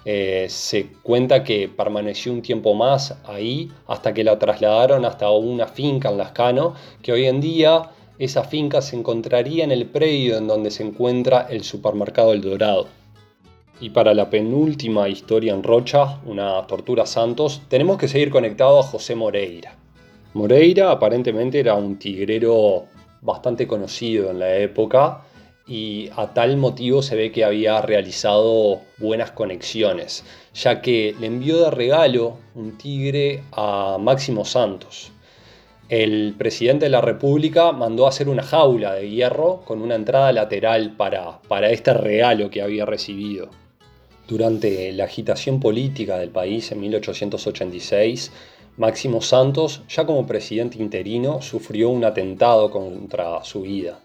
Eh, 0.05 0.45
se 0.47 0.91
cuenta 1.01 1.43
que 1.43 1.68
permaneció 1.68 2.32
un 2.32 2.43
tiempo 2.43 2.76
más 2.76 3.18
ahí 3.26 3.72
hasta 3.88 4.14
que 4.14 4.24
la 4.24 4.38
trasladaron 4.38 5.05
hasta 5.05 5.32
una 5.32 5.66
finca 5.66 6.10
en 6.10 6.20
Lascano, 6.20 6.76
que 7.01 7.14
hoy 7.14 7.26
en 7.26 7.41
día 7.41 7.89
esa 8.20 8.43
finca 8.43 8.84
se 8.84 8.95
encontraría 8.95 9.64
en 9.64 9.72
el 9.72 9.88
predio 9.88 10.38
en 10.38 10.45
donde 10.45 10.70
se 10.70 10.84
encuentra 10.84 11.47
el 11.49 11.64
supermercado 11.64 12.32
El 12.32 12.41
Dorado. 12.41 12.99
Y 13.82 13.91
para 13.91 14.13
la 14.13 14.30
penúltima 14.30 15.07
historia 15.07 15.53
en 15.53 15.63
Rocha, 15.63 16.19
una 16.25 16.67
tortura 16.67 17.05
Santos, 17.05 17.61
tenemos 17.69 17.97
que 17.97 18.09
seguir 18.09 18.30
conectados 18.30 18.86
a 18.86 18.89
José 18.89 19.15
Moreira. 19.15 19.75
Moreira 20.34 20.91
aparentemente 20.91 21.59
era 21.59 21.75
un 21.75 21.97
tigrero 21.97 22.86
bastante 23.21 23.67
conocido 23.67 24.32
en 24.32 24.39
la 24.39 24.55
época 24.57 25.21
y 25.65 26.09
a 26.15 26.34
tal 26.34 26.57
motivo 26.57 27.01
se 27.01 27.15
ve 27.15 27.32
que 27.32 27.45
había 27.45 27.82
realizado 27.82 28.82
buenas 28.97 29.32
conexiones, 29.32 30.25
ya 30.53 30.82
que 30.82 31.15
le 31.19 31.27
envió 31.27 31.63
de 31.63 31.71
regalo 31.71 32.38
un 32.55 32.77
tigre 32.77 33.43
a 33.51 33.97
Máximo 33.99 34.45
Santos. 34.45 35.11
El 35.88 36.36
presidente 36.38 36.86
de 36.86 36.91
la 36.91 37.01
República 37.01 37.71
mandó 37.71 38.07
hacer 38.07 38.30
una 38.30 38.43
jaula 38.43 38.93
de 38.93 39.09
hierro 39.09 39.61
con 39.65 39.82
una 39.82 39.95
entrada 39.95 40.32
lateral 40.32 40.95
para, 40.97 41.39
para 41.47 41.69
este 41.71 41.93
regalo 41.93 42.49
que 42.49 42.61
había 42.61 42.86
recibido. 42.86 43.49
Durante 44.30 44.91
la 44.91 45.05
agitación 45.05 45.59
política 45.59 46.19
del 46.19 46.30
país 46.30 46.71
en 46.71 46.82
1886, 46.82 48.32
Máximo 48.77 49.23
Santos, 49.23 49.82
ya 49.89 50.05
como 50.05 50.27
presidente 50.27 50.77
interino, 50.77 51.41
sufrió 51.41 51.89
un 51.89 52.05
atentado 52.05 52.69
contra 52.69 53.43
su 53.43 53.63
vida. 53.63 54.01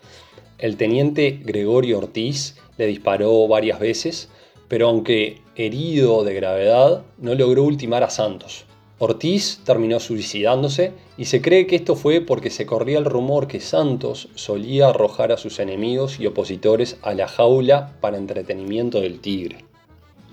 El 0.57 0.79
teniente 0.79 1.43
Gregorio 1.45 1.99
Ortiz 1.99 2.57
le 2.79 2.87
disparó 2.87 3.47
varias 3.49 3.79
veces, 3.79 4.31
pero 4.67 4.89
aunque 4.89 5.43
herido 5.57 6.25
de 6.25 6.33
gravedad, 6.33 7.03
no 7.19 7.35
logró 7.35 7.65
ultimar 7.65 8.03
a 8.03 8.09
Santos. 8.09 8.65
Ortiz 8.99 9.61
terminó 9.67 10.01
suicidándose 10.01 10.95
y 11.19 11.27
se 11.27 11.43
cree 11.43 11.67
que 11.67 11.77
esto 11.77 11.97
fue 11.97 12.23
porque 12.23 12.49
se 12.49 12.65
corría 12.65 12.97
el 12.97 13.05
rumor 13.05 13.47
que 13.47 13.61
Santos 13.61 14.29
solía 14.37 14.89
arrojar 14.89 15.33
a 15.33 15.37
sus 15.37 15.59
enemigos 15.59 16.19
y 16.19 16.27
opositores 16.27 16.97
a 17.03 17.13
la 17.13 17.29
jaula 17.29 17.99
para 18.01 18.17
entretenimiento 18.17 19.03
del 19.03 19.21
tigre. 19.21 19.67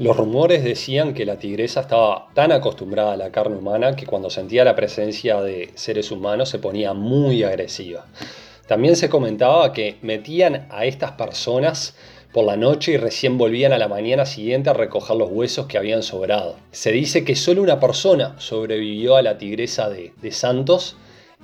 Los 0.01 0.17
rumores 0.17 0.63
decían 0.63 1.13
que 1.13 1.27
la 1.27 1.37
tigresa 1.37 1.81
estaba 1.81 2.29
tan 2.33 2.51
acostumbrada 2.51 3.13
a 3.13 3.17
la 3.17 3.31
carne 3.31 3.57
humana 3.57 3.95
que 3.95 4.07
cuando 4.07 4.31
sentía 4.31 4.65
la 4.65 4.75
presencia 4.75 5.39
de 5.43 5.69
seres 5.75 6.09
humanos 6.09 6.49
se 6.49 6.57
ponía 6.57 6.95
muy 6.95 7.43
agresiva. 7.43 8.07
También 8.67 8.95
se 8.95 9.09
comentaba 9.09 9.73
que 9.73 9.97
metían 10.01 10.65
a 10.71 10.85
estas 10.85 11.11
personas 11.11 11.95
por 12.33 12.45
la 12.45 12.57
noche 12.57 12.93
y 12.93 12.97
recién 12.97 13.37
volvían 13.37 13.73
a 13.73 13.77
la 13.77 13.87
mañana 13.87 14.25
siguiente 14.25 14.71
a 14.71 14.73
recoger 14.73 15.17
los 15.17 15.29
huesos 15.29 15.67
que 15.67 15.77
habían 15.77 16.01
sobrado. 16.01 16.55
Se 16.71 16.91
dice 16.91 17.23
que 17.23 17.35
solo 17.35 17.61
una 17.61 17.79
persona 17.79 18.33
sobrevivió 18.39 19.17
a 19.17 19.21
la 19.21 19.37
tigresa 19.37 19.87
de, 19.87 20.13
de 20.19 20.31
Santos 20.31 20.95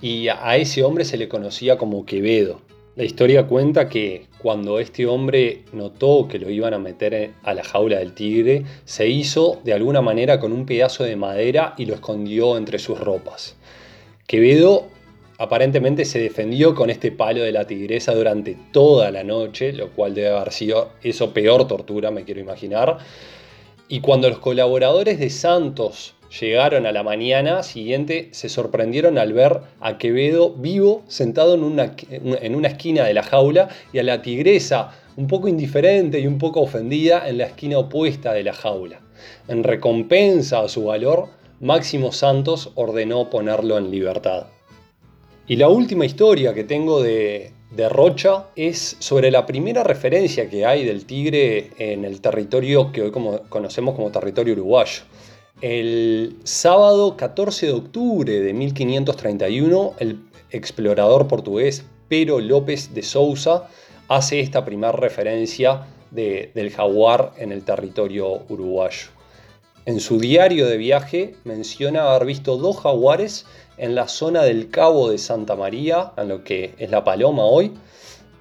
y 0.01 0.29
a 0.29 0.57
ese 0.57 0.83
hombre 0.83 1.05
se 1.05 1.17
le 1.17 1.29
conocía 1.29 1.77
como 1.77 2.07
Quevedo. 2.07 2.66
La 2.97 3.03
historia 3.03 3.45
cuenta 3.45 3.89
que 3.89 4.25
cuando 4.39 4.79
este 4.79 5.05
hombre 5.05 5.61
notó 5.71 6.27
que 6.27 6.39
lo 6.39 6.49
iban 6.49 6.73
a 6.73 6.79
meter 6.79 7.33
a 7.43 7.53
la 7.53 7.63
jaula 7.63 7.99
del 7.99 8.13
tigre, 8.13 8.63
se 8.85 9.07
hizo 9.07 9.61
de 9.63 9.73
alguna 9.73 10.01
manera 10.01 10.39
con 10.39 10.51
un 10.51 10.65
pedazo 10.65 11.03
de 11.03 11.15
madera 11.15 11.75
y 11.77 11.85
lo 11.85 11.93
escondió 11.93 12.57
entre 12.57 12.79
sus 12.79 12.99
ropas. 12.99 13.55
Quevedo 14.25 14.87
aparentemente 15.37 16.05
se 16.05 16.17
defendió 16.17 16.73
con 16.73 16.89
este 16.89 17.11
palo 17.11 17.43
de 17.43 17.51
la 17.51 17.67
tigresa 17.67 18.15
durante 18.15 18.57
toda 18.71 19.11
la 19.11 19.23
noche, 19.23 19.73
lo 19.73 19.91
cual 19.91 20.15
debe 20.15 20.29
haber 20.29 20.51
sido 20.51 20.89
eso 21.03 21.35
peor 21.35 21.67
tortura, 21.67 22.09
me 22.09 22.23
quiero 22.23 22.41
imaginar. 22.41 22.97
Y 23.87 23.99
cuando 23.99 24.27
los 24.27 24.39
colaboradores 24.39 25.19
de 25.19 25.29
Santos 25.29 26.15
Llegaron 26.29 26.85
a 26.85 26.91
la 26.91 27.03
mañana 27.03 27.63
siguiente, 27.63 28.29
se 28.31 28.49
sorprendieron 28.49 29.17
al 29.17 29.33
ver 29.33 29.61
a 29.79 29.97
Quevedo 29.97 30.51
vivo 30.51 31.03
sentado 31.07 31.55
en 31.55 31.63
una, 31.63 31.93
en 32.09 32.55
una 32.55 32.67
esquina 32.67 33.05
de 33.05 33.13
la 33.13 33.23
jaula 33.23 33.69
y 33.93 33.99
a 33.99 34.03
la 34.03 34.21
tigresa 34.21 34.91
un 35.15 35.27
poco 35.27 35.47
indiferente 35.47 36.19
y 36.19 36.27
un 36.27 36.37
poco 36.37 36.61
ofendida 36.61 37.27
en 37.27 37.37
la 37.39 37.45
esquina 37.45 37.79
opuesta 37.79 38.33
de 38.33 38.43
la 38.43 38.53
jaula. 38.53 38.99
En 39.47 39.63
recompensa 39.63 40.61
a 40.61 40.67
su 40.67 40.85
valor, 40.85 41.29
Máximo 41.59 42.11
Santos 42.11 42.71
ordenó 42.75 43.29
ponerlo 43.29 43.77
en 43.77 43.89
libertad. 43.89 44.47
Y 45.47 45.55
la 45.55 45.69
última 45.69 46.05
historia 46.05 46.53
que 46.53 46.65
tengo 46.65 47.01
de, 47.01 47.51
de 47.71 47.89
Rocha 47.89 48.47
es 48.55 48.97
sobre 48.99 49.31
la 49.31 49.45
primera 49.45 49.83
referencia 49.83 50.49
que 50.49 50.65
hay 50.65 50.85
del 50.85 51.05
tigre 51.05 51.71
en 51.77 52.05
el 52.05 52.21
territorio 52.21 52.91
que 52.91 53.01
hoy 53.01 53.11
como, 53.11 53.39
conocemos 53.49 53.95
como 53.95 54.11
territorio 54.11 54.53
uruguayo. 54.53 55.03
El 55.61 56.37
sábado 56.43 57.17
14 57.17 57.65
de 57.65 57.71
octubre 57.71 58.39
de 58.41 58.53
1531, 58.53 59.95
el 59.97 60.19
explorador 60.51 61.27
portugués 61.27 61.83
Pero 62.07 62.39
López 62.39 62.93
de 62.93 63.01
Sousa 63.01 63.67
hace 64.07 64.39
esta 64.39 64.63
primera 64.63 64.91
referencia 64.91 65.87
del 66.11 66.71
jaguar 66.71 67.33
en 67.37 67.51
el 67.51 67.63
territorio 67.63 68.43
uruguayo. 68.49 69.07
En 69.87 69.99
su 69.99 70.19
diario 70.19 70.67
de 70.67 70.77
viaje 70.77 71.35
menciona 71.43 72.11
haber 72.11 72.27
visto 72.27 72.57
dos 72.57 72.77
jaguares 72.77 73.47
en 73.77 73.95
la 73.95 74.07
zona 74.07 74.43
del 74.43 74.69
Cabo 74.69 75.09
de 75.09 75.17
Santa 75.17 75.55
María, 75.55 76.11
en 76.17 76.27
lo 76.27 76.43
que 76.43 76.75
es 76.77 76.91
la 76.91 77.03
Paloma 77.03 77.45
hoy, 77.45 77.73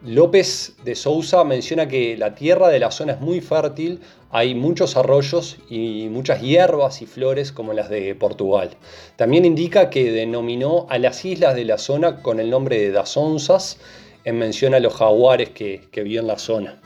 López 0.07 0.76
de 0.84 0.94
Sousa 0.94 1.42
menciona 1.42 1.88
que 1.88 2.16
la 2.16 2.36
tierra 2.36 2.68
de 2.68 2.78
la 2.78 2.92
zona 2.92 3.14
es 3.14 3.20
muy 3.20 3.40
fértil, 3.40 3.98
hay 4.30 4.54
muchos 4.54 4.96
arroyos 4.96 5.59
y 5.68 6.07
muchas 6.12 6.40
hierbas 6.40 7.02
y 7.02 7.07
flores 7.07 7.50
como 7.50 7.72
las 7.72 7.90
de 7.90 8.14
Portugal. 8.14 8.70
También 9.16 9.44
indica 9.44 9.90
que 9.90 10.12
denominó 10.12 10.86
a 10.90 10.98
las 10.98 11.24
islas 11.24 11.57
de 11.57 11.64
la 11.64 11.76
zona 11.76 12.22
con 12.22 12.38
el 12.38 12.50
nombre 12.50 12.78
de 12.78 12.92
Dazonzas 12.92 13.80
en 14.22 14.38
mención 14.38 14.74
a 14.74 14.80
los 14.80 14.94
jaguares 14.94 15.50
que, 15.50 15.88
que 15.90 16.02
en 16.02 16.26
la 16.28 16.38
zona. 16.38 16.80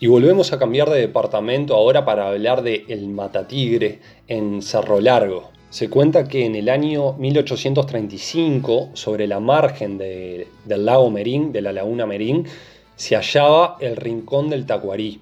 Y 0.00 0.06
volvemos 0.06 0.54
a 0.54 0.58
cambiar 0.58 0.88
de 0.88 1.00
departamento 1.00 1.74
ahora 1.74 2.06
para 2.06 2.28
hablar 2.28 2.62
de 2.62 2.86
El 2.88 3.08
Matatigre 3.08 4.00
en 4.26 4.62
Cerro 4.62 5.02
Largo. 5.02 5.50
Se 5.70 5.90
cuenta 5.90 6.28
que 6.28 6.44
en 6.44 6.54
el 6.54 6.68
año 6.68 7.14
1835, 7.14 8.90
sobre 8.94 9.26
la 9.26 9.40
margen 9.40 9.98
del 9.98 10.46
lago 10.86 11.10
Merín, 11.10 11.52
de 11.52 11.60
la 11.60 11.72
laguna 11.72 12.06
Merín, 12.06 12.46
se 12.94 13.16
hallaba 13.16 13.76
el 13.80 13.96
Rincón 13.96 14.48
del 14.48 14.64
Tacuarí. 14.64 15.20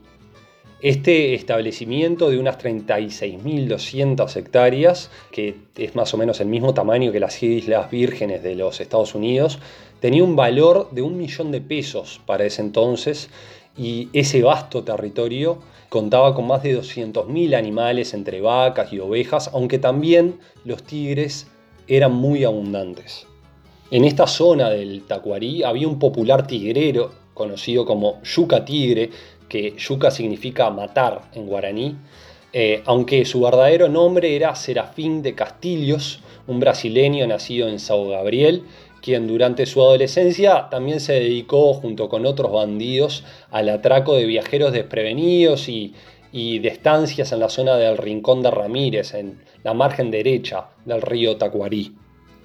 Este 0.81 1.35
establecimiento 1.35 2.29
de 2.29 2.39
unas 2.39 2.59
36.200 2.59 4.37
hectáreas, 4.37 5.11
que 5.33 5.57
es 5.77 5.97
más 5.97 6.13
o 6.13 6.19
menos 6.19 6.41
el 6.41 6.49
mismo 6.49 6.75
tamaño 6.75 7.11
que 7.11 7.21
las 7.21 7.43
Islas 7.43 7.91
Vírgenes 7.91 8.43
de 8.43 8.55
los 8.55 8.81
Estados 8.81 9.15
Unidos, 9.15 9.59
tenía 10.01 10.23
un 10.23 10.37
valor 10.37 10.91
de 10.91 11.01
un 11.01 11.17
millón 11.17 11.53
de 11.53 11.63
pesos 11.63 12.21
para 12.27 12.45
ese 12.45 12.61
entonces 12.61 13.31
y 13.79 14.11
ese 14.13 14.43
vasto 14.43 14.85
territorio 14.85 15.59
contaba 15.95 16.35
con 16.35 16.49
más 16.49 16.65
de 16.65 16.77
200.000 16.77 17.55
animales 17.55 18.15
entre 18.15 18.41
vacas 18.41 18.93
y 18.93 18.99
ovejas, 18.99 19.49
aunque 19.53 19.79
también 19.79 20.41
los 20.65 20.83
tigres 20.83 21.47
eran 21.87 22.13
muy 22.13 22.43
abundantes. 22.43 23.29
En 23.93 24.05
esta 24.05 24.27
zona 24.27 24.71
del 24.71 25.05
Tacuarí 25.05 25.63
había 25.63 25.87
un 25.87 26.01
popular 26.01 26.49
tigrero 26.49 27.13
conocido 27.33 27.87
como 27.87 28.21
Yuca 28.25 28.65
Tigre, 28.65 29.11
que 29.49 29.77
Yuca 29.79 30.11
significa 30.11 30.69
matar 30.69 31.31
en 31.33 31.47
guaraní, 31.47 31.95
eh, 32.53 32.83
aunque 32.87 33.25
su 33.25 33.43
verdadero 33.43 33.89
nombre 33.89 34.35
era 34.35 34.57
Serafín 34.57 35.23
de 35.23 35.37
Castillos, 35.37 36.19
un 36.49 36.59
brasileño 36.59 37.25
nacido 37.29 37.69
en 37.69 37.79
Sao 37.79 38.09
Gabriel 38.09 38.65
quien 39.05 39.27
durante 39.27 39.67
su 39.67 39.83
adolescencia 39.83 40.69
también 40.71 40.99
se 40.99 41.13
dedicó 41.13 41.75
junto 41.75 42.09
con 42.09 42.25
otros 42.25 42.51
bandidos 42.51 43.23
al 43.51 43.69
atraco 43.69 44.15
de 44.15 44.25
viajeros 44.25 44.73
desprevenidos 44.73 45.69
y, 45.69 45.93
de 46.33 46.69
estancias 46.69 47.31
en 47.31 47.41
la 47.41 47.51
zona 47.51 47.77
del 47.77 47.99
Rincón 47.99 48.41
de 48.41 48.51
Ramírez, 48.51 49.13
en 49.13 49.43
la 49.63 49.75
margen 49.75 50.11
derecha 50.11 50.69
del 50.87 51.03
río 51.03 51.37
Tacuarí. 51.37 51.95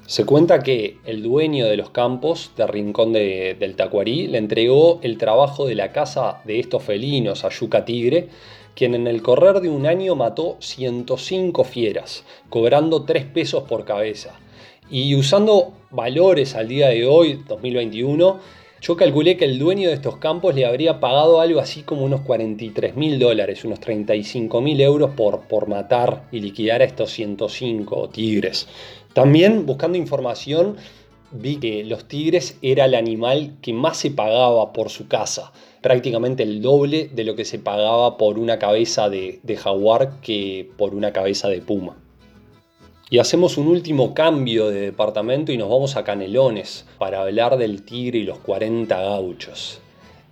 Se 0.06 0.26
cuenta 0.26 0.60
que 0.60 0.98
el 1.06 1.24
dueño 1.24 1.66
de 1.66 1.78
los 1.78 1.92
campos 1.92 2.52
del 2.58 2.68
Rincón 2.68 3.14
del 3.14 3.76
Tacuarí 3.78 4.28
le 4.28 4.40
entregó 4.40 5.00
el 5.02 5.18
trabajo 5.18 5.66
de 5.66 5.76
la 5.76 5.94
casa 5.94 6.42
de 6.44 6.60
estos 6.60 6.84
felinos 6.84 7.46
a 7.46 7.50
Yuca 7.52 7.86
Tigre, 7.86 8.28
quien 8.76 8.96
en 8.96 9.08
el 9.08 9.22
correr 9.22 9.62
de 9.62 9.70
un 9.70 9.86
año 9.86 10.14
mató 10.18 10.58
105 10.60 11.64
fieras, 11.64 12.26
cobrando 12.50 13.06
3 13.06 13.24
pesos 13.28 13.64
por 13.64 13.86
cabeza 13.86 14.38
y 14.92 15.16
usando 15.16 15.79
valores 15.92 16.56
al 16.56 16.68
día 16.68 16.90
de 16.90 17.06
hoy, 17.06 17.44
2021, 17.48 18.40
Yo 18.82 18.96
calculé 18.96 19.36
que 19.36 19.44
el 19.44 19.60
dueño 19.60 19.90
de 19.90 19.96
estos 19.96 20.18
campos 20.18 20.56
le 20.56 20.66
habría 20.66 21.02
pagado 21.02 21.42
algo 21.42 21.60
así 21.60 21.84
como 21.84 22.06
unos 22.06 22.22
43 22.22 22.96
mil 22.96 23.20
dólares, 23.20 23.66
unos 23.66 23.82
35 23.82 24.62
mil 24.62 24.80
euros 24.80 25.12
por, 25.18 25.42
por 25.42 25.68
matar 25.68 26.24
y 26.32 26.40
liquidar 26.40 26.82
a 26.82 26.86
estos 26.86 27.12
105 27.12 28.08
tigres. 28.10 28.70
También 29.14 29.66
buscando 29.66 29.98
información 29.98 30.78
vi 31.32 31.58
que 31.58 31.84
los 31.84 32.08
tigres 32.08 32.58
era 32.62 32.86
el 32.86 32.96
animal 32.96 33.58
que 33.62 33.74
más 33.74 33.98
se 33.98 34.12
pagaba 34.12 34.72
por 34.72 34.90
su 34.90 35.10
caza, 35.10 35.52
prácticamente 35.82 36.44
el 36.44 36.62
doble 36.62 37.10
de 37.14 37.26
lo 37.26 37.36
que 37.36 37.44
se 37.44 37.60
pagaba 37.60 38.18
por 38.18 38.40
una 38.40 38.60
cabeza 38.60 39.10
de 39.10 39.58
jaguar 39.58 40.22
que 40.22 40.70
por 40.78 40.96
una 40.96 41.12
cabeza 41.12 41.50
de 41.50 41.62
puma. 41.62 41.98
Y 43.12 43.18
hacemos 43.18 43.58
un 43.58 43.68
último 43.68 44.14
cambio 44.14 44.70
de 44.70 44.82
departamento 44.82 45.52
y 45.52 45.58
nos 45.58 45.68
vamos 45.68 45.96
a 45.96 46.04
Canelones 46.04 46.86
para 47.00 47.22
hablar 47.22 47.58
del 47.58 47.82
tigre 47.82 48.20
y 48.20 48.24
los 48.24 48.38
40 48.38 49.02
gauchos. 49.02 49.80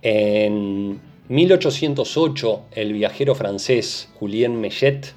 En 0.00 1.00
1808, 1.28 2.60
el 2.70 2.92
viajero 2.92 3.34
francés 3.34 4.08
Julien 4.20 4.60
Mellet 4.60 5.12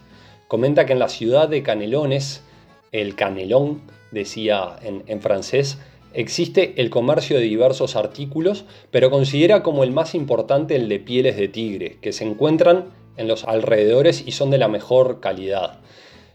comenta 0.47 0.87
que 0.87 0.93
en 0.93 0.99
la 0.99 1.07
ciudad 1.07 1.49
de 1.49 1.61
Canelones, 1.61 2.41
el 2.91 3.13
Canelón, 3.13 3.81
decía 4.09 4.77
en, 4.81 5.03
en 5.05 5.21
francés, 5.21 5.77
existe 6.15 6.73
el 6.81 6.89
comercio 6.89 7.37
de 7.37 7.43
diversos 7.43 7.95
artículos, 7.95 8.65
pero 8.89 9.11
considera 9.11 9.61
como 9.61 9.83
el 9.83 9.91
más 9.91 10.15
importante 10.15 10.75
el 10.75 10.89
de 10.89 10.97
pieles 10.99 11.37
de 11.37 11.47
tigre, 11.47 11.99
que 12.01 12.11
se 12.11 12.23
encuentran 12.23 12.85
en 13.17 13.27
los 13.27 13.43
alrededores 13.43 14.23
y 14.25 14.31
son 14.31 14.49
de 14.49 14.57
la 14.57 14.67
mejor 14.67 15.19
calidad. 15.19 15.79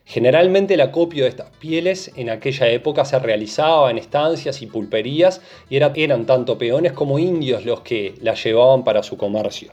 Generalmente 0.09 0.75
el 0.75 0.81
acopio 0.83 1.25
de 1.25 1.31
estas 1.31 1.51
pieles 1.59 2.13
en 2.15 2.31
aquella 2.31 2.69
época 2.69 3.05
se 3.05 3.19
realizaba 3.19 3.91
en 3.91 3.99
estancias 3.99 4.63
y 4.63 4.67
pulperías 4.67 5.43
y 5.69 5.77
eran 5.77 6.27
tanto 6.27 6.57
peones 6.57 6.93
como 6.93 7.19
indios 7.19 7.65
los 7.65 7.81
que 7.81 8.15
la 8.23 8.35
llevaban 8.35 8.85
para 8.85 9.03
su 9.03 9.17
comercio. 9.17 9.73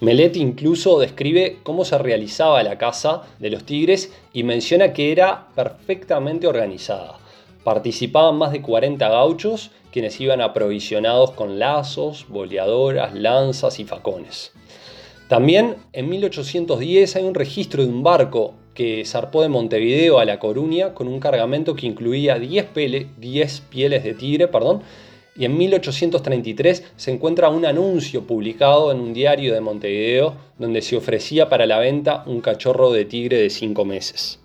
Melet 0.00 0.36
incluso 0.36 0.98
describe 0.98 1.60
cómo 1.62 1.86
se 1.86 1.96
realizaba 1.96 2.62
la 2.62 2.76
caza 2.76 3.22
de 3.38 3.48
los 3.48 3.64
tigres 3.64 4.12
y 4.34 4.42
menciona 4.42 4.92
que 4.92 5.12
era 5.12 5.48
perfectamente 5.54 6.46
organizada. 6.46 7.18
Participaban 7.64 8.36
más 8.36 8.52
de 8.52 8.60
40 8.60 9.08
gauchos 9.08 9.70
quienes 9.90 10.20
iban 10.20 10.42
aprovisionados 10.42 11.30
con 11.30 11.58
lazos, 11.58 12.26
boleadoras, 12.28 13.14
lanzas 13.14 13.80
y 13.80 13.84
facones. 13.84 14.52
También 15.28 15.76
en 15.94 16.10
1810 16.10 17.16
hay 17.16 17.24
un 17.24 17.34
registro 17.34 17.82
de 17.82 17.88
un 17.88 18.02
barco 18.02 18.54
que 18.78 19.04
zarpó 19.04 19.42
de 19.42 19.48
Montevideo 19.48 20.20
a 20.20 20.24
La 20.24 20.38
Coruña 20.38 20.94
con 20.94 21.08
un 21.08 21.18
cargamento 21.18 21.74
que 21.74 21.88
incluía 21.88 22.38
10, 22.38 22.66
pieles 22.66 24.04
de 24.04 24.14
tigre, 24.16 24.46
perdón, 24.46 24.82
y 25.36 25.46
en 25.46 25.58
1833 25.58 26.84
se 26.94 27.10
encuentra 27.10 27.48
un 27.48 27.66
anuncio 27.66 28.22
publicado 28.22 28.92
en 28.92 29.00
un 29.00 29.12
diario 29.12 29.52
de 29.52 29.60
Montevideo 29.60 30.36
donde 30.60 30.80
se 30.80 30.96
ofrecía 30.96 31.48
para 31.48 31.66
la 31.66 31.80
venta 31.80 32.22
un 32.26 32.40
cachorro 32.40 32.92
de 32.92 33.04
tigre 33.04 33.38
de 33.38 33.50
5 33.50 33.84
meses. 33.84 34.38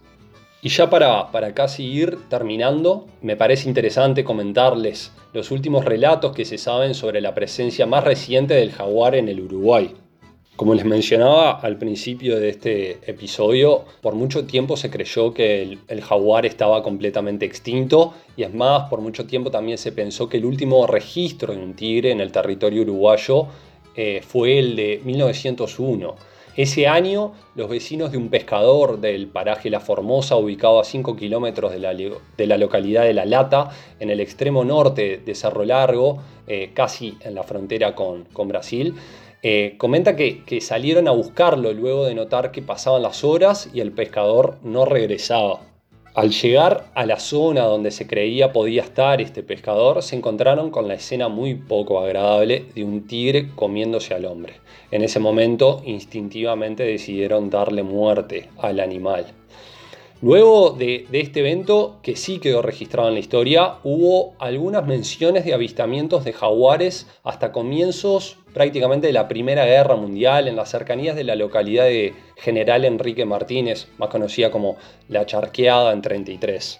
Y 0.64 0.70
ya 0.70 0.90
para, 0.90 1.32
para 1.32 1.54
casi 1.54 1.84
ir 1.84 2.18
terminando, 2.28 3.06
me 3.22 3.36
parece 3.36 3.70
interesante 3.70 4.24
comentarles 4.24 5.12
los 5.32 5.52
últimos 5.52 5.86
relatos 5.86 6.36
que 6.36 6.46
se 6.46 6.58
saben 6.58 6.96
sobre 6.96 7.22
la 7.22 7.36
presencia 7.36 7.86
más 7.86 8.04
reciente 8.04 8.56
del 8.56 8.72
jaguar 8.72 9.14
en 9.14 9.30
el 9.30 9.42
Uruguay. 9.42 9.94
Como 10.56 10.76
les 10.76 10.86
mencionaba 10.86 11.60
al 11.60 11.80
principio 11.80 12.40
de 12.40 12.50
este 12.50 13.00
episodio, 13.10 13.86
por 14.02 14.14
mucho 14.14 14.46
tiempo 14.46 14.78
se 14.78 14.92
creyó 14.92 15.34
que 15.34 15.80
el, 15.88 16.02
jaguar 16.02 16.46
estaba 16.46 16.84
completamente 16.84 17.44
extinto 17.44 18.14
y 18.38 18.44
es 18.44 18.54
más, 18.54 18.88
por 18.88 19.02
mucho 19.02 19.26
tiempo 19.26 19.50
también 19.50 19.80
se 19.80 19.92
pensó 19.92 20.30
que 20.30 20.38
el 20.38 20.46
último 20.46 20.86
registro 20.86 21.54
de 21.54 21.60
un 21.60 21.74
tigre 21.74 22.12
en 22.12 22.22
el 22.22 22.32
territorio 22.32 22.84
uruguayo 22.84 23.48
eh, 23.96 24.22
fue 24.24 24.60
el 24.60 24.76
de 24.76 25.02
1901. 25.04 26.16
Ese 26.56 26.86
año, 26.86 27.34
los 27.56 27.68
vecinos 27.68 28.12
de 28.12 28.20
un 28.20 28.30
pescador 28.30 29.02
del 29.02 29.26
paraje 29.26 29.72
La 29.72 29.80
Formosa, 29.80 30.36
ubicado 30.36 30.80
a 30.80 30.84
5 30.84 31.16
kilómetros 31.16 31.72
de 31.72 31.80
la, 31.80 32.58
localidad 32.60 33.06
de 33.06 33.16
La 33.16 33.26
Lata, 33.26 33.72
en 34.00 34.12
el 34.12 34.20
extremo 34.20 34.64
norte 34.64 35.18
de 35.26 35.34
Cerro 35.34 35.66
Largo, 35.66 36.20
eh, 36.46 36.70
casi 36.76 37.18
en 37.22 37.34
la 37.34 37.42
frontera 37.42 37.96
con, 37.96 38.26
con 38.26 38.50
Brasil, 38.50 38.94
eh, 39.46 39.76
comenta 39.78 40.16
que, 40.16 40.42
salieron 40.62 41.10
a 41.10 41.12
buscarlo 41.12 41.74
luego 41.74 42.06
de 42.06 42.16
notar 42.16 42.52
que 42.52 42.62
pasaban 42.62 43.02
las 43.02 43.26
horas 43.26 43.70
y 43.74 43.82
el 43.82 43.92
pescador 43.92 44.58
no 44.64 44.86
regresaba. 44.86 45.60
Al 46.16 46.32
llegar 46.32 46.86
a 46.96 47.06
la 47.06 47.20
zona 47.20 47.64
donde 47.64 47.92
se 47.92 48.08
creía 48.08 48.54
podía 48.54 48.84
estar 48.84 49.20
este 49.20 49.44
pescador, 49.44 50.02
se 50.02 50.16
encontraron 50.16 50.70
con 50.70 50.88
la 50.88 50.94
escena 50.94 51.28
muy 51.28 51.56
poco 51.56 52.00
agradable 52.00 52.68
de 52.74 52.86
un 52.86 53.06
tigre 53.06 53.50
comiéndose 53.54 54.14
al 54.14 54.26
hombre. 54.26 54.54
En 54.92 55.04
ese 55.04 55.20
momento, 55.20 55.82
instintivamente 55.86 56.84
decidieron 56.84 57.50
darle 57.50 57.84
muerte 57.84 58.50
al 58.60 58.80
animal. 58.80 59.26
Luego 60.22 60.70
de, 60.70 61.06
este 61.12 61.42
evento, 61.42 62.00
que 62.02 62.16
sí 62.16 62.40
quedó 62.40 62.62
registrado 62.62 63.10
en 63.10 63.16
la 63.16 63.20
historia, 63.20 63.80
hubo 63.84 64.36
algunas 64.40 64.88
menciones 64.88 65.44
de 65.44 65.54
avistamientos 65.54 66.24
de 66.24 66.32
jaguares 66.32 67.08
hasta 67.26 67.52
comienzos 67.52 68.38
prácticamente 68.54 69.08
de 69.08 69.14
la 69.14 69.28
Primera 69.28 69.66
Guerra 69.66 69.96
Mundial 69.96 70.48
en 70.48 70.56
las 70.56 70.70
cercanías 70.70 71.16
de 71.16 71.24
la 71.24 71.36
localidad 71.36 71.86
de 71.86 72.14
General 72.38 72.86
Enrique 72.86 73.26
Martínez, 73.26 73.88
más 73.98 74.10
conocida 74.10 74.52
como 74.52 74.78
La 75.10 75.26
Charqueada 75.26 75.92
en 75.92 76.02
33. 76.02 76.80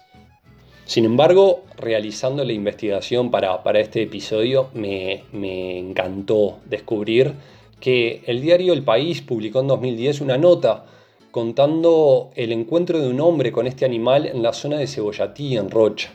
Sin 0.86 1.04
embargo, 1.04 1.62
realizando 1.78 2.44
la 2.44 2.52
investigación 2.52 3.30
para, 3.30 3.60
este 3.80 4.02
episodio, 4.02 4.68
me, 4.74 5.24
me 5.32 5.78
encantó 5.78 6.58
descubrir 6.66 7.32
que 7.80 8.22
el 8.26 8.40
diario 8.40 8.72
El 8.72 8.82
País 8.82 9.22
publicó 9.22 9.60
en 9.60 9.68
2010 9.68 10.20
una 10.20 10.38
nota 10.38 10.84
contando 11.30 12.30
el 12.36 12.52
encuentro 12.52 13.00
de 13.00 13.08
un 13.08 13.20
hombre 13.20 13.50
con 13.50 13.66
este 13.66 13.84
animal 13.84 14.26
en 14.26 14.42
la 14.42 14.52
zona 14.52 14.76
de 14.76 14.86
Cebollatí, 14.86 15.56
en 15.56 15.70
Rocha. 15.70 16.12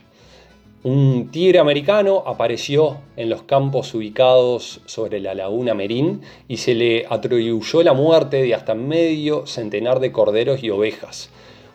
Un 0.82 1.28
tigre 1.30 1.60
americano 1.60 2.24
apareció 2.26 3.00
en 3.18 3.30
los 3.30 3.44
campos 3.44 3.94
ubicados 3.94 4.80
sobre 4.86 5.20
la 5.20 5.36
laguna 5.36 5.74
Merín 5.74 6.22
y 6.48 6.56
se 6.56 6.74
le 6.74 7.06
atribuyó 7.10 7.84
la 7.84 7.92
muerte 7.92 8.42
de 8.42 8.56
hasta 8.56 8.76
medio 8.76 9.46
centenar 9.46 10.00
de 10.00 10.14
corderos 10.14 10.64
y 10.64 10.70
ovejas. 10.70 11.32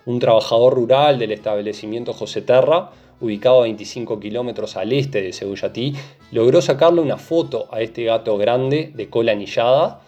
Un 0.07 0.20
trabajador 0.20 0.72
rural 0.72 1.18
del 1.18 1.32
establecimiento 1.32 2.14
José 2.14 2.40
Terra, 2.40 2.92
ubicado 3.20 3.59
a 3.59 3.64
25 3.64 4.18
kilómetros 4.18 4.74
al 4.78 4.90
este 4.94 5.20
de 5.20 5.34
Cebollatí, 5.34 5.92
logró 6.32 6.62
sacarle 6.62 7.02
una 7.02 7.18
foto 7.18 7.68
a 7.72 7.82
este 7.82 8.05
gato 8.05 8.38
grande 8.38 8.90
de 8.94 9.11
cola 9.11 9.32
anillada 9.32 10.00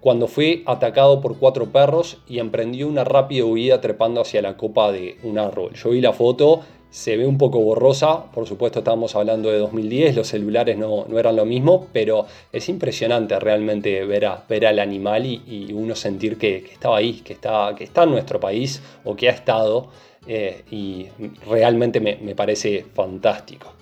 cuando 0.00 0.28
fue 0.28 0.64
atacado 0.66 1.22
por 1.22 1.38
cuatro 1.38 1.72
perros 1.72 2.18
y 2.28 2.40
emprendió 2.40 2.88
una 2.88 3.04
rápida 3.04 3.46
huida 3.46 3.80
trepando 3.80 4.20
hacia 4.20 4.42
la 4.42 4.58
copa 4.58 4.92
de 4.92 5.16
un 5.22 5.38
árbol. 5.38 5.72
Yo 5.72 5.88
vi 5.88 6.02
la 6.02 6.12
foto, 6.12 6.60
se 6.94 7.16
ve 7.16 7.26
un 7.26 7.38
poco 7.38 7.58
borrosa, 7.58 8.26
por 8.30 8.46
supuesto 8.46 8.78
estábamos 8.78 9.16
hablando 9.16 9.50
de 9.50 9.58
2010, 9.58 10.14
los 10.14 10.28
celulares 10.28 10.78
no, 10.78 11.06
eran 11.18 11.34
lo 11.34 11.44
mismo, 11.44 11.88
pero 11.92 12.24
es 12.52 12.68
impresionante 12.68 13.36
realmente 13.40 14.04
ver, 14.04 14.28
ver 14.48 14.64
al 14.64 14.78
animal 14.78 15.26
y, 15.26 15.72
uno 15.72 15.96
sentir 15.96 16.38
que, 16.38 16.58
estaba 16.58 16.98
ahí, 16.98 17.14
que 17.14 17.32
está, 17.32 17.74
que 17.76 17.82
está 17.82 18.04
en 18.04 18.10
nuestro 18.10 18.38
país 18.38 18.80
o 19.02 19.16
que 19.16 19.28
ha 19.28 19.32
estado 19.32 19.88
eh, 20.28 20.62
y 20.70 21.08
realmente 21.48 21.98
me 21.98 22.34
parece 22.36 22.86
fantástico. 22.94 23.72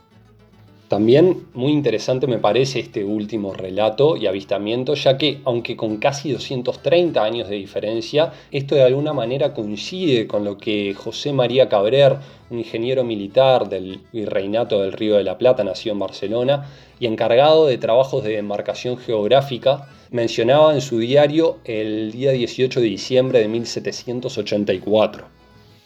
También 0.93 1.47
muy 1.55 1.73
interesante 1.73 2.27
me 2.27 2.37
parece 2.37 2.81
este 2.81 3.03
último 3.03 3.55
relato 3.55 4.15
y 4.19 4.27
avistamiento, 4.27 4.93
ya 4.93 5.17
que 5.17 5.41
aunque 5.47 5.75
con 5.75 5.97
casi 5.97 6.33
230 6.33 7.25
años 7.25 7.49
de 7.49 7.57
diferencia, 7.57 8.35
esto 8.51 8.75
de 8.75 8.83
alguna 8.83 9.15
manera 9.15 9.55
coincide 9.55 10.27
con 10.27 10.45
lo 10.45 10.59
que 10.59 10.93
José 10.93 11.33
María 11.33 11.71
Cabrer, 11.71 12.19
un 12.51 12.59
ingeniero 12.59 13.05
militar 13.05 13.71
del 13.71 14.01
Virreinato 14.13 14.83
del 14.83 14.93
Río 14.93 15.17
de 15.17 15.25
la 15.25 15.39
Plata, 15.39 15.65
nació 15.65 15.93
en 15.93 15.99
Barcelona 16.01 16.69
y 17.01 17.07
encargado 17.07 17.67
de 17.69 17.79
trabajos 17.79 18.23
de 18.23 18.37
demarcación 18.37 18.99
geográfica, 18.99 19.89
mencionaba 20.11 20.75
en 20.75 20.83
su 20.83 20.99
diario 20.99 21.57
el 21.65 22.13
día 22.13 22.33
18 22.33 22.81
de 22.81 22.87
diciembre 22.87 23.39
de 23.39 23.49
1784. 23.49 25.42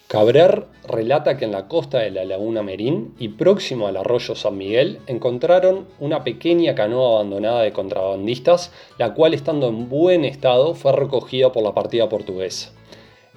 Cabrer 0.08 0.66
relata 0.86 1.36
que 1.36 1.46
en 1.46 1.50
la 1.50 1.66
costa 1.66 1.98
de 1.98 2.12
la 2.12 2.24
laguna 2.24 2.62
Merín 2.62 3.16
y 3.18 3.30
próximo 3.30 3.88
al 3.88 3.96
arroyo 3.96 4.36
San 4.36 4.56
Miguel 4.56 5.00
encontraron 5.08 5.88
una 5.98 6.22
pequeña 6.22 6.76
canoa 6.76 7.16
abandonada 7.16 7.62
de 7.62 7.72
contrabandistas, 7.72 8.70
la 8.98 9.14
cual 9.14 9.34
estando 9.34 9.66
en 9.66 9.88
buen 9.88 10.24
estado 10.24 10.74
fue 10.74 10.92
recogida 10.92 11.50
por 11.50 11.64
la 11.64 11.74
partida 11.74 12.08
portuguesa. 12.08 12.70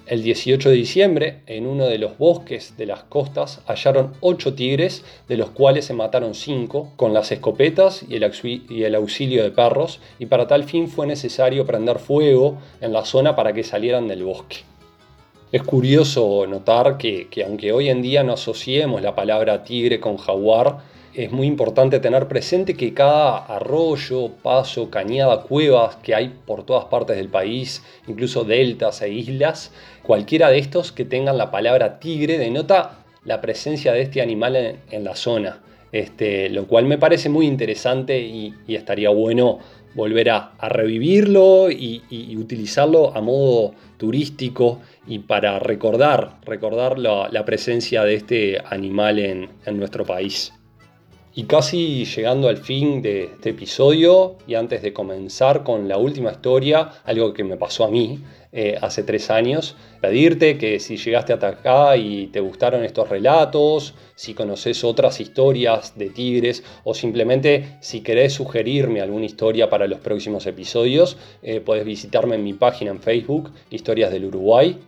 El 0.05 0.22
18 0.22 0.70
de 0.70 0.76
diciembre, 0.76 1.41
en 1.47 1.65
uno 1.65 1.88
de 1.88 1.97
los 1.97 2.20
bosques 2.20 2.78
de 2.78 2.86
las 2.86 3.01
costas, 3.01 3.61
hallaron 3.65 4.13
ocho 4.22 4.53
tigres, 4.53 5.03
de 5.28 5.38
los 5.38 5.49
cuales 5.49 5.86
se 5.86 5.95
mataron 5.95 6.36
cinco, 6.36 6.93
con 6.97 7.15
las 7.15 7.32
escopetas 7.32 8.05
y 8.07 8.15
el 8.15 8.95
auxilio 8.95 9.43
de 9.43 9.51
perros, 9.51 10.01
y 10.20 10.28
para 10.28 10.45
tal 10.45 10.65
fin 10.65 10.88
fue 10.88 11.07
necesario 11.07 11.65
prender 11.65 11.97
fuego 11.97 12.59
en 12.80 12.93
la 12.93 13.05
zona 13.05 13.36
para 13.36 13.53
que 13.53 13.63
salieran 13.63 14.07
del 14.07 14.24
bosque. 14.24 14.57
Es 15.52 15.64
curioso 15.64 16.45
notar 16.45 17.00
que, 17.00 17.28
aunque 17.43 17.72
hoy 17.72 17.89
en 17.89 18.04
día 18.04 18.24
no 18.24 18.34
asociemos 18.34 19.02
la 19.02 19.16
palabra 19.16 19.64
tigre 19.64 20.00
con 20.00 20.18
jaguar, 20.18 20.78
es 21.16 21.32
muy 21.32 21.47
importante 21.47 22.00
tener 22.00 22.28
presente 22.28 22.76
que 22.76 22.93
cada 22.93 23.39
arroyo, 23.39 24.30
paso, 24.43 24.91
cañada, 24.91 25.41
cuevas 25.41 25.95
que 26.04 26.14
hay 26.14 26.36
por 26.45 26.68
todas 26.68 26.86
partes 26.86 27.18
del 27.18 27.30
país, 27.30 27.84
incluso 28.08 28.43
deltas 28.43 29.02
e 29.02 29.10
islas, 29.10 29.72
cualquiera 30.04 30.52
de 30.52 30.60
estos 30.60 30.91
que 30.91 31.04
tengan 31.04 31.39
la 31.39 31.50
palabra 31.50 32.00
tigre 32.00 32.38
denota 32.38 33.00
la 33.26 33.41
presencia 33.41 33.91
de 33.91 34.04
este 34.04 34.22
animal 34.22 34.78
en, 34.91 35.04
la 35.04 35.16
zona. 35.16 35.62
Este, 35.91 36.50
lo 36.50 36.68
cual 36.68 36.86
me 36.86 37.00
parece 37.00 37.28
muy 37.28 37.47
interesante 37.47 38.20
y, 38.20 38.54
estaría 38.68 39.10
bueno 39.10 39.58
volver 39.95 40.30
a, 40.30 40.52
revivirlo 40.62 41.72
y, 41.72 42.04
utilizarlo 42.38 43.18
a 43.18 43.22
modo 43.22 43.74
turístico 43.97 44.80
y 45.08 45.20
para 45.20 45.60
recordar, 45.60 46.39
recordar 46.45 47.00
la, 47.00 47.45
presencia 47.45 48.04
de 48.04 48.16
este 48.16 48.58
animal 48.70 49.20
en 49.20 49.50
nuestro 49.78 50.06
país. 50.06 50.54
Y 51.39 51.43
casi 51.43 52.04
llegando 52.06 52.50
al 52.50 52.58
fin 52.58 53.02
de 53.02 53.26
este 53.26 53.52
episodio 53.52 54.36
y 54.47 54.56
antes 54.56 54.82
de 54.82 54.91
comenzar 54.91 55.64
con 55.64 55.88
la 55.88 55.97
última 55.97 56.32
historia, 56.32 56.89
algo 57.06 57.34
que 57.34 57.43
me 57.43 57.56
pasó 57.56 57.86
a 57.86 57.89
mí 57.89 58.20
eh, 58.52 58.78
hace 58.82 59.04
tres 59.04 59.30
años, 59.30 59.76
pedirte 60.02 60.58
que 60.58 60.80
si 60.80 60.97
llegaste 60.97 61.34
hasta 61.34 61.50
acá 61.50 61.95
y 61.97 62.28
te 62.28 62.39
gustaron 62.39 62.84
estos 62.84 63.08
relatos, 63.08 63.93
si 64.16 64.34
conoces 64.34 64.84
otras 64.84 65.22
historias 65.22 65.95
de 65.95 66.10
tigres 66.10 66.64
o 66.84 66.95
simplemente 66.95 67.78
si 67.80 68.02
querés 68.02 68.34
sugerirme 68.34 69.00
alguna 69.00 69.26
historia 69.26 69.70
para 69.70 69.86
los 69.86 70.00
próximos 70.00 70.47
episodios, 70.47 71.16
eh, 71.43 71.62
puedes 71.62 71.86
visitarme 71.86 72.36
en 72.36 72.43
mi 72.43 72.54
página 72.54 72.89
en 72.89 73.00
Facebook, 73.00 73.52
Historias 73.70 74.12
del 74.12 74.26
Uruguay, 74.26 74.80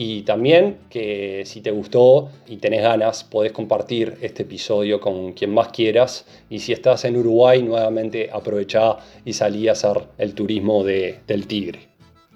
y 0.00 0.22
también 0.22 0.78
que 0.90 1.42
si 1.44 1.60
te 1.60 1.72
gustó 1.72 2.30
y 2.46 2.58
tenés 2.58 2.82
ganas, 2.82 3.24
podés 3.24 3.50
compartir 3.50 4.16
este 4.22 4.44
episodio 4.44 5.00
con 5.00 5.32
quien 5.32 5.52
más 5.52 5.70
quieras. 5.70 6.24
Y 6.48 6.60
si 6.60 6.72
estás 6.72 7.04
en 7.04 7.16
Uruguay, 7.16 7.64
nuevamente 7.64 8.30
aprovechá 8.32 8.98
y 9.24 9.32
salí 9.32 9.66
a 9.66 9.72
hacer 9.72 10.04
el 10.16 10.34
turismo 10.34 10.84
del 10.84 11.46
tigre. 11.48 11.88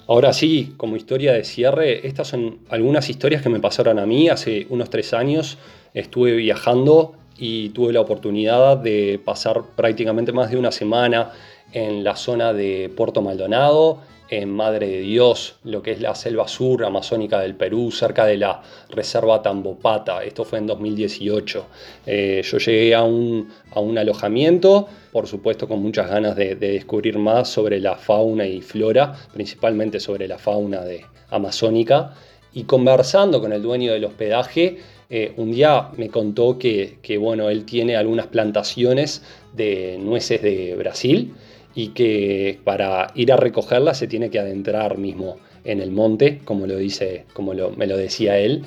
Ahora 0.09 0.33
sí, 0.33 0.75
como 0.77 0.97
historia 0.97 1.35
de 1.35 1.45
cierre, 1.45 2.05
estas 2.05 2.27
son 2.27 2.59
algunas 2.69 3.09
historias 3.09 3.43
que 3.43 3.49
me 3.49 3.61
pasaron 3.61 4.01
a 4.01 4.07
mí 4.07 4.29
hace 4.29 4.67
unos 4.69 4.91
tres 4.91 5.15
años. 5.15 5.57
Estuve 5.95 6.33
viajando 6.33 7.15
y 7.39 7.69
tuve 7.69 7.93
la 7.93 8.01
oportunidad 8.01 8.77
de 8.79 9.21
pasar 9.25 9.63
prácticamente 9.77 10.33
más 10.33 10.51
de 10.51 10.57
una 10.57 10.73
semana 10.73 11.31
en 11.73 12.03
la 12.03 12.17
zona 12.17 12.53
de 12.53 12.91
Puerto 12.97 13.23
Maldonado 13.23 14.01
en 14.33 14.49
Madre 14.49 14.87
de 14.87 15.01
Dios, 15.01 15.57
lo 15.63 15.83
que 15.83 15.91
es 15.91 16.01
la 16.01 16.15
selva 16.15 16.49
sur 16.49 16.87
amazónica 16.87 17.41
del 17.41 17.55
Perú, 17.55 17.91
cerca 17.91 18.25
de 18.25 18.39
la 18.39 18.63
reserva 18.89 19.43
Tambopata. 19.43 20.25
Esto 20.25 20.47
fue 20.47 20.59
en 20.59 20.67
2018. 20.67 21.67
Eh, 22.07 22.41
yo 22.43 22.57
llegué 22.57 22.95
a 22.95 23.03
un, 23.03 23.53
alojamiento, 23.99 24.89
por 25.13 25.27
supuesto 25.27 25.69
con 25.69 25.83
muchas 25.83 26.09
ganas 26.09 26.35
de, 26.35 26.55
descubrir 26.55 27.19
más 27.19 27.51
sobre 27.51 27.79
la 27.79 27.97
fauna 27.97 28.47
y 28.47 28.63
flora, 28.63 29.13
principalmente 29.35 30.01
sobre 30.01 30.27
la 30.27 30.39
fauna 30.39 30.81
de, 30.81 31.05
amazónica. 31.29 32.15
Y 32.55 32.65
conversando 32.65 33.39
con 33.39 33.53
el 33.53 33.61
dueño 33.61 33.93
del 33.93 34.07
hospedaje, 34.07 34.79
eh, 35.11 35.35
un 35.37 35.53
día 35.53 35.91
me 35.99 36.09
contó 36.09 36.59
que, 36.59 36.97
que, 37.03 37.19
bueno, 37.19 37.51
él 37.51 37.67
tiene 37.67 37.97
algunas 37.97 38.29
plantaciones 38.29 39.23
de 39.53 39.99
nueces 40.01 40.41
de 40.41 40.75
Brasil 40.75 41.35
y 41.75 41.89
que 41.89 42.61
para 42.65 43.13
ir 43.15 43.33
a 43.33 43.37
recogerla 43.37 43.95
se 43.95 44.07
tiene 44.07 44.31
que 44.31 44.39
adentrar 44.39 44.99
mismo 44.99 45.37
en 45.65 45.81
el 45.81 45.91
monte, 45.91 46.41
como 46.45 46.67
lo 46.67 46.77
dice, 46.77 47.25
como 47.33 47.53
me 47.55 47.87
lo 47.87 47.97
decía 47.97 48.39
él. 48.39 48.63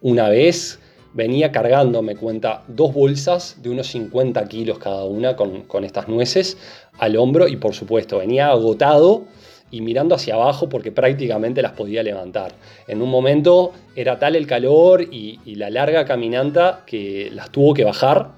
Una 0.00 0.28
vez 0.28 0.78
venía 1.14 1.50
cargando, 1.50 2.02
me 2.02 2.14
cuenta, 2.14 2.62
dos 2.68 2.92
bolsas 2.92 3.62
de 3.62 3.70
unos 3.70 3.86
50 3.88 4.46
kilos 4.48 4.78
cada 4.78 5.04
una 5.04 5.34
con, 5.34 5.62
con 5.62 5.84
estas 5.84 6.08
nueces 6.08 6.58
al 6.98 7.16
hombro 7.16 7.48
y 7.48 7.56
por 7.56 7.74
supuesto 7.74 8.18
venía 8.18 8.48
agotado 8.48 9.24
y 9.70 9.80
mirando 9.80 10.14
hacia 10.14 10.34
abajo 10.34 10.68
porque 10.68 10.92
prácticamente 10.92 11.62
las 11.62 11.72
podía 11.72 12.02
levantar. 12.02 12.52
En 12.86 13.02
un 13.02 13.08
momento 13.08 13.72
era 13.96 14.18
tal 14.18 14.36
el 14.36 14.46
calor 14.46 15.02
y, 15.02 15.40
y 15.44 15.56
la 15.56 15.70
larga 15.70 16.04
caminanta 16.04 16.82
que 16.86 17.30
las 17.32 17.50
tuvo 17.50 17.74
que 17.74 17.84
bajar 17.84 18.32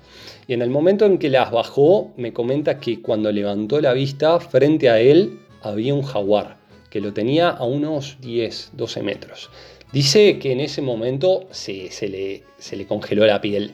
y 0.48 0.54
en 0.54 0.62
el 0.62 0.70
momento 0.70 1.04
en 1.04 1.18
que 1.18 1.28
las 1.28 1.50
bajó, 1.50 2.10
me 2.16 2.32
comenta 2.32 2.80
que 2.80 3.02
cuando 3.02 3.30
levantó 3.30 3.82
la 3.82 3.92
vista, 3.92 4.40
frente 4.40 4.88
a 4.88 4.98
él 4.98 5.40
había 5.60 5.92
un 5.92 6.02
jaguar, 6.02 6.56
que 6.88 7.02
lo 7.02 7.12
tenía 7.12 7.50
a 7.50 7.64
unos 7.64 8.16
10, 8.22 8.70
12 8.72 9.02
metros. 9.02 9.50
Dice 9.92 10.38
que 10.38 10.52
en 10.52 10.60
ese 10.60 10.80
momento 10.80 11.46
se, 11.50 11.90
le, 12.08 12.86
congeló 12.86 13.26
la 13.26 13.42
piel 13.42 13.72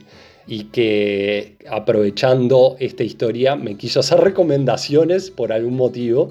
y 0.48 0.64
que 0.64 1.58
aprovechando 1.70 2.74
esta 2.80 3.04
historia 3.04 3.54
me 3.54 3.76
quiso 3.76 4.00
hacer 4.00 4.18
recomendaciones 4.18 5.30
por 5.30 5.52
algún 5.52 5.76
motivo. 5.76 6.30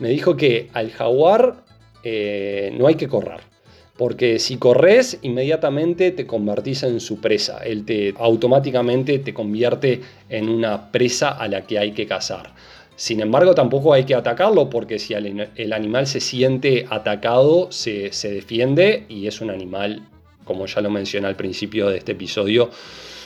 Me 0.00 0.08
dijo 0.08 0.36
que 0.36 0.68
al 0.72 0.90
jaguar 0.90 1.62
eh, 2.02 2.74
no 2.76 2.88
hay 2.88 2.96
que 2.96 3.06
correr 3.06 3.55
porque 3.96 4.38
si 4.38 4.58
corres, 4.58 5.18
inmediatamente 5.22 6.10
te 6.10 6.26
convertís 6.26 6.82
en 6.82 7.00
su 7.00 7.20
presa. 7.20 7.58
Él 7.64 7.84
te 7.84 8.14
automáticamente 8.18 9.18
te 9.18 9.32
convierte 9.32 10.00
en 10.28 10.48
una 10.48 10.92
presa 10.92 11.30
a 11.30 11.48
la 11.48 11.62
que 11.62 11.78
hay 11.78 11.92
que 11.92 12.06
cazar. 12.06 12.52
Sin 12.94 13.20
embargo, 13.20 13.54
tampoco 13.54 13.92
hay 13.92 14.04
que 14.04 14.14
atacarlo 14.14 14.70
porque 14.70 14.98
si 14.98 15.14
el 15.14 15.72
animal 15.72 16.06
se 16.06 16.20
siente 16.20 16.86
atacado, 16.88 17.70
se, 17.70 18.10
defiende 18.22 19.04
y 19.08 19.26
es 19.26 19.42
un 19.42 19.50
animal, 19.50 20.02
como 20.44 20.66
ya 20.66 20.80
lo 20.80 20.90
mencioné 20.90 21.26
al 21.26 21.36
principio 21.36 21.88
de 21.90 21.98
este 21.98 22.12
episodio, 22.12 22.70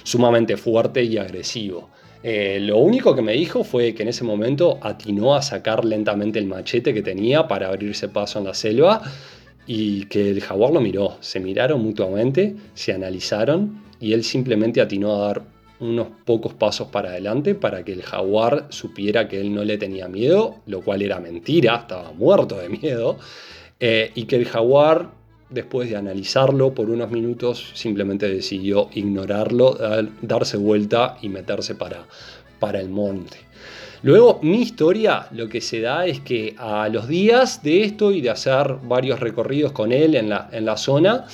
sumamente 0.03 0.57
fuerte 0.57 1.05
y 1.05 1.19
agresivo. 1.19 1.89
Eh, 2.23 2.59
lo 2.61 2.79
único 2.79 3.15
que 3.15 3.23
me 3.23 3.33
dijo 3.33 3.65
fue 3.65 3.95
que 3.95 4.03
en 4.03 4.09
ese 4.09 4.25
momento 4.25 4.79
atinó 4.83 5.35
a 5.35 5.41
sacar 5.41 5.85
lentamente 5.85 6.39
el 6.39 6.47
machete 6.47 6.93
que 6.93 7.01
tenía 7.01 7.49
para 7.49 7.69
abrirse 7.69 8.09
paso 8.09 8.41
en 8.41 8.47
la 8.47 8.55
selva 8.55 9.03
y 9.67 10.05
que 10.07 10.31
el 10.31 10.41
jaguar 10.41 10.73
lo 10.73 10.81
miró. 10.81 11.17
Se 11.21 11.41
miraron 11.41 11.83
mutuamente, 11.83 12.57
se 12.75 12.93
analizaron 12.93 13.83
y 14.01 14.13
él 14.13 14.25
simplemente 14.25 14.81
atinó 14.81 15.17
a 15.17 15.27
dar 15.27 15.43
unos 15.81 16.09
pocos 16.25 16.55
pasos 16.55 16.89
para 16.89 17.11
adelante 17.11 17.55
para 17.55 17.85
que 17.85 17.93
el 17.93 18.03
jaguar 18.03 18.67
supiera 18.69 19.29
que 19.29 19.41
él 19.41 19.55
no 19.55 19.65
le 19.65 19.79
tenía 19.79 20.09
miedo, 20.09 20.57
lo 20.67 20.83
cual 20.83 21.03
era 21.03 21.21
mentira, 21.21 21.77
estaba 21.77 22.13
muerto 22.13 22.59
de 22.59 22.69
miedo, 22.69 23.19
eh, 23.81 24.13
y 24.15 24.25
que 24.25 24.37
el 24.37 24.45
jaguar, 24.45 25.11
después 25.49 25.89
de 25.89 25.97
analizarlo 25.97 26.75
por 26.75 26.91
unos 26.91 27.11
minutos, 27.11 27.73
simplemente 27.75 28.29
decidió 28.29 28.91
ignorarlo, 28.93 29.79
darse 30.21 30.59
vuelta 30.59 31.17
y 31.23 31.31
meterse 31.31 31.75
para, 31.75 32.07
para 32.59 32.81
el 32.81 32.91
monte. 32.91 33.50
Luego, 34.03 34.39
mi 34.43 34.63
historia, 34.63 35.27
lo 35.33 35.47
que 35.47 35.61
se 35.61 35.83
da 35.83 36.07
es 36.07 36.21
que 36.21 36.55
a 36.57 36.89
los 36.89 37.07
días 37.07 37.63
de 37.63 37.85
esto 37.85 38.13
y 38.13 38.23
de 38.23 38.31
hacer 38.31 38.77
varios 38.83 39.21
recorridos 39.21 39.73
con 39.73 39.93
él 39.93 40.15
en 40.15 40.31
la, 40.31 40.49
en 40.53 40.65
la 40.65 40.79
zona, 40.79 41.27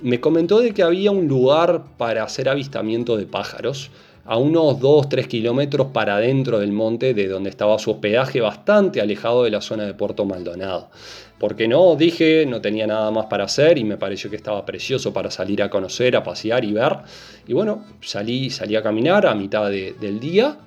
me 0.00 0.20
comentó 0.20 0.60
de 0.60 0.74
que 0.74 0.82
había 0.82 1.10
un 1.10 1.26
lugar 1.28 1.84
para 1.96 2.22
hacer 2.22 2.50
avistamiento 2.50 3.16
de 3.16 3.24
pájaros 3.24 3.90
a 4.26 4.36
unos 4.36 4.80
2-3 4.80 5.26
kilómetros 5.26 5.88
para 5.88 6.16
adentro 6.16 6.58
del 6.58 6.72
monte 6.72 7.14
de 7.14 7.26
donde 7.26 7.48
estaba 7.48 7.78
su 7.78 7.92
hospedaje, 7.92 8.42
bastante 8.42 9.00
alejado 9.00 9.44
de 9.44 9.50
la 9.50 9.62
zona 9.62 9.84
de 9.84 9.94
Puerto 9.94 10.26
Maldonado. 10.26 10.90
Porque 11.38 11.68
no, 11.68 11.96
dije, 11.96 12.44
no 12.46 12.60
tenía 12.60 12.86
nada 12.86 13.10
más 13.12 13.26
para 13.26 13.44
hacer 13.44 13.78
y 13.78 13.84
me 13.84 13.96
pareció 13.96 14.28
que 14.28 14.36
estaba 14.36 14.66
precioso 14.66 15.14
para 15.14 15.30
salir 15.30 15.62
a 15.62 15.70
conocer, 15.70 16.16
a 16.16 16.22
pasear 16.22 16.66
y 16.66 16.72
ver. 16.72 16.98
Y 17.46 17.54
bueno, 17.54 17.82
salí, 18.02 18.50
salí 18.50 18.76
a 18.76 18.82
caminar 18.82 19.26
a 19.26 19.34
mitad 19.34 19.70
del 19.70 20.20
día 20.20 20.58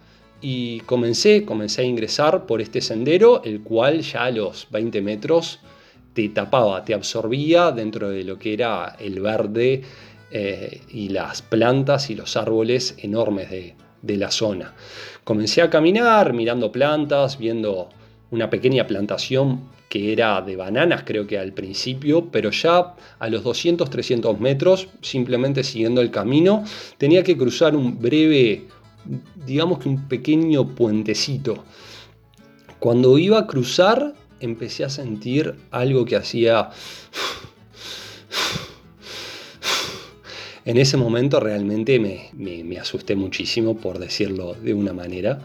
y 0.41 0.81
comencé, 0.81 1.45
comencé 1.45 1.81
a 1.81 1.85
ingresar 1.85 2.45
por 2.45 2.61
este 2.61 2.81
sendero, 2.81 3.43
el 3.43 3.61
cual 3.61 4.01
ya 4.01 4.25
a 4.25 4.31
los 4.31 4.67
20 4.71 5.01
metros 5.01 5.59
te 6.13 6.29
tapaba, 6.29 6.83
te 6.83 6.93
absorbía 6.93 7.71
dentro 7.71 8.09
de 8.09 8.23
lo 8.23 8.37
que 8.37 8.53
era 8.53 8.95
el 8.99 9.19
verde 9.19 9.81
eh, 10.31 10.81
y 10.89 11.09
las 11.09 11.41
plantas 11.41 12.09
y 12.09 12.15
los 12.15 12.37
árboles 12.37 12.95
enormes 12.99 13.49
de, 13.49 13.75
de 14.01 14.17
la 14.17 14.31
zona. 14.31 14.73
Comencé 15.23 15.61
a 15.61 15.69
caminar 15.69 16.33
mirando 16.33 16.71
plantas, 16.71 17.37
viendo 17.37 17.89
una 18.31 18.49
pequeña 18.49 18.85
plantación 18.87 19.69
que 19.89 20.11
era 20.11 20.41
de 20.41 20.55
bananas 20.55 21.03
creo 21.05 21.25
que 21.27 21.37
al 21.37 21.53
principio, 21.53 22.29
pero 22.29 22.51
ya 22.51 22.95
a 23.19 23.29
los 23.29 23.43
200-300 23.43 24.37
metros, 24.37 24.89
simplemente 25.01 25.63
siguiendo 25.63 26.01
el 26.01 26.11
camino, 26.11 26.63
tenía 26.97 27.23
que 27.23 27.37
cruzar 27.37 27.75
un 27.75 27.99
breve 27.99 28.67
digamos 29.45 29.79
que 29.79 29.89
un 29.89 30.07
pequeño 30.07 30.75
puentecito. 30.75 31.63
Cuando 32.79 33.17
iba 33.17 33.39
a 33.39 33.47
cruzar, 33.47 34.13
empecé 34.39 34.83
a 34.83 34.89
sentir 34.89 35.55
algo 35.71 36.05
que 36.05 36.15
hacía... 36.15 36.69
En 40.65 40.75
ese 40.75 40.97
momento 40.97 41.39
realmente 41.39 41.97
me, 41.97 42.77
asusté 42.77 43.15
muchísimo, 43.15 43.77
por 43.77 43.99
decirlo 43.99 44.53
de 44.53 44.73
una 44.73 44.91
manera, 44.91 45.39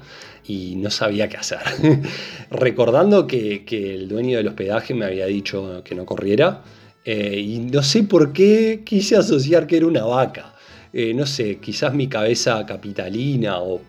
y 0.44 0.74
no 0.74 0.90
sabía 0.90 1.28
qué 1.28 1.36
hacer. 1.36 1.60
Recordando 2.50 3.28
que, 3.28 3.62
el 3.70 4.08
dueño 4.08 4.38
del 4.38 4.48
hospedaje 4.48 4.94
me 4.94 5.04
había 5.04 5.26
dicho 5.26 5.82
que 5.84 5.94
no 5.94 6.06
corriera, 6.06 6.64
eh, 7.04 7.38
y 7.38 7.60
no 7.60 7.84
sé 7.84 8.02
por 8.02 8.32
qué 8.32 8.82
quise 8.84 9.14
asociar 9.14 9.68
que 9.68 9.76
era 9.76 9.86
una 9.86 10.04
vaca. 10.04 10.51
Eh, 10.92 11.14
no 11.14 11.26
sé, 11.26 11.56
quizás 11.56 11.94
mi 11.94 12.06
cabeza 12.08 12.64
capitalina 12.66 13.60
o 13.60 13.80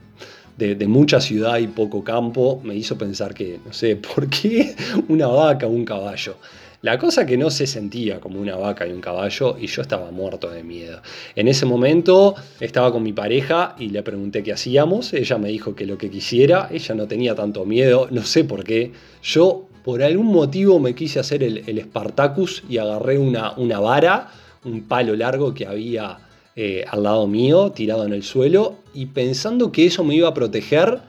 de, 0.58 0.88
mucha 0.88 1.20
ciudad 1.20 1.58
y 1.58 1.68
poco 1.68 2.04
campo 2.04 2.62
me 2.64 2.76
hizo 2.76 2.98
pensar 2.98 3.34
que, 3.34 3.60
no 3.66 3.74
sé, 3.74 3.96
¿por 4.16 4.30
qué 4.30 4.76
una 5.10 5.28
vaca 5.28 5.68
o 5.68 5.70
un 5.70 5.86
caballo? 5.86 6.38
La 6.82 6.98
cosa 6.98 7.26
que 7.26 7.38
no 7.38 7.50
se 7.50 7.66
sentía 7.66 8.20
como 8.20 8.42
una 8.42 8.58
vaca 8.58 8.86
y 8.86 8.92
un 8.92 9.00
caballo 9.00 9.56
y 9.58 9.68
yo 9.68 9.82
estaba 9.82 10.12
muerto 10.12 10.50
de 10.50 10.64
miedo. 10.64 11.02
En 11.34 11.48
ese 11.48 11.66
momento 11.66 12.36
estaba 12.60 12.92
con 12.92 13.04
mi 13.04 13.14
pareja 13.14 13.74
y 13.80 13.88
le 13.88 14.04
pregunté 14.04 14.44
qué 14.44 14.52
hacíamos. 14.52 15.14
Ella 15.14 15.38
me 15.38 15.48
dijo 15.48 15.76
que 15.76 15.86
lo 15.86 15.98
que 15.98 16.10
quisiera. 16.10 16.68
Ella 16.70 16.94
no 16.94 17.08
tenía 17.08 17.36
tanto 17.36 17.64
miedo, 17.64 18.10
no 18.12 18.24
sé 18.24 18.44
por 18.44 18.66
qué. 18.66 18.92
Yo 19.22 19.70
por 19.86 20.04
algún 20.04 20.28
motivo 20.28 20.78
me 20.78 20.94
quise 20.94 21.22
hacer 21.22 21.42
el, 21.44 21.64
el 21.68 21.80
Spartacus 21.84 22.66
y 22.68 22.80
agarré 22.80 23.18
una, 23.18 23.54
una 23.54 23.80
vara, 23.80 24.30
un 24.66 24.84
palo 24.84 25.16
largo 25.16 25.54
que 25.54 25.66
había 25.66 26.18
eh, 26.56 26.86
al 26.90 27.04
lado 27.04 27.28
mío, 27.28 27.72
tirado 27.72 28.06
en 28.06 28.14
el 28.14 28.24
suelo, 28.24 28.76
y 28.94 29.08
pensando 29.08 29.72
que 29.72 29.86
eso 29.86 30.04
me 30.04 30.16
iba 30.16 30.30
a 30.30 30.34
proteger 30.34 31.00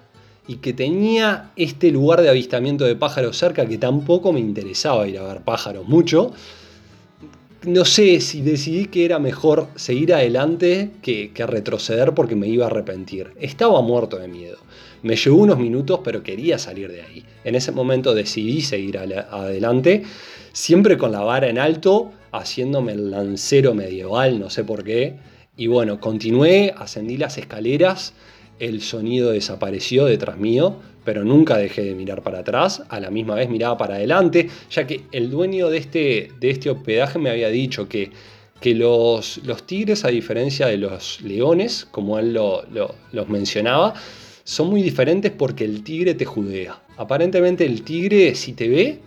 y 0.46 0.56
que 0.56 0.72
tenía 0.72 1.50
este 1.56 1.90
lugar 1.90 2.22
de 2.22 2.28
avistamiento 2.28 2.84
de 2.84 2.96
pájaros 2.96 3.36
cerca 3.36 3.66
que 3.66 3.78
tampoco 3.78 4.32
me 4.32 4.40
interesaba 4.40 5.06
ir 5.08 5.18
a 5.18 5.22
ver 5.22 5.42
pájaros 5.42 5.86
mucho. 5.88 6.32
No 7.66 7.86
sé 7.86 8.20
si 8.20 8.42
decidí 8.42 8.86
que 8.86 9.06
era 9.06 9.18
mejor 9.18 9.68
seguir 9.74 10.12
adelante 10.12 10.90
que, 11.00 11.30
retroceder 11.46 12.12
porque 12.12 12.36
me 12.36 12.46
iba 12.46 12.66
a 12.66 12.68
arrepentir. 12.68 13.30
Estaba 13.40 13.80
muerto 13.80 14.18
de 14.18 14.28
miedo. 14.28 14.58
Me 15.02 15.16
llevó 15.16 15.38
unos 15.38 15.58
minutos, 15.58 16.00
pero 16.04 16.22
quería 16.22 16.58
salir 16.58 16.90
de 16.90 17.02
ahí. 17.02 17.24
En 17.42 17.54
ese 17.54 17.72
momento 17.72 18.14
decidí 18.14 18.60
seguir 18.60 18.98
adelante, 18.98 20.02
siempre 20.52 20.98
con 20.98 21.12
la 21.12 21.20
vara 21.20 21.48
en 21.48 21.58
alto, 21.58 22.12
haciéndome 22.38 22.92
el 22.92 23.10
lancero 23.10 23.74
medieval, 23.74 24.38
no 24.38 24.50
sé 24.50 24.64
por 24.64 24.84
qué. 24.84 25.16
Y 25.56 25.68
bueno, 25.68 26.00
continué, 26.00 26.74
ascendí 26.76 27.16
las 27.16 27.38
escaleras 27.38 28.14
el 28.58 28.82
sonido 28.82 29.30
desapareció 29.30 30.06
detrás 30.06 30.38
mío, 30.38 30.76
pero 31.04 31.24
nunca 31.24 31.56
dejé 31.56 31.82
de 31.82 31.94
mirar 31.94 32.22
para 32.22 32.40
atrás, 32.40 32.82
a 32.88 33.00
la 33.00 33.10
misma 33.10 33.34
vez 33.34 33.48
miraba 33.48 33.76
para 33.76 33.96
adelante, 33.96 34.48
ya 34.70 34.86
que 34.86 35.02
el 35.12 35.30
dueño 35.30 35.68
de 35.68 35.78
este, 35.78 36.30
de 36.40 36.50
este 36.50 36.70
hospedaje 36.70 37.18
me 37.18 37.30
había 37.30 37.48
dicho 37.48 37.88
que, 37.88 38.10
que 38.60 38.74
los, 38.74 39.38
los, 39.44 39.66
tigres, 39.66 40.04
a 40.04 40.08
diferencia 40.08 40.66
de 40.66 40.78
los 40.78 41.20
leones, 41.20 41.86
como 41.90 42.18
él 42.18 42.32
los 42.32 43.28
mencionaba, 43.28 43.94
son 44.44 44.68
muy 44.68 44.82
diferentes 44.82 45.32
porque 45.32 45.64
el 45.64 45.82
tigre 45.82 46.14
te 46.14 46.24
judea. 46.24 46.80
Aparentemente 46.96 47.64
el 47.64 47.82
tigre, 47.82 48.34
si 48.34 48.52
te 48.52 48.68
ve, 48.68 49.00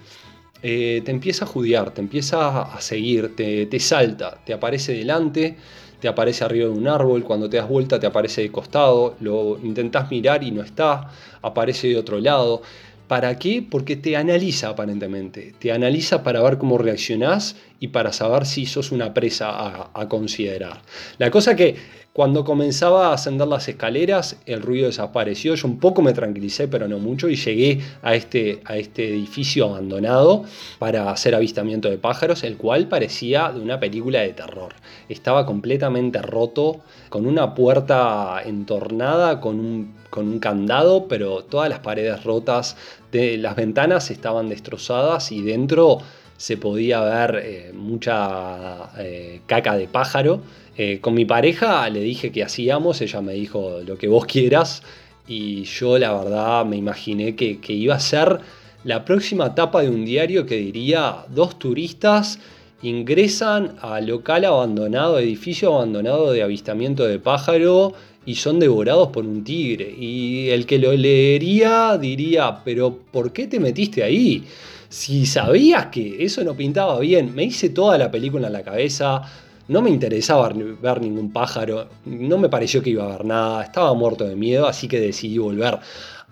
eh, 0.63 1.01
te 1.05 1.11
empieza 1.11 1.45
a 1.45 1.47
judear, 1.47 1.91
te 1.91 2.01
empieza 2.01 2.61
a 2.61 2.81
seguir, 2.81 3.35
te, 3.35 3.65
te 3.65 3.79
salta, 3.79 4.39
te 4.45 4.53
aparece 4.53 4.93
delante 4.93 5.57
te 5.99 6.07
aparece 6.07 6.43
arriba 6.43 6.65
de 6.65 6.71
un 6.71 6.87
árbol, 6.87 7.23
cuando 7.23 7.49
te 7.49 7.57
das 7.57 7.67
vuelta 7.67 7.99
te 7.99 8.07
aparece 8.07 8.41
de 8.41 8.51
costado, 8.51 9.15
lo 9.19 9.59
intentás 9.63 10.11
mirar 10.11 10.43
y 10.43 10.51
no 10.51 10.61
está, 10.61 11.09
aparece 11.41 11.87
de 11.87 11.97
otro 11.97 12.19
lado. 12.19 12.61
¿Para 13.07 13.39
qué? 13.39 13.65
Porque 13.67 13.95
te 13.95 14.17
analiza 14.17 14.69
aparentemente, 14.69 15.53
te 15.57 15.71
analiza 15.71 16.23
para 16.23 16.41
ver 16.41 16.57
cómo 16.57 16.77
reaccionás 16.77 17.55
y 17.79 17.89
para 17.89 18.11
saber 18.11 18.45
si 18.45 18.65
sos 18.65 18.91
una 18.91 19.13
presa 19.13 19.89
a, 19.93 20.09
considerar. 20.09 20.81
La 21.17 21.29
cosa 21.29 21.55
que 21.55 21.75
cuando 22.17 22.43
comenzaba 22.43 23.09
a 23.09 23.13
ascender 23.13 23.47
las 23.47 23.67
escaleras, 23.67 24.37
el 24.47 24.63
ruido 24.63 24.87
desapareció. 24.87 25.53
Yo 25.53 25.67
un 25.67 25.79
poco 25.79 26.01
me 26.01 26.13
tranquilicé, 26.13 26.67
pero 26.67 26.87
no 26.87 26.97
mucho, 26.97 27.29
y 27.29 27.35
llegué 27.35 27.79
a 28.01 28.15
este, 28.15 28.61
a 28.65 28.75
este 28.75 29.07
edificio 29.07 29.65
abandonado 29.65 30.43
para 30.79 31.11
hacer 31.11 31.35
avistamiento 31.35 31.91
de 31.91 31.99
pájaros, 31.99 32.43
el 32.43 32.57
cual 32.57 32.87
parecía 32.87 33.51
de 33.51 33.59
una 33.59 33.79
película 33.79 34.21
de 34.21 34.33
terror. 34.33 34.73
Estaba 35.09 35.45
completamente 35.45 36.19
roto, 36.23 36.79
con 37.09 37.27
una 37.27 37.53
puerta 37.53 38.41
entornada, 38.43 39.39
con 39.39 39.59
un, 39.59 39.93
con 40.09 40.27
un 40.27 40.39
candado, 40.39 41.07
pero 41.07 41.43
todas 41.43 41.69
las 41.69 41.79
paredes 41.79 42.23
rotas, 42.23 42.77
de, 43.11 43.37
las 43.37 43.55
ventanas 43.55 44.09
estaban 44.09 44.49
destrozadas 44.49 45.31
y 45.31 45.43
dentro 45.43 45.99
se 46.37 46.57
podía 46.57 47.01
ver 47.01 47.41
eh, 47.43 47.71
mucha 47.73 48.91
eh, 48.97 49.41
caca 49.47 49.75
de 49.75 49.87
pájaro 49.87 50.41
eh, 50.79 50.99
con 51.01 51.15
mi 51.15 51.25
pareja 51.25 51.89
le 51.89 52.01
dije 52.01 52.31
que 52.31 52.43
hacíamos, 52.43 53.01
ella 53.01 53.19
me 53.19 53.33
dijo 53.33 53.79
lo 53.83 53.97
que 53.97 54.07
vos 54.07 54.27
quieras 54.27 54.83
y 55.27 55.63
yo 55.63 55.97
la 55.97 56.13
verdad 56.13 56.65
me 56.65 56.77
imaginé 56.77 57.35
que, 57.35 57.59
iba 57.67 57.95
a 57.95 57.99
ser 57.99 58.39
la 58.83 59.03
próxima 59.03 59.47
etapa 59.47 59.81
de 59.81 59.89
un 59.89 60.05
diario 60.05 60.45
que 60.45 60.57
diría 60.57 61.25
dos 61.29 61.57
turistas 61.57 62.39
ingresan 62.83 63.75
al 63.81 64.05
local 64.05 64.45
abandonado, 64.45 65.17
edificio 65.17 65.73
abandonado 65.73 66.31
de 66.31 66.43
avistamiento 66.43 67.07
de 67.07 67.17
pájaro 67.17 67.93
y 68.27 68.35
son 68.35 68.59
devorados 68.59 69.07
por 69.07 69.25
un 69.25 69.43
tigre. 69.43 69.95
Y 69.97 70.49
el 70.49 70.67
que 70.67 70.77
lo 70.77 70.93
leería 70.93 71.97
diría, 71.97 72.59
pero 72.63 72.99
¿por 73.11 73.33
qué 73.33 73.47
te 73.47 73.59
metiste 73.59 74.03
ahí? 74.03 74.43
Si 74.89 75.25
sabías 75.25 75.87
que 75.87 76.23
eso 76.23 76.43
no 76.43 76.55
pintaba 76.55 76.99
bien, 76.99 77.35
me 77.35 77.43
hice 77.43 77.69
toda 77.69 77.97
la 77.97 78.09
película 78.09 78.47
en 78.47 78.53
la 78.53 78.63
cabeza, 78.63 79.21
no 79.67 79.81
me 79.81 79.89
interesaba 79.89 80.49
ver 80.49 81.01
ningún 81.01 81.31
pájaro, 81.33 81.89
no 82.05 82.37
me 82.37 82.47
pareció 82.47 82.81
que 82.81 82.91
iba 82.91 83.03
a 83.03 83.17
ver 83.17 83.25
nada, 83.25 83.63
estaba 83.63 83.93
muerto 83.93 84.25
de 84.25 84.35
miedo, 84.35 84.65
así 84.65 84.87
que 84.87 84.99
decidí 84.99 85.37
volver. 85.39 85.79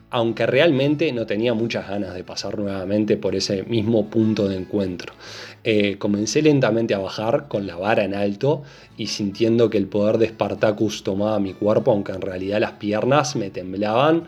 Aunque 0.10 0.46
realmente 0.46 1.12
no 1.12 1.26
tenía 1.26 1.54
muchas 1.54 1.90
ganas 1.90 2.14
de 2.14 2.24
pasar 2.24 2.58
nuevamente 2.58 3.18
por 3.18 3.36
ese 3.36 3.64
mismo 3.64 4.06
punto 4.06 4.48
de 4.48 4.56
encuentro. 4.56 5.14
Eh, 5.66 5.98
comencé 5.98 6.42
lentamente 6.42 6.94
a 6.94 7.00
bajar 7.00 7.50
con 7.50 7.68
la 7.68 7.76
vara 7.76 8.06
en 8.06 8.14
alto 8.14 8.64
y 8.96 9.08
sintiendo 9.08 9.70
que 9.70 9.78
el 9.78 9.88
poder 9.88 10.18
de 10.18 10.28
Spartacus 10.28 11.04
tomaba 11.04 11.38
mi 11.40 11.54
cuerpo, 11.54 11.92
aunque 11.92 12.14
en 12.14 12.22
realidad 12.22 12.62
las 12.62 12.74
piernas 12.74 13.36
me 13.36 13.50
temblaban 13.50 14.24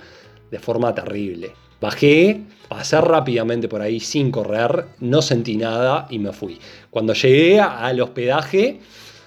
de 0.51 0.59
forma 0.59 0.93
terrible. 0.93 1.51
Bajé, 1.79 2.41
pasé 2.67 2.99
rápidamente 3.01 3.67
por 3.67 3.81
ahí 3.81 3.99
sin 3.99 4.31
correr, 4.31 4.85
no 4.99 5.21
sentí 5.21 5.57
nada 5.57 6.07
y 6.09 6.19
me 6.19 6.33
fui. 6.33 6.59
Cuando 6.89 7.13
llegué 7.13 7.59
al 7.59 7.99
hospedaje, 8.01 8.79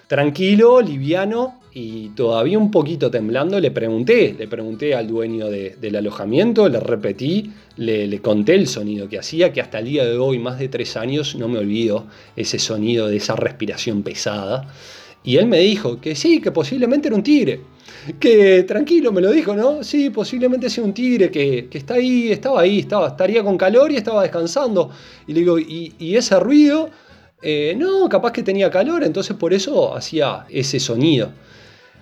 tranquilo, 0.07 0.81
liviano 0.81 1.61
y 1.73 2.09
todavía 2.11 2.59
un 2.59 2.71
poquito 2.71 3.11
temblando, 3.11 3.61
le 3.61 3.71
pregunté, 3.71 4.35
le 4.37 4.49
pregunté 4.49 4.95
al 4.95 5.07
dueño 5.07 5.49
del 5.49 5.97
alojamiento, 5.97 6.69
le 6.69 6.81
repetí, 6.81 7.53
le, 7.77 8.07
le, 8.07 8.21
conté 8.21 8.55
el 8.55 8.67
sonido 8.67 9.09
que 9.09 9.19
hacía, 9.19 9.53
que 9.53 9.61
hasta 9.61 9.79
el 9.79 9.85
día 9.87 10.05
de 10.05 10.19
hoy, 10.19 10.39
más 10.39 10.59
de 10.59 10.69
tres 10.69 10.97
años, 10.97 11.37
no 11.37 11.49
me 11.49 11.59
olvido 11.59 12.07
ese 12.37 12.59
sonido 12.59 13.07
de 13.07 13.17
esa 13.17 13.37
respiración 13.37 14.03
pesada. 14.03 14.69
Y 15.23 15.37
él 15.37 15.47
me 15.47 15.59
dijo 15.59 16.01
que 16.01 16.15
sí, 16.15 16.41
que 16.41 16.51
posiblemente 16.51 17.09
era 17.09 17.17
un 17.17 17.23
tigre. 17.23 17.61
Que 18.19 18.63
tranquilo, 18.63 19.13
me 19.13 19.21
lo 19.21 19.31
dijo, 19.31 19.55
¿no? 19.55 19.85
Sí, 19.85 20.11
posiblemente 20.11 20.71
sea 20.71 20.83
un 20.85 20.95
tigre 20.95 21.31
que, 21.31 21.69
está 21.73 21.95
ahí, 21.95 22.33
estaba 22.33 22.63
ahí, 22.63 22.81
estaba, 22.81 23.09
estaría 23.09 23.43
con 23.43 23.59
calor 23.59 23.93
y 23.93 23.97
estaba 23.97 24.23
descansando. 24.23 24.91
Y 25.27 25.35
le 25.35 25.41
digo, 25.41 25.59
¿y, 25.59 26.17
ese 26.17 26.39
ruido? 26.41 26.89
Eh, 27.43 27.75
no, 27.77 28.09
capaz 28.09 28.33
que 28.33 28.43
tenía 28.43 28.71
calor, 28.71 29.03
entonces 29.03 29.37
por 29.37 29.53
eso 29.53 29.95
hacía 29.95 30.47
ese 30.49 30.81
sonido. 30.81 31.33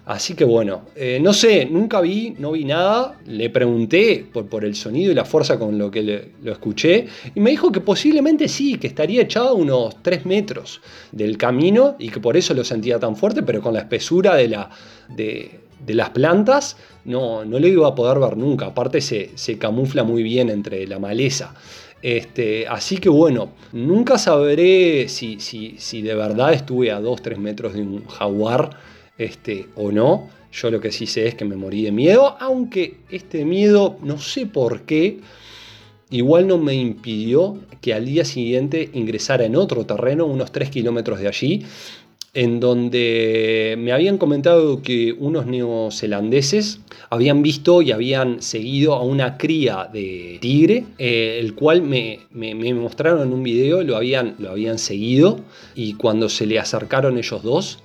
Así 0.09 0.32
que 0.32 0.44
bueno, 0.44 0.86
eh, 0.96 1.18
no 1.20 1.34
sé, 1.34 1.66
nunca 1.66 2.00
vi, 2.00 2.34
no 2.38 2.52
vi 2.52 2.64
nada. 2.64 3.20
Le 3.26 3.50
pregunté 3.50 4.24
por, 4.32 4.46
por 4.46 4.64
el 4.64 4.74
sonido 4.74 5.12
y 5.12 5.14
la 5.14 5.26
fuerza 5.26 5.59
con 5.59 5.76
lo 5.76 5.90
que 5.90 6.32
lo 6.42 6.50
escuché. 6.50 7.06
Y 7.34 7.40
me 7.40 7.50
dijo 7.50 7.70
que 7.70 7.82
posiblemente 7.82 8.48
sí, 8.48 8.78
que 8.78 8.86
estaría 8.86 9.20
echado 9.20 9.50
a 9.50 9.52
unos 9.52 10.02
3 10.02 10.24
metros 10.24 10.80
del 11.12 11.36
camino 11.36 11.94
y 11.98 12.09
que 12.09 12.20
por 12.20 12.38
eso 12.38 12.54
lo 12.54 12.64
sentía 12.64 12.98
tan 12.98 13.16
fuerte, 13.16 13.42
pero 13.42 13.61
con 13.61 13.74
la 13.74 13.80
espesura 13.80 14.34
de, 14.34 14.48
la, 14.48 14.70
de, 15.14 15.61
las 15.88 16.09
plantas 16.09 16.78
no, 17.04 17.44
no 17.44 17.59
lo 17.59 17.68
iba 17.68 17.86
a 17.88 17.94
poder 17.94 18.18
ver 18.18 18.38
nunca. 18.38 18.68
Aparte 18.68 19.02
se, 19.02 19.32
se 19.34 19.59
camufla 19.59 20.04
muy 20.04 20.22
bien 20.22 20.48
entre 20.48 20.86
la 20.86 20.98
maleza. 20.98 21.54
Este, 22.00 22.66
así 22.66 22.96
que 22.96 23.11
bueno, 23.11 23.50
nunca 23.72 24.16
sabré 24.16 25.06
si, 25.11 25.38
si, 25.38 25.74
si 25.76 26.00
de 26.00 26.14
verdad 26.14 26.54
estuve 26.54 26.92
a 26.92 26.98
2-3 26.98 27.36
metros 27.36 27.74
de 27.74 27.82
un 27.82 28.06
jaguar 28.06 28.70
este, 29.19 29.66
o 29.75 29.93
no. 29.93 30.31
Yo 30.53 30.71
lo 30.71 30.81
que 30.81 30.93
sí 30.93 31.07
sé 31.07 31.27
es 31.29 31.35
que 31.35 31.45
me 31.45 31.57
morí 31.57 31.83
de 31.83 31.93
miedo, 31.93 32.37
aunque 32.41 32.97
este 33.11 33.45
miedo, 33.45 33.99
no 34.03 34.19
sé 34.19 34.47
por 34.47 34.83
qué, 34.83 35.19
igual 36.11 36.47
no 36.47 36.57
me 36.57 36.75
impidió 36.75 37.59
que 37.83 37.93
al 37.93 38.07
día 38.07 38.25
siguiente 38.25 38.89
ingresara 38.95 39.45
en 39.45 39.57
otro 39.57 39.85
terreno, 39.85 40.25
unos 40.25 40.51
3 40.51 40.71
kilómetros 40.71 41.21
de 41.21 41.29
allí, 41.29 41.64
en 42.35 42.61
donde 42.61 43.75
me 43.79 43.93
habían 43.93 44.19
comentado 44.19 44.83
que 44.83 45.12
unos 45.19 45.47
neozelandeses 45.47 46.81
habían 47.11 47.43
visto 47.43 47.83
y 47.83 47.91
habían 47.91 48.43
seguido 48.43 48.95
a 48.95 49.03
una 49.03 49.39
cría 49.39 49.89
de 49.93 50.39
tigre, 50.41 50.85
eh, 50.99 51.39
el 51.41 51.55
cual 51.55 51.83
me, 51.83 52.21
me, 52.31 52.55
mostraron 52.75 53.27
en 53.27 53.33
un 53.33 53.43
video, 53.43 53.83
lo 53.83 53.97
habían, 53.97 54.37
lo 54.39 54.51
habían 54.51 54.79
seguido 54.79 55.41
y 55.75 55.95
cuando 55.95 56.29
se 56.29 56.47
le 56.47 56.59
acercaron 56.59 57.19
ellos 57.19 57.43
dos, 57.43 57.79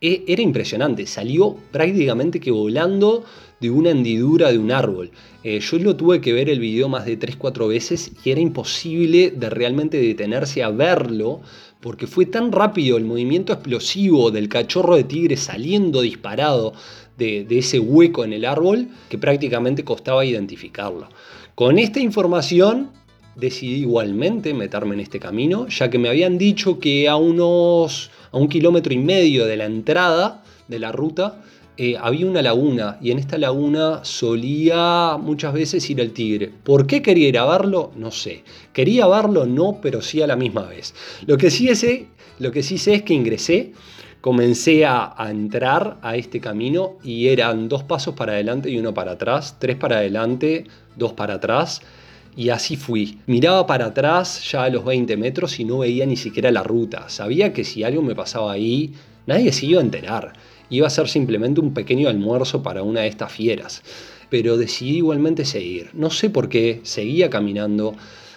e, 0.00 0.24
era 0.26 0.42
impresionante, 0.42 1.06
salió 1.06 1.56
prácticamente 1.70 2.40
que 2.40 2.50
volando 2.50 3.24
de 3.60 3.70
una 3.70 3.90
hendidura 3.90 4.50
de 4.50 4.58
un 4.58 4.72
árbol. 4.72 5.10
Eh, 5.44 5.60
yo 5.60 5.78
lo 5.78 5.96
tuve 5.96 6.20
que 6.20 6.32
ver 6.32 6.48
el 6.48 6.60
video 6.60 6.88
más 6.88 7.04
de 7.04 7.18
3-4 7.18 7.68
veces 7.68 8.10
y 8.24 8.30
era 8.30 8.40
imposible 8.40 9.30
de 9.30 9.50
realmente 9.50 10.00
detenerse 10.00 10.62
a 10.62 10.70
verlo 10.70 11.40
porque 11.80 12.06
fue 12.06 12.26
tan 12.26 12.52
rápido 12.52 12.96
el 12.96 13.04
movimiento 13.04 13.52
explosivo 13.52 14.30
del 14.30 14.48
cachorro 14.48 14.96
de 14.96 15.04
tigre 15.04 15.36
saliendo 15.36 16.02
disparado 16.02 16.72
de, 17.16 17.44
de 17.44 17.58
ese 17.58 17.78
hueco 17.78 18.24
en 18.24 18.32
el 18.32 18.44
árbol 18.44 18.88
que 19.08 19.18
prácticamente 19.18 19.84
costaba 19.84 20.24
identificarlo. 20.24 21.08
Con 21.54 21.78
esta 21.78 22.00
información 22.00 22.90
decidí 23.36 23.80
igualmente 23.80 24.54
meterme 24.54 24.94
en 24.94 25.00
este 25.00 25.20
camino, 25.20 25.68
ya 25.68 25.90
que 25.90 25.98
me 25.98 26.08
habían 26.08 26.38
dicho 26.38 26.78
que 26.78 27.08
a 27.08 27.16
unos 27.16 28.10
a 28.32 28.36
un 28.38 28.48
kilómetro 28.48 28.92
y 28.92 28.98
medio 28.98 29.46
de 29.46 29.56
la 29.56 29.66
entrada 29.66 30.42
de 30.68 30.78
la 30.78 30.92
ruta 30.92 31.42
eh, 31.82 31.96
había 31.98 32.26
una 32.26 32.42
laguna 32.42 32.98
y 33.00 33.10
en 33.10 33.18
esta 33.18 33.38
laguna 33.38 34.04
solía 34.04 35.16
muchas 35.18 35.54
veces 35.54 35.88
ir 35.88 35.98
el 36.00 36.12
tigre. 36.12 36.52
¿Por 36.62 36.86
qué 36.86 37.00
quería 37.00 37.28
ir 37.28 37.38
a 37.38 37.46
verlo? 37.46 37.92
No 37.96 38.10
sé. 38.10 38.44
Quería 38.74 39.06
verlo, 39.06 39.46
no, 39.46 39.78
pero 39.80 40.02
sí 40.02 40.20
a 40.20 40.26
la 40.26 40.36
misma 40.36 40.64
vez. 40.64 40.94
Lo 41.26 41.38
que 41.38 41.50
sí 41.50 41.74
sé, 41.74 42.08
lo 42.38 42.52
que 42.52 42.62
sé 42.62 42.74
es 42.92 43.02
que 43.02 43.14
ingresé, 43.14 43.72
comencé 44.20 44.84
a 44.84 45.14
entrar 45.30 45.96
a 46.02 46.16
este 46.16 46.38
camino 46.38 46.98
y 47.02 47.28
eran 47.28 47.70
dos 47.70 47.82
pasos 47.84 48.14
para 48.14 48.32
adelante 48.32 48.68
y 48.68 48.78
uno 48.78 48.92
para 48.92 49.12
atrás, 49.12 49.56
tres 49.58 49.76
para 49.76 49.96
adelante, 49.96 50.66
dos 50.96 51.14
para 51.14 51.36
atrás. 51.36 51.80
Y 52.36 52.50
así 52.50 52.76
fui. 52.76 53.18
Miraba 53.26 53.66
para 53.66 53.86
atrás 53.86 54.48
ya 54.50 54.64
a 54.64 54.70
los 54.70 54.84
20 54.84 55.16
metros 55.16 55.58
y 55.60 55.64
no 55.64 55.78
veía 55.78 56.06
ni 56.06 56.16
siquiera 56.16 56.50
la 56.50 56.62
ruta. 56.62 57.08
Sabía 57.08 57.52
que 57.52 57.64
si 57.64 57.82
algo 57.84 58.02
me 58.02 58.14
pasaba 58.14 58.52
ahí, 58.52 58.92
nadie 59.26 59.52
se 59.52 59.66
iba 59.66 59.80
a 59.80 59.84
enterar 59.84 60.32
iba 60.70 60.86
a 60.86 60.90
ser 60.90 61.08
simplemente 61.08 61.60
un 61.60 61.74
pequeño 61.74 62.08
almuerzo 62.08 62.62
para 62.62 62.82
una 62.82 63.00
de 63.00 63.08
estas 63.08 63.32
fieras. 63.32 63.82
Pero 64.30 64.56
decidí 64.56 64.98
igualmente 64.98 65.44
seguir. 65.44 65.90
No 65.92 66.10
sé 66.10 66.30
por 66.30 66.48
qué, 66.48 66.80
seguía 66.84 67.28
caminando. 67.28 67.94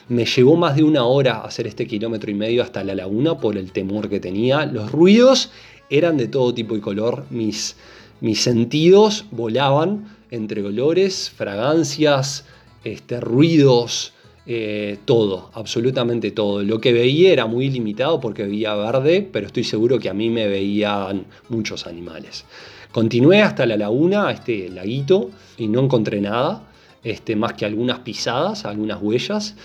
Me 0.10 0.26
llevó 0.26 0.58
más 0.58 0.76
de 0.76 0.84
una 0.84 1.06
hora 1.06 1.42
hacer 1.42 1.68
este 1.68 1.88
kilómetro 1.88 2.32
y 2.32 2.34
medio 2.34 2.64
hasta 2.64 2.84
la 2.84 2.96
laguna 2.96 3.38
por 3.38 3.58
el 3.58 3.72
temor 3.72 4.10
que 4.10 4.20
tenía. 4.20 4.66
Los 4.66 4.92
ruidos 4.92 5.52
eran 5.90 6.18
de 6.18 6.28
todo 6.28 6.54
tipo 6.54 6.76
y 6.76 6.82
color. 6.82 7.26
Mis, 7.30 7.76
mis 8.20 8.42
sentidos 8.42 9.26
volaban 9.32 10.08
entre 10.32 10.64
olores, 10.64 11.30
fragancias, 11.30 12.46
este, 12.84 13.20
ruidos, 13.20 14.14
eh, 14.46 14.98
todo, 15.06 15.52
absolutamente 15.54 16.32
todo. 16.32 16.64
Lo 16.64 16.82
que 16.82 16.92
veía 16.92 17.32
era 17.32 17.46
muy 17.46 17.70
limitado 17.70 18.20
porque 18.20 18.44
veía 18.44 18.76
verde, 18.76 19.28
pero 19.32 19.48
estoy 19.48 19.64
seguro 19.64 20.00
que 20.00 20.10
a 20.10 20.14
mí 20.14 20.30
me 20.30 20.48
veían 20.48 21.26
muchos 21.50 21.88
animales. 21.88 22.46
Continué 22.92 23.42
hasta 23.42 23.66
la 23.66 23.78
laguna, 23.78 24.32
este 24.32 24.70
laguito, 24.70 25.32
y 25.58 25.68
no 25.68 25.80
encontré 25.80 26.20
nada, 26.20 26.70
este, 27.04 27.36
más 27.36 27.54
que 27.54 27.66
algunas 27.66 28.00
pisadas, 28.00 28.66
algunas 28.66 29.02
huellas. 29.02 29.56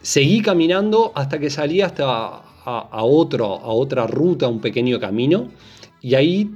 Seguí 0.00 0.40
caminando 0.40 1.12
hasta 1.14 1.38
que 1.38 1.50
salí 1.50 1.82
hasta 1.82 2.06
a, 2.06 2.42
a, 2.64 3.04
otro, 3.04 3.44
a 3.44 3.68
otra 3.68 4.06
ruta, 4.06 4.48
un 4.48 4.60
pequeño 4.60 4.98
camino, 4.98 5.50
y 6.00 6.14
ahí 6.14 6.50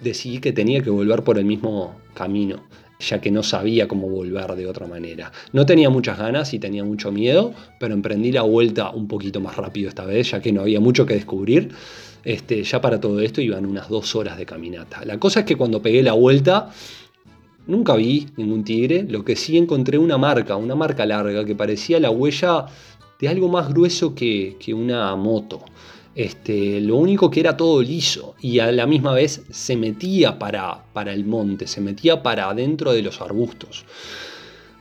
decidí 0.00 0.40
que 0.40 0.52
tenía 0.52 0.82
que 0.82 0.90
volver 0.90 1.22
por 1.22 1.38
el 1.38 1.44
mismo 1.44 1.96
camino 2.14 2.60
ya 2.98 3.20
que 3.20 3.30
no 3.30 3.42
sabía 3.42 3.88
cómo 3.88 4.08
volver 4.08 4.54
de 4.54 4.66
otra 4.66 4.86
manera. 4.86 5.32
No 5.52 5.66
tenía 5.66 5.90
muchas 5.90 6.18
ganas 6.18 6.52
y 6.54 6.58
tenía 6.58 6.84
mucho 6.84 7.12
miedo, 7.12 7.52
pero 7.78 7.94
emprendí 7.94 8.32
la 8.32 8.42
vuelta 8.42 8.90
un 8.90 9.08
poquito 9.08 9.40
más 9.40 9.56
rápido 9.56 9.88
esta 9.88 10.04
vez, 10.04 10.30
ya 10.30 10.40
que 10.40 10.52
no 10.52 10.62
había 10.62 10.80
mucho 10.80 11.06
que 11.06 11.14
descubrir. 11.14 11.70
Este, 12.24 12.62
ya 12.64 12.80
para 12.80 13.00
todo 13.00 13.20
esto 13.20 13.40
iban 13.40 13.64
unas 13.64 13.88
dos 13.88 14.14
horas 14.16 14.36
de 14.36 14.44
caminata. 14.44 15.04
La 15.04 15.18
cosa 15.18 15.40
es 15.40 15.46
que 15.46 15.56
cuando 15.56 15.80
pegué 15.80 16.02
la 16.02 16.12
vuelta, 16.12 16.70
nunca 17.66 17.94
vi 17.94 18.26
ningún 18.36 18.64
tigre, 18.64 19.04
lo 19.08 19.24
que 19.24 19.36
sí 19.36 19.56
encontré 19.56 19.98
una 19.98 20.18
marca, 20.18 20.56
una 20.56 20.74
marca 20.74 21.06
larga 21.06 21.44
que 21.44 21.54
parecía 21.54 22.00
la 22.00 22.10
huella 22.10 22.66
de 23.20 23.28
algo 23.28 23.48
más 23.48 23.68
grueso 23.68 24.14
que, 24.14 24.56
que 24.58 24.74
una 24.74 25.14
moto. 25.16 25.60
Este, 26.18 26.80
lo 26.80 26.96
único 26.96 27.30
que 27.30 27.38
era 27.38 27.56
todo 27.56 27.80
liso 27.80 28.34
y 28.40 28.58
a 28.58 28.72
la 28.72 28.88
misma 28.88 29.12
vez 29.12 29.40
se 29.50 29.76
metía 29.76 30.36
para, 30.36 30.82
para 30.92 31.12
el 31.12 31.24
monte, 31.24 31.68
se 31.68 31.80
metía 31.80 32.24
para 32.24 32.50
adentro 32.50 32.92
de 32.92 33.02
los 33.02 33.20
arbustos. 33.20 33.84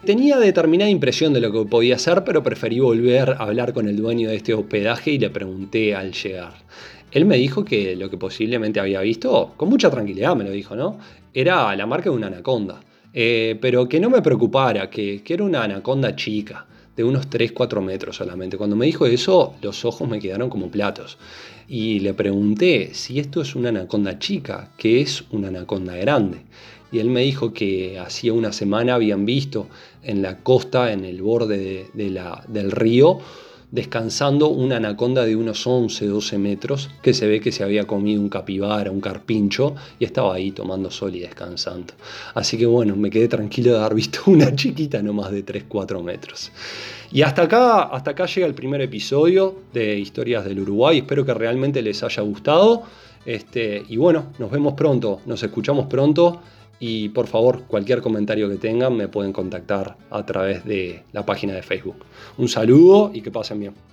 Tenía 0.04 0.40
determinada 0.40 0.90
impresión 0.90 1.34
de 1.34 1.42
lo 1.42 1.52
que 1.52 1.70
podía 1.70 1.98
hacer, 1.98 2.24
pero 2.24 2.42
preferí 2.42 2.80
volver 2.80 3.30
a 3.30 3.44
hablar 3.44 3.72
con 3.72 3.88
el 3.88 3.98
dueño 3.98 4.30
de 4.30 4.38
este 4.38 4.56
hospedaje 4.56 5.12
y 5.12 5.20
le 5.20 5.30
pregunté 5.30 5.94
al 5.94 6.12
llegar. 6.12 6.54
Él 7.12 7.26
me 7.26 7.38
dijo 7.38 7.64
que 7.64 7.96
lo 7.96 8.10
que 8.10 8.18
posiblemente 8.18 8.80
había 8.80 9.02
visto, 9.02 9.54
con 9.58 9.70
mucha 9.70 9.92
tranquilidad 9.92 10.36
me 10.36 10.44
lo 10.44 10.50
dijo, 10.50 10.76
¿no? 10.76 10.98
Era 11.36 11.76
la 11.76 11.86
marca 11.86 12.10
de 12.10 12.16
una 12.16 12.28
anaconda. 12.28 12.80
Eh, 13.14 13.60
pero 13.62 13.88
que 13.88 14.00
no 14.00 14.10
me 14.10 14.24
preocupara, 14.24 14.90
que, 14.90 15.22
que 15.22 15.36
era 15.36 15.44
una 15.44 15.66
anaconda 15.66 16.16
chica 16.16 16.66
de 16.98 17.04
unos 17.04 17.30
3-4 17.30 17.80
metros 17.82 18.18
solamente. 18.18 18.58
Cuando 18.58 18.76
me 18.76 18.88
dijo 18.88 19.06
eso, 19.06 19.54
los 19.62 19.86
ojos 19.86 20.10
me 20.10 20.20
quedaron 20.20 20.50
como 20.50 20.70
platos. 20.70 21.18
Y 21.70 22.00
le 22.00 22.14
pregunté 22.16 22.94
si 22.94 23.20
esto 23.20 23.42
es 23.42 23.56
una 23.56 23.70
anaconda 23.70 24.18
chica, 24.18 24.72
que 24.78 25.00
es 25.00 25.24
una 25.30 25.50
anaconda 25.50 25.96
grande. 25.96 26.40
Y 26.92 27.00
él 27.00 27.10
me 27.10 27.22
dijo 27.22 27.54
que 27.54 28.00
hacía 28.00 28.34
una 28.34 28.52
semana 28.52 28.96
habían 28.96 29.26
visto 29.26 29.68
en 30.02 30.22
la 30.22 30.40
costa, 30.40 30.92
en 30.92 31.06
el 31.06 31.22
borde 31.22 31.86
de, 31.94 32.10
la, 32.10 32.44
del 32.48 32.72
río, 32.72 33.20
descansando 33.72 34.48
una 34.48 34.78
anaconda 34.78 35.26
de 35.26 35.36
unos 35.36 35.68
11, 35.68 36.08
12 36.08 36.38
metros 36.38 36.90
que 37.02 37.14
se 37.14 37.28
ve 37.28 37.42
que 37.42 37.52
se 37.52 37.64
había 37.64 37.86
comido 37.86 38.22
un 38.22 38.30
capibara, 38.30 38.92
un 38.92 39.02
carpincho 39.02 39.76
y 40.00 40.06
estaba 40.06 40.36
ahí 40.36 40.52
tomando 40.52 40.90
sol 40.90 41.16
y 41.16 41.20
descansando. 41.20 41.94
Así 42.34 42.58
que 42.58 42.66
bueno, 42.66 42.96
me 42.96 43.10
quedé 43.10 43.28
tranquilo 43.28 43.74
de 43.74 43.80
haber 43.80 43.96
visto 43.96 44.22
una 44.28 44.56
chiquita 44.56 45.02
no 45.02 45.14
más 45.14 45.32
de 45.32 45.44
3, 45.44 45.66
4 45.68 46.02
metros. 46.02 46.52
Y 47.12 47.22
hasta 47.22 47.44
acá, 47.44 47.84
hasta 47.84 48.12
acá 48.12 48.26
llega 48.26 48.48
el 48.48 48.54
primer 48.54 48.82
episodio 48.82 49.56
de 49.74 49.98
Historias 49.98 50.46
del 50.46 50.60
Uruguay. 50.60 51.00
Espero 51.00 51.26
que 51.26 51.34
realmente 51.34 51.82
les 51.82 52.04
haya 52.04 52.22
gustado. 52.22 52.84
Este, 53.26 53.84
y 53.88 53.98
bueno, 53.98 54.28
nos 54.40 54.50
vemos 54.52 54.74
pronto, 54.74 55.22
nos 55.26 55.44
escuchamos 55.44 55.88
pronto. 55.88 56.42
Y 56.80 57.10
por 57.10 57.28
favor, 57.28 57.64
cualquier 57.64 58.02
comentario 58.02 58.50
que 58.50 58.58
tengan 58.58 58.96
me 58.96 59.08
pueden 59.08 59.34
contactar 59.34 59.98
a 60.10 60.26
través 60.26 60.64
de 60.66 61.04
la 61.12 61.26
página 61.26 61.54
de 61.54 61.64
Facebook. 61.64 61.98
Un 62.38 62.48
saludo 62.50 63.12
y 63.14 63.22
que 63.22 63.32
pasen 63.32 63.60
bien. 63.60 63.87